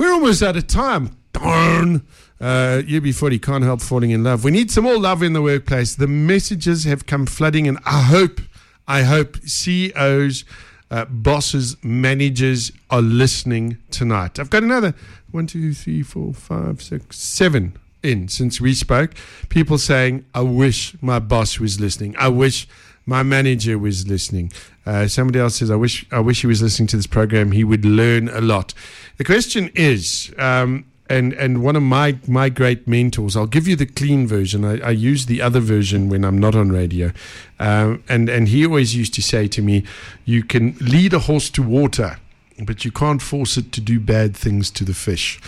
We're 0.00 0.14
almost 0.14 0.42
out 0.42 0.56
of 0.56 0.66
time. 0.66 1.14
Darn. 1.34 2.06
Uh, 2.40 2.80
UB40 2.86 3.42
can't 3.42 3.64
help 3.64 3.82
falling 3.82 4.12
in 4.12 4.24
love. 4.24 4.44
We 4.44 4.50
need 4.50 4.70
some 4.70 4.84
more 4.84 4.96
love 4.96 5.22
in 5.22 5.34
the 5.34 5.42
workplace. 5.42 5.94
The 5.94 6.06
messages 6.06 6.84
have 6.84 7.04
come 7.04 7.26
flooding, 7.26 7.68
and 7.68 7.76
I 7.84 8.00
hope, 8.00 8.40
I 8.88 9.02
hope 9.02 9.36
CEOs, 9.44 10.46
uh, 10.90 11.04
bosses, 11.04 11.76
managers 11.84 12.72
are 12.88 13.02
listening 13.02 13.76
tonight. 13.90 14.38
I've 14.38 14.48
got 14.48 14.62
another 14.62 14.94
one, 15.32 15.46
two, 15.46 15.74
three, 15.74 16.02
four, 16.02 16.32
five, 16.32 16.80
six, 16.80 17.18
seven 17.18 17.76
in 18.02 18.28
since 18.28 18.58
we 18.58 18.72
spoke. 18.72 19.10
People 19.50 19.76
saying, 19.76 20.24
I 20.34 20.40
wish 20.40 20.96
my 21.02 21.18
boss 21.18 21.60
was 21.60 21.78
listening. 21.78 22.16
I 22.18 22.28
wish 22.28 22.66
my 23.04 23.22
manager 23.22 23.78
was 23.78 24.06
listening. 24.06 24.52
Uh, 24.86 25.06
somebody 25.08 25.38
else 25.38 25.56
says, 25.56 25.70
I 25.70 25.76
wish, 25.76 26.06
I 26.10 26.20
wish 26.20 26.40
he 26.40 26.46
was 26.46 26.62
listening 26.62 26.86
to 26.88 26.96
this 26.96 27.06
program. 27.06 27.52
He 27.52 27.64
would 27.64 27.84
learn 27.84 28.28
a 28.28 28.40
lot. 28.40 28.72
The 29.20 29.24
question 29.24 29.70
is, 29.74 30.32
um, 30.38 30.86
and 31.10 31.34
and 31.34 31.62
one 31.62 31.76
of 31.76 31.82
my 31.82 32.16
my 32.26 32.48
great 32.48 32.88
mentors. 32.88 33.36
I'll 33.36 33.44
give 33.46 33.68
you 33.68 33.76
the 33.76 33.84
clean 33.84 34.26
version. 34.26 34.64
I, 34.64 34.80
I 34.80 34.92
use 34.92 35.26
the 35.26 35.42
other 35.42 35.60
version 35.60 36.08
when 36.08 36.24
I'm 36.24 36.38
not 36.38 36.54
on 36.54 36.72
radio, 36.72 37.12
um, 37.58 38.02
and 38.08 38.30
and 38.30 38.48
he 38.48 38.64
always 38.64 38.96
used 38.96 39.12
to 39.16 39.22
say 39.22 39.46
to 39.48 39.60
me, 39.60 39.84
"You 40.24 40.42
can 40.42 40.74
lead 40.80 41.12
a 41.12 41.18
horse 41.18 41.50
to 41.50 41.62
water." 41.62 42.16
But 42.64 42.86
you 42.86 42.90
can't 42.90 43.20
force 43.20 43.58
it 43.58 43.72
to 43.72 43.80
do 43.82 44.00
bad 44.00 44.34
things 44.34 44.70
to 44.70 44.84
the 44.84 44.94
fish, 44.94 45.38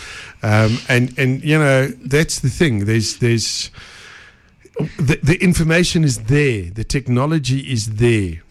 um, 0.43 0.77
and 0.87 1.17
and 1.17 1.43
you 1.43 1.57
know 1.57 1.87
that's 1.87 2.41
the 2.41 2.49
thing. 2.49 2.85
There's 2.85 3.17
there's 3.17 3.71
the, 4.97 5.19
the 5.23 5.37
information 5.41 6.03
is 6.03 6.25
there, 6.25 6.69
the 6.69 6.83
technology 6.83 7.59
is 7.59 7.95
there, 7.95 8.41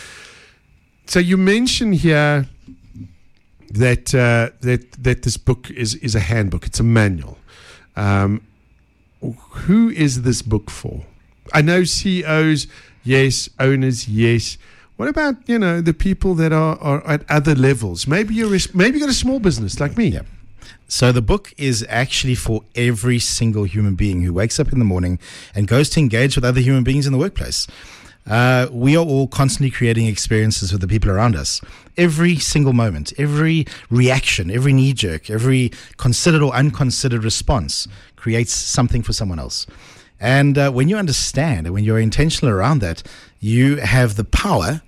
So 1.06 1.18
you 1.18 1.36
mentioned 1.36 1.96
here 1.96 2.46
that 3.70 4.14
uh, 4.14 4.50
that 4.60 4.92
that 4.92 5.22
this 5.22 5.36
book 5.36 5.70
is 5.70 5.94
is 5.96 6.14
a 6.14 6.20
handbook. 6.20 6.66
It's 6.66 6.80
a 6.80 6.84
manual. 6.84 7.38
Um, 7.96 8.42
who 9.22 9.90
is 9.90 10.22
this 10.22 10.42
book 10.42 10.70
for? 10.70 11.04
I 11.52 11.62
know 11.62 11.84
CEOs, 11.84 12.66
yes. 13.04 13.50
Owners, 13.58 14.08
yes. 14.08 14.58
What 14.96 15.08
about 15.08 15.36
you 15.48 15.58
know 15.58 15.80
the 15.80 15.94
people 15.94 16.34
that 16.34 16.52
are, 16.52 16.78
are 16.78 17.06
at 17.06 17.28
other 17.30 17.54
levels? 17.54 18.06
Maybe 18.06 18.34
you're 18.34 18.56
maybe 18.74 18.98
you 18.98 19.04
got 19.04 19.10
a 19.10 19.14
small 19.14 19.40
business 19.40 19.80
like 19.80 19.96
me. 19.96 20.08
Yeah. 20.08 20.22
So 20.88 21.12
the 21.12 21.22
book 21.22 21.54
is 21.56 21.86
actually 21.88 22.34
for 22.34 22.62
every 22.74 23.20
single 23.20 23.64
human 23.64 23.94
being 23.94 24.22
who 24.22 24.32
wakes 24.32 24.58
up 24.58 24.72
in 24.72 24.78
the 24.80 24.84
morning 24.84 25.18
and 25.54 25.68
goes 25.68 25.88
to 25.90 26.00
engage 26.00 26.34
with 26.34 26.44
other 26.44 26.60
human 26.60 26.82
beings 26.82 27.06
in 27.06 27.12
the 27.12 27.18
workplace. 27.18 27.66
Uh, 28.30 28.68
we 28.70 28.96
are 28.96 29.04
all 29.04 29.26
constantly 29.26 29.72
creating 29.72 30.06
experiences 30.06 30.70
with 30.70 30.80
the 30.80 30.86
people 30.86 31.10
around 31.10 31.34
us. 31.34 31.60
Every 31.96 32.36
single 32.36 32.72
moment, 32.72 33.12
every 33.18 33.66
reaction, 33.90 34.52
every 34.52 34.72
knee 34.72 34.92
jerk, 34.92 35.28
every 35.28 35.72
considered 35.96 36.40
or 36.40 36.54
unconsidered 36.54 37.24
response 37.24 37.88
creates 38.14 38.52
something 38.52 39.02
for 39.02 39.12
someone 39.12 39.40
else. 39.40 39.66
And 40.20 40.56
uh, 40.56 40.70
when 40.70 40.88
you 40.88 40.96
understand 40.96 41.66
and 41.66 41.74
when 41.74 41.82
you're 41.82 41.98
intentional 41.98 42.54
around 42.54 42.78
that, 42.80 43.02
you 43.40 43.76
have 43.76 44.14
the 44.14 44.24
power 44.24 44.82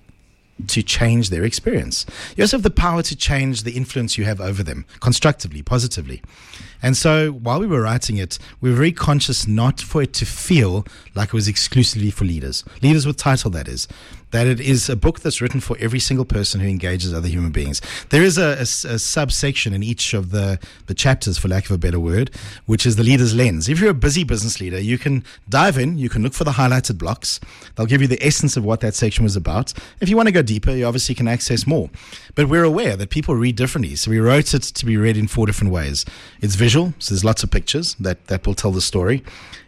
to 0.67 0.83
change 0.83 1.29
their 1.29 1.43
experience. 1.43 2.05
You 2.37 2.43
also 2.43 2.57
have 2.57 2.63
the 2.63 2.69
power 2.69 3.01
to 3.03 3.15
change 3.15 3.63
the 3.63 3.71
influence 3.71 4.17
you 4.17 4.23
have 4.23 4.39
over 4.39 4.63
them 4.63 4.85
constructively, 5.01 5.61
positively. 5.61 6.21
And 6.83 6.95
so 6.95 7.31
while 7.31 7.59
we 7.59 7.65
were 7.65 7.81
writing 7.81 8.17
it, 8.17 8.37
we 8.61 8.69
were 8.69 8.75
very 8.75 8.91
conscious 8.91 9.47
not 9.47 9.81
for 9.81 10.03
it 10.03 10.13
to 10.13 10.25
feel 10.25 10.85
like 11.15 11.29
it 11.29 11.33
was 11.33 11.47
exclusively 11.47 12.11
for 12.11 12.25
leaders. 12.25 12.63
Leaders 12.81 13.07
with 13.07 13.17
title, 13.17 13.49
that 13.51 13.67
is 13.67 13.87
that 14.33 14.47
it 14.47 14.59
is 14.59 14.89
a 14.89 14.95
book 14.95 15.19
that's 15.19 15.41
written 15.41 15.59
for 15.59 15.77
every 15.79 15.99
single 15.99 16.25
person 16.25 16.59
who 16.59 16.67
engages 16.67 17.13
other 17.13 17.27
human 17.27 17.51
beings. 17.51 17.81
There 18.09 18.23
is 18.23 18.39
a, 18.39 18.57
a, 18.57 18.61
a, 18.61 18.99
subsection 18.99 19.73
in 19.73 19.83
each 19.83 20.15
of 20.15 20.31
the, 20.31 20.59
the 20.87 20.95
chapters, 20.95 21.37
for 21.37 21.47
lack 21.47 21.65
of 21.65 21.71
a 21.71 21.77
better 21.77 21.99
word, 21.99 22.31
which 22.65 22.83
is 22.83 22.95
the 22.95 23.03
leader's 23.03 23.35
lens. 23.35 23.69
If 23.69 23.79
you're 23.79 23.91
a 23.91 23.93
busy 23.93 24.23
business 24.23 24.59
leader, 24.59 24.79
you 24.79 24.97
can 24.97 25.23
dive 25.49 25.77
in, 25.77 25.99
you 25.99 26.09
can 26.09 26.23
look 26.23 26.33
for 26.33 26.45
the 26.45 26.53
highlighted 26.53 26.97
blocks. 26.97 27.39
They'll 27.75 27.85
give 27.85 28.01
you 28.01 28.07
the 28.07 28.21
essence 28.25 28.57
of 28.57 28.65
what 28.65 28.79
that 28.79 28.95
section 28.95 29.23
was 29.23 29.35
about. 29.35 29.71
If 30.01 30.09
you 30.09 30.17
want 30.17 30.29
to 30.29 30.33
go 30.33 30.41
deeper, 30.41 30.71
you 30.71 30.87
obviously 30.87 31.13
can 31.13 31.27
access 31.27 31.67
more. 31.67 31.91
But 32.33 32.49
we're 32.49 32.63
aware 32.63 32.97
that 32.97 33.11
people 33.11 33.35
read 33.35 33.55
differently. 33.55 33.95
So 33.95 34.09
we 34.09 34.19
wrote 34.19 34.55
it 34.55 34.63
to 34.63 34.85
be 34.85 34.97
read 34.97 35.15
in 35.15 35.27
four 35.27 35.45
different 35.45 35.71
ways. 35.71 36.05
It's 36.41 36.55
visual, 36.55 36.72
so 36.73 37.13
there's 37.13 37.23
lots 37.23 37.43
of 37.43 37.51
pictures 37.51 37.95
that, 37.95 38.27
that 38.27 38.45
will 38.45 38.55
tell 38.55 38.71
the 38.71 38.81
story. 38.81 39.23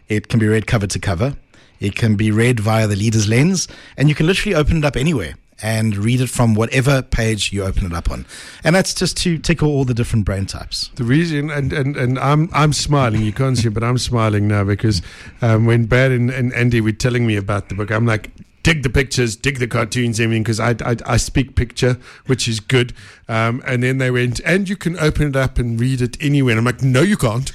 It 0.09 0.27
can 0.27 0.39
be 0.39 0.47
read 0.47 0.67
cover 0.67 0.87
to 0.87 0.99
cover. 0.99 1.35
It 1.79 1.95
can 1.95 2.15
be 2.15 2.31
read 2.31 2.59
via 2.59 2.87
the 2.87 2.95
leader's 2.95 3.27
lens, 3.27 3.67
and 3.97 4.09
you 4.09 4.15
can 4.15 4.27
literally 4.27 4.55
open 4.55 4.77
it 4.77 4.85
up 4.85 4.95
anywhere 4.95 5.35
and 5.61 5.95
read 5.95 6.19
it 6.21 6.29
from 6.29 6.53
whatever 6.53 7.01
page 7.01 7.53
you 7.53 7.63
open 7.63 7.85
it 7.85 7.93
up 7.93 8.11
on. 8.11 8.25
And 8.63 8.75
that's 8.75 8.93
just 8.93 9.17
to 9.17 9.37
tickle 9.37 9.69
all 9.69 9.85
the 9.85 9.93
different 9.93 10.25
brain 10.25 10.45
types. 10.45 10.89
The 10.95 11.03
reason, 11.03 11.49
and, 11.49 11.71
and, 11.71 11.95
and 11.95 12.19
I'm, 12.19 12.49
I'm 12.53 12.73
smiling, 12.73 13.21
you 13.21 13.31
can't 13.31 13.57
see, 13.57 13.69
but 13.69 13.83
I'm 13.83 13.97
smiling 13.97 14.47
now 14.47 14.63
because 14.63 15.01
um, 15.41 15.65
when 15.65 15.85
Brad 15.85 16.11
and, 16.11 16.29
and 16.29 16.53
Andy 16.53 16.81
were 16.81 16.91
telling 16.91 17.25
me 17.25 17.35
about 17.37 17.69
the 17.69 17.75
book, 17.75 17.91
I'm 17.91 18.05
like, 18.05 18.31
dig 18.65 18.81
the 18.81 18.89
pictures, 18.89 19.35
dig 19.35 19.59
the 19.59 19.67
cartoons, 19.67 20.19
mean, 20.19 20.41
because 20.41 20.59
I, 20.59 20.71
I, 20.83 20.95
I, 21.05 21.17
speak 21.17 21.55
picture, 21.55 21.99
which 22.25 22.47
is 22.47 22.59
good. 22.59 22.93
Um, 23.29 23.61
and 23.67 23.83
then 23.83 23.99
they 23.99 24.09
went, 24.09 24.39
and 24.43 24.67
you 24.67 24.75
can 24.75 24.97
open 24.97 25.27
it 25.27 25.35
up 25.35 25.59
and 25.59 25.79
read 25.79 26.01
it 26.01 26.17
anywhere. 26.19 26.57
And 26.57 26.59
I'm 26.59 26.65
like, 26.65 26.81
no, 26.81 27.01
you 27.01 27.15
can't. 27.15 27.51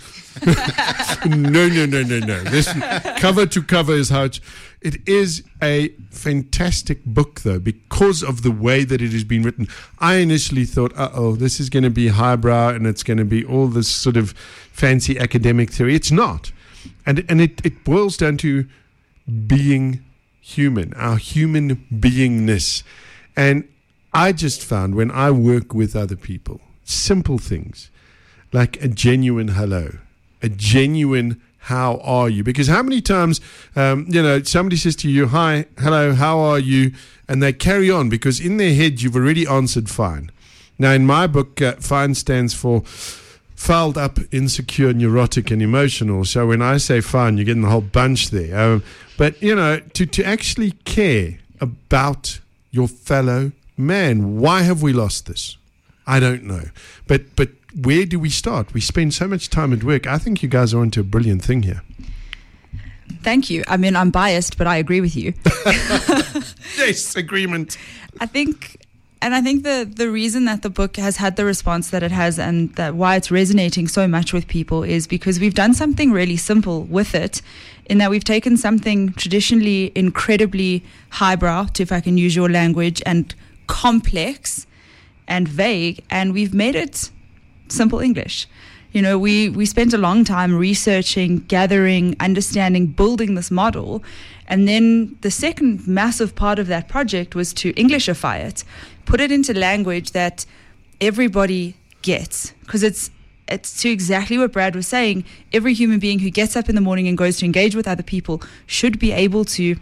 no, 1.26 1.66
no, 1.66 1.84
no, 1.84 2.04
no, 2.04 2.20
no. 2.20 2.44
This 2.44 2.72
cover 3.18 3.44
to 3.44 3.60
cover 3.60 3.92
is 3.92 4.10
how 4.10 4.22
it's, 4.22 4.40
it 4.80 5.08
is 5.08 5.42
a 5.60 5.88
fantastic 6.10 7.04
book, 7.04 7.40
though, 7.40 7.58
because 7.58 8.22
of 8.22 8.44
the 8.44 8.52
way 8.52 8.84
that 8.84 9.02
it 9.02 9.10
has 9.10 9.24
been 9.24 9.42
written. 9.42 9.66
I 9.98 10.18
initially 10.18 10.64
thought, 10.64 10.96
uh 10.96 11.10
oh, 11.12 11.34
this 11.34 11.58
is 11.58 11.70
going 11.70 11.82
to 11.82 11.90
be 11.90 12.06
highbrow 12.06 12.68
and 12.68 12.86
it's 12.86 13.02
going 13.02 13.18
to 13.18 13.24
be 13.24 13.44
all 13.44 13.66
this 13.66 13.88
sort 13.88 14.16
of 14.16 14.30
fancy 14.70 15.18
academic 15.18 15.72
theory. 15.72 15.96
It's 15.96 16.12
not. 16.12 16.52
And, 17.04 17.24
and 17.28 17.40
it, 17.40 17.66
it 17.66 17.82
boils 17.82 18.16
down 18.16 18.36
to 18.38 18.68
being 19.48 20.04
human, 20.40 20.92
our 20.94 21.16
human 21.16 21.86
beingness. 21.92 22.82
And 23.36 23.68
I 24.12 24.32
just 24.32 24.64
found 24.64 24.94
when 24.94 25.10
I 25.10 25.30
work 25.30 25.72
with 25.74 25.94
other 25.94 26.16
people, 26.16 26.60
simple 26.84 27.38
things 27.38 27.90
like 28.52 28.82
a 28.82 28.88
genuine 28.88 29.48
hello 29.48 29.98
a 30.42 30.48
genuine 30.48 31.40
how 31.64 31.98
are 31.98 32.28
you? 32.28 32.42
Because 32.42 32.68
how 32.68 32.82
many 32.82 33.02
times, 33.02 33.40
um, 33.76 34.06
you 34.08 34.22
know, 34.22 34.42
somebody 34.42 34.76
says 34.76 34.96
to 34.96 35.10
you, 35.10 35.26
hi, 35.26 35.66
hello, 35.78 36.14
how 36.14 36.38
are 36.38 36.58
you? 36.58 36.92
And 37.28 37.42
they 37.42 37.52
carry 37.52 37.90
on 37.90 38.08
because 38.08 38.40
in 38.40 38.56
their 38.56 38.74
head 38.74 39.02
you've 39.02 39.14
already 39.14 39.46
answered 39.46 39.90
fine. 39.90 40.30
Now, 40.78 40.92
in 40.92 41.04
my 41.04 41.26
book, 41.26 41.60
uh, 41.60 41.74
fine 41.74 42.14
stands 42.14 42.54
for 42.54 42.80
fouled 42.80 43.98
up, 43.98 44.18
insecure, 44.32 44.94
neurotic, 44.94 45.50
and 45.50 45.60
emotional. 45.60 46.24
So 46.24 46.46
when 46.46 46.62
I 46.62 46.78
say 46.78 47.02
fine, 47.02 47.36
you're 47.36 47.44
getting 47.44 47.62
the 47.62 47.68
whole 47.68 47.82
bunch 47.82 48.30
there. 48.30 48.58
Um, 48.58 48.82
but, 49.20 49.42
you 49.42 49.54
know, 49.54 49.80
to, 49.80 50.06
to 50.06 50.24
actually 50.24 50.70
care 50.86 51.40
about 51.60 52.40
your 52.70 52.88
fellow 52.88 53.52
man. 53.76 54.38
Why 54.38 54.62
have 54.62 54.80
we 54.80 54.94
lost 54.94 55.26
this? 55.26 55.58
I 56.06 56.20
don't 56.20 56.44
know. 56.44 56.64
But 57.06 57.36
but 57.36 57.50
where 57.74 58.06
do 58.06 58.18
we 58.18 58.30
start? 58.30 58.72
We 58.72 58.80
spend 58.80 59.12
so 59.12 59.28
much 59.28 59.50
time 59.50 59.74
at 59.74 59.84
work. 59.84 60.06
I 60.06 60.16
think 60.16 60.42
you 60.42 60.48
guys 60.48 60.72
are 60.72 60.80
onto 60.80 61.00
a 61.00 61.04
brilliant 61.04 61.44
thing 61.44 61.64
here. 61.64 61.82
Thank 63.22 63.50
you. 63.50 63.62
I 63.68 63.76
mean, 63.76 63.94
I'm 63.94 64.10
biased, 64.10 64.56
but 64.56 64.66
I 64.66 64.76
agree 64.76 65.02
with 65.02 65.14
you. 65.14 65.34
yes, 66.78 67.14
agreement. 67.14 67.76
I 68.20 68.26
think 68.26 68.78
and 69.22 69.34
I 69.34 69.40
think 69.40 69.64
the 69.64 69.90
the 69.90 70.10
reason 70.10 70.44
that 70.46 70.62
the 70.62 70.70
book 70.70 70.96
has 70.96 71.16
had 71.16 71.36
the 71.36 71.44
response 71.44 71.90
that 71.90 72.02
it 72.02 72.12
has 72.12 72.38
and 72.38 72.74
that 72.76 72.94
why 72.94 73.16
it's 73.16 73.30
resonating 73.30 73.88
so 73.88 74.08
much 74.08 74.32
with 74.32 74.46
people 74.46 74.82
is 74.82 75.06
because 75.06 75.38
we've 75.38 75.54
done 75.54 75.74
something 75.74 76.10
really 76.10 76.36
simple 76.36 76.84
with 76.84 77.14
it 77.14 77.42
in 77.90 77.98
that 77.98 78.08
we've 78.08 78.24
taken 78.24 78.56
something 78.56 79.12
traditionally 79.14 79.90
incredibly 79.96 80.84
highbrow, 81.10 81.66
if 81.78 81.90
I 81.90 82.00
can 82.00 82.16
use 82.16 82.36
your 82.36 82.48
language, 82.48 83.02
and 83.04 83.34
complex 83.66 84.66
and 85.26 85.48
vague, 85.48 86.02
and 86.08 86.32
we've 86.32 86.54
made 86.54 86.76
it 86.76 87.10
simple 87.68 87.98
English. 87.98 88.46
You 88.92 89.02
know, 89.02 89.18
we, 89.18 89.48
we 89.48 89.66
spent 89.66 89.92
a 89.92 89.98
long 89.98 90.24
time 90.24 90.54
researching, 90.54 91.38
gathering, 91.46 92.16
understanding, 92.18 92.86
building 92.86 93.34
this 93.34 93.50
model. 93.50 94.02
And 94.48 94.66
then 94.66 95.16
the 95.20 95.30
second 95.30 95.86
massive 95.86 96.34
part 96.34 96.58
of 96.58 96.66
that 96.66 96.88
project 96.88 97.36
was 97.36 97.52
to 97.54 97.72
Englishify 97.74 98.40
it, 98.40 98.64
put 99.10 99.20
it 99.20 99.32
into 99.32 99.52
language 99.52 100.12
that 100.12 100.46
everybody 101.00 101.74
gets. 102.02 102.52
Because 102.60 102.84
it's 102.84 103.10
it's 103.48 103.82
to 103.82 103.90
exactly 103.90 104.38
what 104.38 104.52
Brad 104.52 104.76
was 104.76 104.86
saying. 104.86 105.24
Every 105.52 105.74
human 105.74 105.98
being 105.98 106.20
who 106.20 106.30
gets 106.30 106.54
up 106.54 106.68
in 106.68 106.76
the 106.76 106.80
morning 106.80 107.08
and 107.08 107.18
goes 107.18 107.38
to 107.38 107.44
engage 107.44 107.74
with 107.74 107.88
other 107.88 108.04
people 108.04 108.40
should 108.66 109.00
be 109.00 109.10
able 109.10 109.44
to 109.56 109.76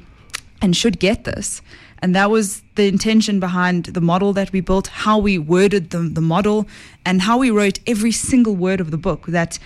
and 0.62 0.74
should 0.74 0.98
get 0.98 1.24
this. 1.24 1.60
And 2.00 2.14
that 2.14 2.30
was 2.30 2.62
the 2.76 2.88
intention 2.88 3.38
behind 3.38 3.86
the 3.86 4.00
model 4.00 4.32
that 4.32 4.50
we 4.52 4.62
built, 4.62 4.86
how 4.86 5.18
we 5.18 5.36
worded 5.36 5.90
the, 5.90 5.98
the 5.98 6.22
model, 6.22 6.66
and 7.04 7.20
how 7.20 7.36
we 7.36 7.50
wrote 7.50 7.80
every 7.86 8.12
single 8.12 8.56
word 8.56 8.80
of 8.80 8.90
the 8.90 8.96
book 8.96 9.26
that 9.26 9.58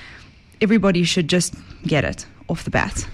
everybody 0.61 1.05
should 1.05 1.29
just 1.29 1.55
get 1.85 2.05
it 2.05 2.27
off 2.49 2.65
the 2.65 2.71
bat. 2.71 3.07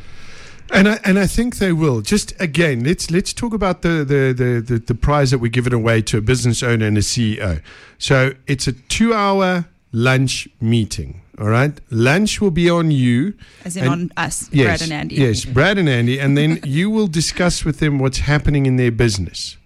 And 0.70 0.88
I, 0.88 1.00
and 1.04 1.18
I 1.18 1.26
think 1.26 1.56
they 1.56 1.72
will. 1.72 2.02
Just 2.02 2.38
again, 2.40 2.84
let's 2.84 3.10
let's 3.10 3.32
talk 3.32 3.54
about 3.54 3.82
the, 3.82 4.04
the, 4.04 4.34
the, 4.36 4.60
the, 4.60 4.78
the 4.78 4.94
prize 4.94 5.30
that 5.30 5.38
we're 5.38 5.50
giving 5.50 5.72
away 5.72 6.02
to 6.02 6.18
a 6.18 6.20
business 6.20 6.62
owner 6.62 6.86
and 6.86 6.98
a 6.98 7.00
CEO. 7.00 7.62
So 7.98 8.32
it's 8.46 8.66
a 8.66 8.72
two 8.72 9.14
hour 9.14 9.66
lunch 9.92 10.48
meeting. 10.60 11.22
All 11.40 11.48
right. 11.48 11.72
Lunch 11.90 12.40
will 12.40 12.50
be 12.50 12.68
on 12.68 12.90
you. 12.90 13.34
As 13.64 13.76
in 13.76 13.86
on 13.86 14.12
us, 14.16 14.48
yes, 14.52 14.66
Brad 14.66 14.82
and 14.82 14.92
Andy. 14.92 15.14
Yes, 15.14 15.44
Brad 15.44 15.78
and 15.78 15.88
Andy. 15.88 16.18
And 16.18 16.36
then 16.36 16.60
you 16.64 16.90
will 16.90 17.06
discuss 17.06 17.64
with 17.64 17.78
them 17.78 17.98
what's 17.98 18.18
happening 18.18 18.66
in 18.66 18.76
their 18.76 18.90
business. 18.90 19.56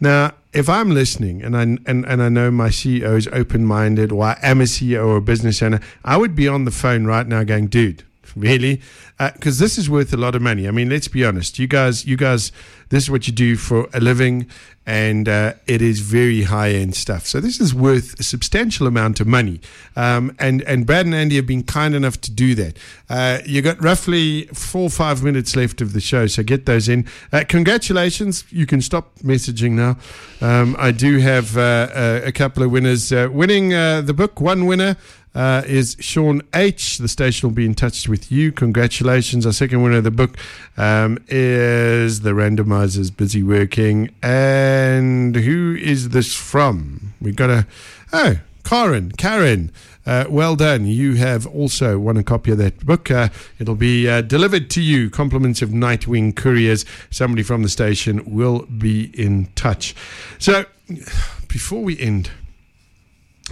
Now, 0.00 0.32
if 0.52 0.68
I'm 0.68 0.90
listening 0.90 1.42
and 1.42 1.56
I, 1.56 1.62
and, 1.62 2.04
and 2.06 2.22
I 2.22 2.28
know 2.28 2.50
my 2.50 2.68
CEO 2.68 3.16
is 3.16 3.28
open 3.28 3.64
minded 3.64 4.12
or 4.12 4.24
I 4.24 4.38
am 4.42 4.60
a 4.60 4.64
CEO 4.64 5.06
or 5.06 5.16
a 5.16 5.20
business 5.20 5.62
owner, 5.62 5.80
I 6.04 6.16
would 6.16 6.34
be 6.36 6.46
on 6.46 6.64
the 6.64 6.70
phone 6.70 7.04
right 7.04 7.26
now 7.26 7.42
going, 7.42 7.66
dude, 7.66 8.04
really? 8.36 8.80
Because 9.18 9.60
uh, 9.60 9.64
this 9.64 9.78
is 9.78 9.88
worth 9.88 10.12
a 10.12 10.16
lot 10.16 10.34
of 10.34 10.42
money. 10.42 10.66
I 10.66 10.70
mean, 10.70 10.88
let's 10.88 11.08
be 11.08 11.24
honest. 11.24 11.58
You 11.58 11.66
guys, 11.66 12.04
you 12.06 12.16
guys, 12.16 12.50
this 12.88 13.04
is 13.04 13.10
what 13.10 13.26
you 13.26 13.32
do 13.32 13.56
for 13.56 13.88
a 13.94 14.00
living, 14.00 14.46
and 14.84 15.28
uh, 15.28 15.54
it 15.66 15.80
is 15.80 16.00
very 16.00 16.42
high 16.42 16.70
end 16.70 16.96
stuff. 16.96 17.26
So 17.26 17.40
this 17.40 17.60
is 17.60 17.72
worth 17.72 18.18
a 18.18 18.22
substantial 18.22 18.86
amount 18.86 19.20
of 19.20 19.26
money. 19.26 19.60
Um, 19.94 20.34
and 20.38 20.62
and 20.62 20.86
Brad 20.86 21.06
and 21.06 21.14
Andy 21.14 21.36
have 21.36 21.46
been 21.46 21.62
kind 21.62 21.94
enough 21.94 22.20
to 22.22 22.30
do 22.30 22.54
that. 22.56 22.76
Uh, 23.08 23.38
you 23.46 23.62
got 23.62 23.82
roughly 23.82 24.46
four 24.46 24.84
or 24.84 24.90
five 24.90 25.22
minutes 25.22 25.54
left 25.54 25.80
of 25.80 25.92
the 25.92 26.00
show, 26.00 26.26
so 26.26 26.42
get 26.42 26.66
those 26.66 26.88
in. 26.88 27.06
Uh, 27.32 27.44
congratulations! 27.48 28.44
You 28.50 28.66
can 28.66 28.80
stop 28.80 29.18
messaging 29.20 29.72
now. 29.72 29.96
Um, 30.40 30.74
I 30.78 30.90
do 30.90 31.18
have 31.18 31.56
uh, 31.56 31.88
a, 31.94 32.22
a, 32.26 32.32
couple 32.32 32.64
of 32.64 32.72
winners 32.72 33.12
uh, 33.12 33.28
winning 33.30 33.68
the 33.68 34.14
book. 34.16 34.40
One 34.40 34.66
winner 34.66 34.96
uh, 35.34 35.62
is 35.66 35.96
Sean 36.00 36.42
H. 36.54 36.98
The 36.98 37.08
station 37.08 37.48
will 37.48 37.54
be 37.54 37.66
in 37.66 37.74
touch 37.74 38.08
with 38.08 38.30
you. 38.30 38.52
Congratulations. 38.52 39.46
Our 39.46 39.52
second 39.52 39.82
winner 39.82 39.98
of 39.98 40.04
the 40.04 40.10
book 40.10 40.36
um, 40.76 41.18
is 41.28 42.20
The 42.20 42.30
Randomizer's 42.30 43.10
Busy 43.10 43.42
Working. 43.42 44.14
And 44.22 45.34
who 45.34 45.76
is 45.80 46.10
this 46.10 46.34
from? 46.34 47.14
We've 47.20 47.36
got 47.36 47.50
a. 47.50 47.66
Oh, 48.12 48.40
Karen. 48.64 49.12
Karen. 49.12 49.72
Uh, 50.04 50.24
well 50.28 50.56
done. 50.56 50.84
You 50.84 51.14
have 51.14 51.46
also 51.46 51.98
won 51.98 52.16
a 52.16 52.24
copy 52.24 52.50
of 52.50 52.58
that 52.58 52.84
book. 52.84 53.10
Uh, 53.10 53.28
it'll 53.58 53.76
be 53.76 54.08
uh, 54.08 54.20
delivered 54.20 54.68
to 54.70 54.80
you. 54.80 55.08
Compliments 55.08 55.62
of 55.62 55.70
Nightwing 55.70 56.34
Couriers. 56.34 56.84
Somebody 57.10 57.42
from 57.42 57.62
the 57.62 57.68
station 57.68 58.22
will 58.26 58.66
be 58.66 59.12
in 59.14 59.46
touch. 59.54 59.94
So, 60.38 60.64
before 61.48 61.82
we 61.82 61.98
end, 62.00 62.30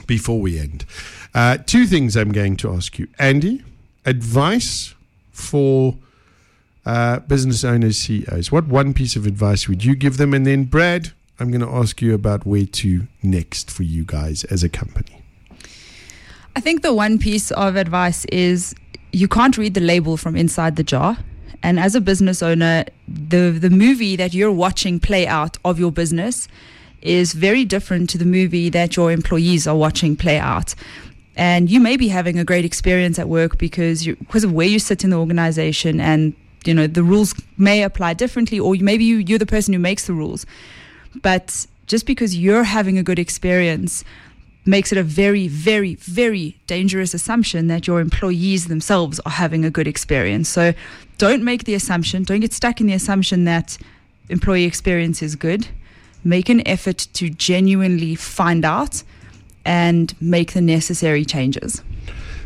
before 0.07 0.41
we 0.41 0.59
end, 0.59 0.85
uh, 1.35 1.59
two 1.59 1.87
things 1.87 2.17
I'm 2.17 2.33
going 2.33 2.57
to 2.59 2.73
ask 2.73 2.99
you. 2.99 3.09
Andy, 3.19 3.63
advice 4.05 4.95
for 5.31 5.97
uh, 6.85 7.21
business 7.21 7.65
owners, 7.65 7.99
CEOs. 7.99 8.51
What 8.51 8.67
one 8.67 8.95
piece 8.95 9.17
of 9.17 9.27
advice 9.27 9.69
would 9.69 9.85
you 9.85 9.95
give 9.95 10.17
them? 10.17 10.35
And 10.35 10.47
then, 10.47 10.65
Brad, 10.65 11.13
I'm 11.39 11.51
going 11.51 11.61
to 11.61 11.69
ask 11.69 12.03
you 12.03 12.15
about 12.15 12.45
where 12.47 12.67
to 12.67 13.07
next 13.23 13.71
for 13.71 13.83
you 13.83 14.05
guys 14.05 14.45
as 14.45 14.63
a 14.63 14.69
company. 14.69 15.23
I 16.57 16.61
think 16.61 16.83
the 16.83 16.93
one 16.93 17.19
piece 17.19 17.51
of 17.53 17.77
advice 17.77 18.25
is 18.27 18.75
you 19.13 19.29
can't 19.29 19.57
read 19.57 19.75
the 19.75 19.81
label 19.81 20.17
from 20.17 20.37
inside 20.37 20.77
the 20.77 20.83
jar. 20.83 21.19
And 21.63 21.79
as 21.79 21.95
a 21.95 22.01
business 22.01 22.43
owner, 22.43 22.85
the 23.07 23.51
the 23.51 23.71
movie 23.71 24.17
that 24.17 24.33
you're 24.33 24.53
watching 24.53 24.99
play 24.99 25.27
out 25.27 25.59
of 25.65 25.79
your 25.79 25.93
business 25.93 26.49
is 27.03 27.33
very 27.33 27.65
different 27.65 28.11
to 28.11 28.19
the 28.19 28.25
movie 28.25 28.69
that 28.71 28.97
your 28.97 29.13
employees 29.13 29.67
are 29.67 29.77
watching 29.77 30.17
play 30.17 30.39
out 30.39 30.75
and 31.37 31.71
you 31.71 31.81
may 31.81 31.97
be 31.97 32.09
having 32.09 32.39
a 32.39 32.45
great 32.45 32.65
experience 32.65 33.19
at 33.19 33.29
work 33.29 33.59
because 33.59 34.07
you 34.07 34.17
because 34.17 34.45
of 34.45 34.53
where 34.53 34.67
you 34.67 34.79
sit 34.79 35.05
in 35.05 35.11
the 35.11 35.17
organization 35.17 36.01
and 36.01 36.35
you 36.65 36.75
know 36.75 36.87
the 36.87 37.03
rules 37.03 37.35
may 37.57 37.83
apply 37.83 38.15
differently 38.15 38.59
or 38.59 38.75
maybe 38.81 39.05
you, 39.05 39.17
you're 39.17 39.39
the 39.39 39.47
person 39.47 39.73
who 39.73 39.81
makes 39.81 40.07
the 40.07 40.13
rules. 40.13 40.45
But 41.23 41.67
just 41.87 42.07
because 42.07 42.37
you're 42.37 42.65
having 42.65 42.99
a 42.99 43.03
good 43.03 43.19
experience 43.19 44.05
makes 44.67 44.93
it 44.93 44.99
a 44.99 45.03
very 45.03 45.49
very 45.49 45.95
very 45.97 46.59
dangerous 46.67 47.15
assumption 47.15 47.69
that 47.69 47.87
your 47.87 48.01
employees 48.01 48.67
themselves 48.67 49.21
are 49.21 49.33
having 49.33 49.65
a 49.65 49.71
good 49.71 49.89
experience. 49.89 50.49
So 50.49 50.75
don't 51.19 51.45
make 51.45 51.65
the 51.65 51.75
assumption 51.75 52.25
don't 52.25 52.41
get 52.41 52.53
stuck 52.53 52.81
in 52.81 52.87
the 52.87 52.95
assumption 52.95 53.45
that 53.45 53.79
employee 54.29 54.65
experience 54.65 55.23
is 55.23 55.37
good. 55.37 55.69
Make 56.23 56.51
an 56.51 56.67
effort 56.69 57.09
to 57.15 57.31
genuinely 57.31 58.15
find 58.15 58.65
out 58.65 59.03
and 59.65 60.15
make 60.21 60.53
the 60.53 60.61
necessary 60.61 61.25
changes. 61.25 61.83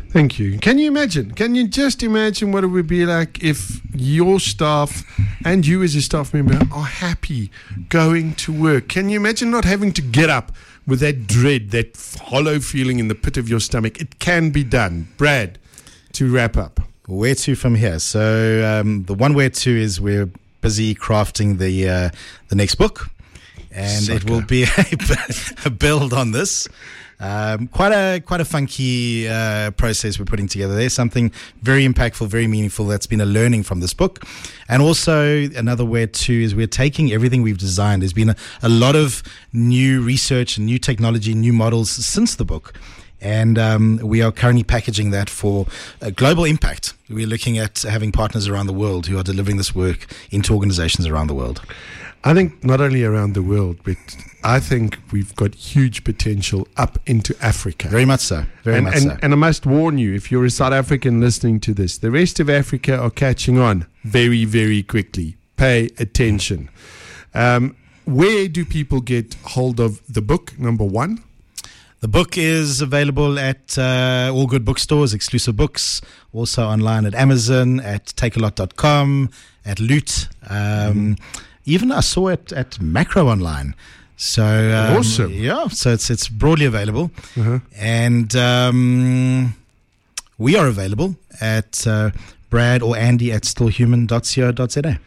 Thank 0.09 0.39
you. 0.39 0.59
Can 0.59 0.77
you 0.77 0.87
imagine? 0.87 1.31
Can 1.31 1.55
you 1.55 1.67
just 1.67 2.01
imagine 2.01 2.53
what 2.53 2.63
it 2.63 2.67
would 2.67 2.87
be 2.87 3.05
like 3.05 3.43
if 3.43 3.81
your 3.93 4.39
staff 4.39 5.03
and 5.43 5.67
you 5.67 5.83
as 5.83 5.93
a 5.93 6.01
staff 6.01 6.33
member 6.33 6.57
are 6.73 6.85
happy 6.85 7.51
going 7.89 8.33
to 8.35 8.53
work? 8.53 8.87
Can 8.87 9.09
you 9.09 9.19
imagine 9.19 9.51
not 9.51 9.65
having 9.65 9.91
to 9.91 10.01
get 10.01 10.29
up 10.29 10.53
with 10.87 11.01
that 11.01 11.27
dread, 11.27 11.71
that 11.71 11.97
hollow 12.23 12.61
feeling 12.61 12.99
in 12.99 13.09
the 13.09 13.15
pit 13.15 13.35
of 13.35 13.49
your 13.49 13.59
stomach? 13.59 13.99
It 13.99 14.19
can 14.19 14.51
be 14.51 14.63
done. 14.63 15.09
Brad, 15.17 15.59
to 16.13 16.31
wrap 16.31 16.55
up. 16.55 16.79
Where 17.07 17.35
to 17.35 17.55
from 17.55 17.75
here? 17.75 17.99
So 17.99 18.63
um, 18.65 19.03
the 19.03 19.13
one 19.13 19.33
where 19.33 19.49
to 19.49 19.81
is 19.81 19.99
we're 19.99 20.29
busy 20.61 20.95
crafting 20.95 21.57
the 21.57 21.89
uh, 21.89 22.09
the 22.47 22.55
next 22.55 22.75
book, 22.75 23.09
and 23.69 24.03
Sucker. 24.03 24.17
it 24.17 24.29
will 24.29 24.41
be 24.41 24.63
a, 24.77 24.85
a 25.65 25.69
build 25.69 26.13
on 26.13 26.31
this. 26.31 26.69
Um, 27.19 27.67
quite 27.67 27.91
a 27.91 28.19
quite 28.19 28.41
a 28.41 28.45
funky 28.45 29.27
uh, 29.27 29.71
process 29.71 30.19
we're 30.19 30.25
putting 30.25 30.47
together 30.47 30.75
there. 30.75 30.89
Something 30.89 31.31
very 31.61 31.87
impactful, 31.87 32.27
very 32.27 32.47
meaningful. 32.47 32.85
That's 32.85 33.07
been 33.07 33.21
a 33.21 33.25
learning 33.25 33.63
from 33.63 33.79
this 33.79 33.93
book, 33.93 34.23
and 34.67 34.81
also 34.81 35.49
another 35.55 35.85
way 35.85 36.07
too 36.07 36.33
is 36.33 36.53
we're 36.55 36.67
taking 36.67 37.11
everything 37.11 37.41
we've 37.41 37.57
designed. 37.57 38.01
There's 38.01 38.13
been 38.13 38.29
a, 38.29 38.35
a 38.61 38.69
lot 38.69 38.95
of 38.95 39.23
new 39.53 40.01
research 40.01 40.57
and 40.57 40.65
new 40.65 40.79
technology, 40.79 41.33
new 41.33 41.53
models 41.53 41.89
since 41.89 42.35
the 42.35 42.45
book. 42.45 42.73
And 43.21 43.57
um, 43.57 43.97
we 44.03 44.21
are 44.21 44.31
currently 44.31 44.63
packaging 44.63 45.09
that 45.11 45.29
for 45.29 45.65
global 46.15 46.43
impact. 46.43 46.93
We're 47.09 47.25
looking 47.25 47.57
at 47.57 47.81
having 47.81 48.11
partners 48.11 48.47
around 48.47 48.67
the 48.67 48.73
world 48.73 49.07
who 49.07 49.17
are 49.17 49.23
delivering 49.23 49.57
this 49.57 49.73
work 49.73 50.05
into 50.29 50.53
organizations 50.53 51.07
around 51.07 51.27
the 51.27 51.33
world. 51.33 51.61
I 52.27 52.33
think 52.33 52.63
not 52.63 52.81
only 52.81 53.03
around 53.03 53.33
the 53.35 53.43
world, 53.43 53.77
but 53.83 53.97
I 54.43 54.59
think 54.59 54.97
we've 55.11 55.35
got 55.35 55.53
huge 55.53 56.03
potential 56.03 56.67
up 56.75 56.97
into 57.05 57.35
Africa. 57.39 57.87
Very 57.87 58.03
much 58.03 58.21
so. 58.21 58.45
Very 58.63 58.77
and, 58.77 58.85
much 58.85 58.95
and, 58.95 59.03
so. 59.03 59.17
And 59.21 59.31
I 59.31 59.35
must 59.35 59.67
warn 59.67 59.99
you, 59.99 60.15
if 60.15 60.31
you're 60.31 60.43
a 60.43 60.49
South 60.49 60.73
African 60.73 61.21
listening 61.21 61.59
to 61.59 61.73
this, 61.75 61.99
the 61.99 62.09
rest 62.09 62.39
of 62.39 62.49
Africa 62.49 62.97
are 62.97 63.11
catching 63.11 63.59
on 63.59 63.85
very, 64.03 64.43
very 64.43 64.81
quickly. 64.81 65.37
Pay 65.55 65.91
attention. 65.99 66.71
Um, 67.35 67.75
where 68.05 68.47
do 68.47 68.65
people 68.65 69.01
get 69.01 69.35
hold 69.43 69.79
of 69.79 70.01
the 70.11 70.21
book, 70.21 70.57
number 70.57 70.83
one? 70.83 71.23
The 71.99 72.07
book 72.07 72.39
is 72.39 72.81
available 72.81 73.37
at 73.37 73.77
uh, 73.77 74.31
all 74.33 74.47
good 74.47 74.65
bookstores, 74.65 75.13
exclusive 75.13 75.55
books, 75.55 76.01
also 76.33 76.65
online 76.65 77.05
at 77.05 77.13
Amazon, 77.13 77.79
at 77.79 78.07
takealot.com, 78.07 79.29
at 79.63 79.79
Loot. 79.79 80.27
Um, 80.49 80.57
mm-hmm 80.57 81.13
even 81.65 81.91
I 81.91 81.99
saw 82.01 82.27
it 82.29 82.51
at 82.53 82.71
Makro 82.79 83.25
online. 83.27 83.75
So 84.17 84.43
um, 84.43 84.97
Awesome. 84.97 85.31
yeah. 85.33 85.67
So 85.67 85.91
it's 85.91 86.09
it's 86.09 86.29
broadly 86.29 86.65
available, 86.65 87.11
Uh-huh. 87.37 87.59
and 87.75 88.33
um, 88.35 89.55
we 90.37 90.55
are 90.55 90.67
available 90.67 91.15
at 91.41 91.85
uh, 91.87 92.11
Brad 92.49 92.81
or 92.81 92.95
Andy 92.95 93.31
at 93.33 93.43
stillhuman.co.za. 93.43 94.99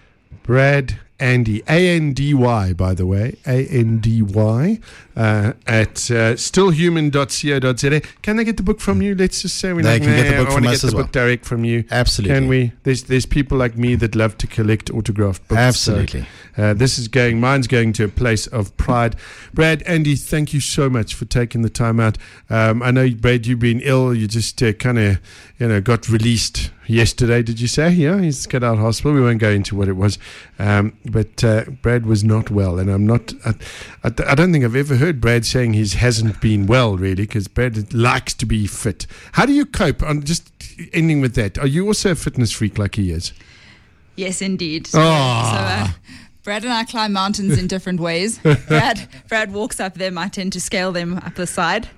Brad 0.42 0.98
Andy, 1.20 1.62
A 1.68 1.96
N 1.96 2.12
D 2.12 2.32
Y, 2.34 2.72
by 2.74 2.94
the 2.94 3.06
way, 3.06 3.36
A 3.46 3.66
N 3.66 3.98
D 3.98 4.22
Y, 4.22 4.78
uh, 5.18 5.52
at 5.66 6.10
uh, 6.10 6.36
stillhuman.co.za. 6.36 8.00
Can 8.22 8.36
they 8.36 8.44
get 8.44 8.56
the 8.56 8.62
book 8.62 8.80
from 8.80 9.02
you? 9.02 9.14
Let's 9.14 9.42
just 9.42 9.58
say 9.58 9.72
we're 9.72 9.82
They 9.82 9.94
like, 9.94 10.02
can 10.02 10.16
get 10.16 10.30
the 10.30 10.44
book 10.44 10.52
I 10.52 10.54
from 10.54 10.64
us 10.66 10.70
get 10.70 10.84
as 10.84 10.90
the 10.90 10.96
well." 10.96 11.04
book 11.04 11.12
direct 11.12 11.44
from 11.44 11.64
you. 11.64 11.84
Absolutely. 11.90 12.34
Can 12.34 12.48
we? 12.48 12.72
There's 12.84 13.02
there's 13.04 13.26
people 13.26 13.58
like 13.58 13.76
me 13.76 13.94
that 13.96 14.14
love 14.14 14.38
to 14.38 14.46
collect 14.46 14.90
autographed 14.90 15.46
books. 15.48 15.58
Absolutely. 15.58 16.26
So, 16.56 16.62
uh, 16.62 16.74
this 16.74 16.98
is 16.98 17.08
going. 17.08 17.40
Mine's 17.40 17.66
going 17.66 17.92
to 17.94 18.04
a 18.04 18.08
place 18.08 18.46
of 18.46 18.76
pride. 18.76 19.16
Brad, 19.52 19.82
Andy, 19.82 20.14
thank 20.16 20.52
you 20.52 20.60
so 20.60 20.88
much 20.88 21.14
for 21.14 21.24
taking 21.24 21.62
the 21.62 21.70
time 21.70 22.00
out. 22.00 22.16
Um, 22.48 22.82
I 22.82 22.90
know, 22.90 23.08
Brad, 23.10 23.46
you've 23.46 23.58
been 23.60 23.80
ill. 23.80 24.14
You 24.14 24.26
just 24.26 24.62
uh, 24.62 24.72
kind 24.72 24.98
of, 24.98 25.20
you 25.58 25.68
know, 25.68 25.80
got 25.80 26.08
released 26.08 26.70
yesterday. 26.86 27.42
Did 27.42 27.60
you 27.60 27.68
say? 27.68 27.90
Yeah, 27.90 28.20
he's 28.20 28.46
got 28.46 28.64
out 28.64 28.74
of 28.74 28.80
hospital. 28.80 29.12
We 29.14 29.20
won't 29.20 29.38
go 29.38 29.50
into 29.50 29.76
what 29.76 29.88
it 29.88 29.92
was, 29.92 30.18
um, 30.58 30.96
but 31.04 31.44
uh, 31.44 31.64
Brad 31.82 32.06
was 32.06 32.24
not 32.24 32.50
well, 32.50 32.78
and 32.78 32.90
I'm 32.90 33.06
not. 33.06 33.32
I, 33.44 33.54
I, 34.02 34.10
I 34.28 34.34
don't 34.34 34.52
think 34.52 34.64
I've 34.64 34.74
ever 34.76 34.96
heard 34.96 35.07
Brad 35.12 35.44
saying 35.44 35.72
he 35.72 35.86
hasn't 35.88 36.40
been 36.40 36.66
well, 36.66 36.96
really, 36.96 37.26
because 37.26 37.48
Brad 37.48 37.92
likes 37.92 38.34
to 38.34 38.46
be 38.46 38.66
fit. 38.66 39.06
How 39.32 39.46
do 39.46 39.52
you 39.52 39.66
cope? 39.66 40.02
On 40.02 40.22
just 40.22 40.52
ending 40.92 41.20
with 41.20 41.34
that, 41.34 41.58
are 41.58 41.66
you 41.66 41.86
also 41.86 42.12
a 42.12 42.14
fitness 42.14 42.52
freak 42.52 42.78
like 42.78 42.94
he 42.94 43.10
is? 43.10 43.32
Yes, 44.16 44.42
indeed. 44.42 44.88
Oh. 44.88 44.90
So, 44.92 44.98
uh, 45.00 45.88
Brad 46.42 46.64
and 46.64 46.72
I 46.72 46.84
climb 46.84 47.12
mountains 47.12 47.58
in 47.58 47.66
different 47.66 48.00
ways. 48.00 48.38
Brad, 48.68 49.08
Brad 49.28 49.52
walks 49.52 49.80
up 49.80 49.94
them. 49.94 50.16
I 50.16 50.28
tend 50.28 50.52
to 50.54 50.60
scale 50.60 50.92
them 50.92 51.18
up 51.18 51.34
the 51.34 51.46
side. 51.46 51.88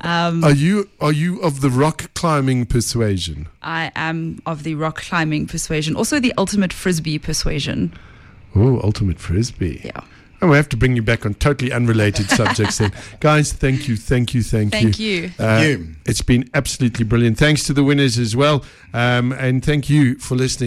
Um, 0.00 0.44
Are 0.44 0.52
you 0.52 0.88
are 1.00 1.12
you 1.12 1.40
of 1.40 1.62
the 1.62 1.70
rock 1.70 2.12
climbing 2.14 2.66
persuasion? 2.66 3.48
I 3.62 3.90
am 3.96 4.40
of 4.44 4.62
the 4.62 4.74
rock 4.74 5.00
climbing 5.00 5.46
persuasion, 5.46 5.96
also 5.96 6.20
the 6.20 6.34
ultimate 6.36 6.72
frisbee 6.72 7.18
persuasion. 7.18 7.94
Oh, 8.54 8.80
ultimate 8.82 9.18
frisbee. 9.18 9.80
Yeah. 9.84 10.00
Oh, 10.42 10.48
we 10.48 10.56
have 10.56 10.68
to 10.68 10.76
bring 10.76 10.96
you 10.96 11.02
back 11.02 11.24
on 11.24 11.34
totally 11.34 11.72
unrelated 11.72 12.28
subjects 12.28 12.78
then. 12.78 12.92
Guys, 13.20 13.52
thank 13.52 13.88
you, 13.88 13.96
thank 13.96 14.34
you, 14.34 14.42
thank, 14.42 14.70
Thank 14.72 14.98
you. 14.98 15.30
you. 15.38 15.44
Uh, 15.44 15.60
you. 15.62 15.94
It's 16.04 16.22
been 16.22 16.48
absolutely 16.52 17.04
brilliant. 17.04 17.38
Thanks 17.38 17.64
to 17.64 17.72
the 17.72 17.82
winners 17.82 18.18
as 18.18 18.36
well. 18.36 18.64
Um, 18.92 19.32
and 19.32 19.64
thank 19.64 19.88
you 19.88 20.16
for 20.18 20.34
listening. 20.34 20.64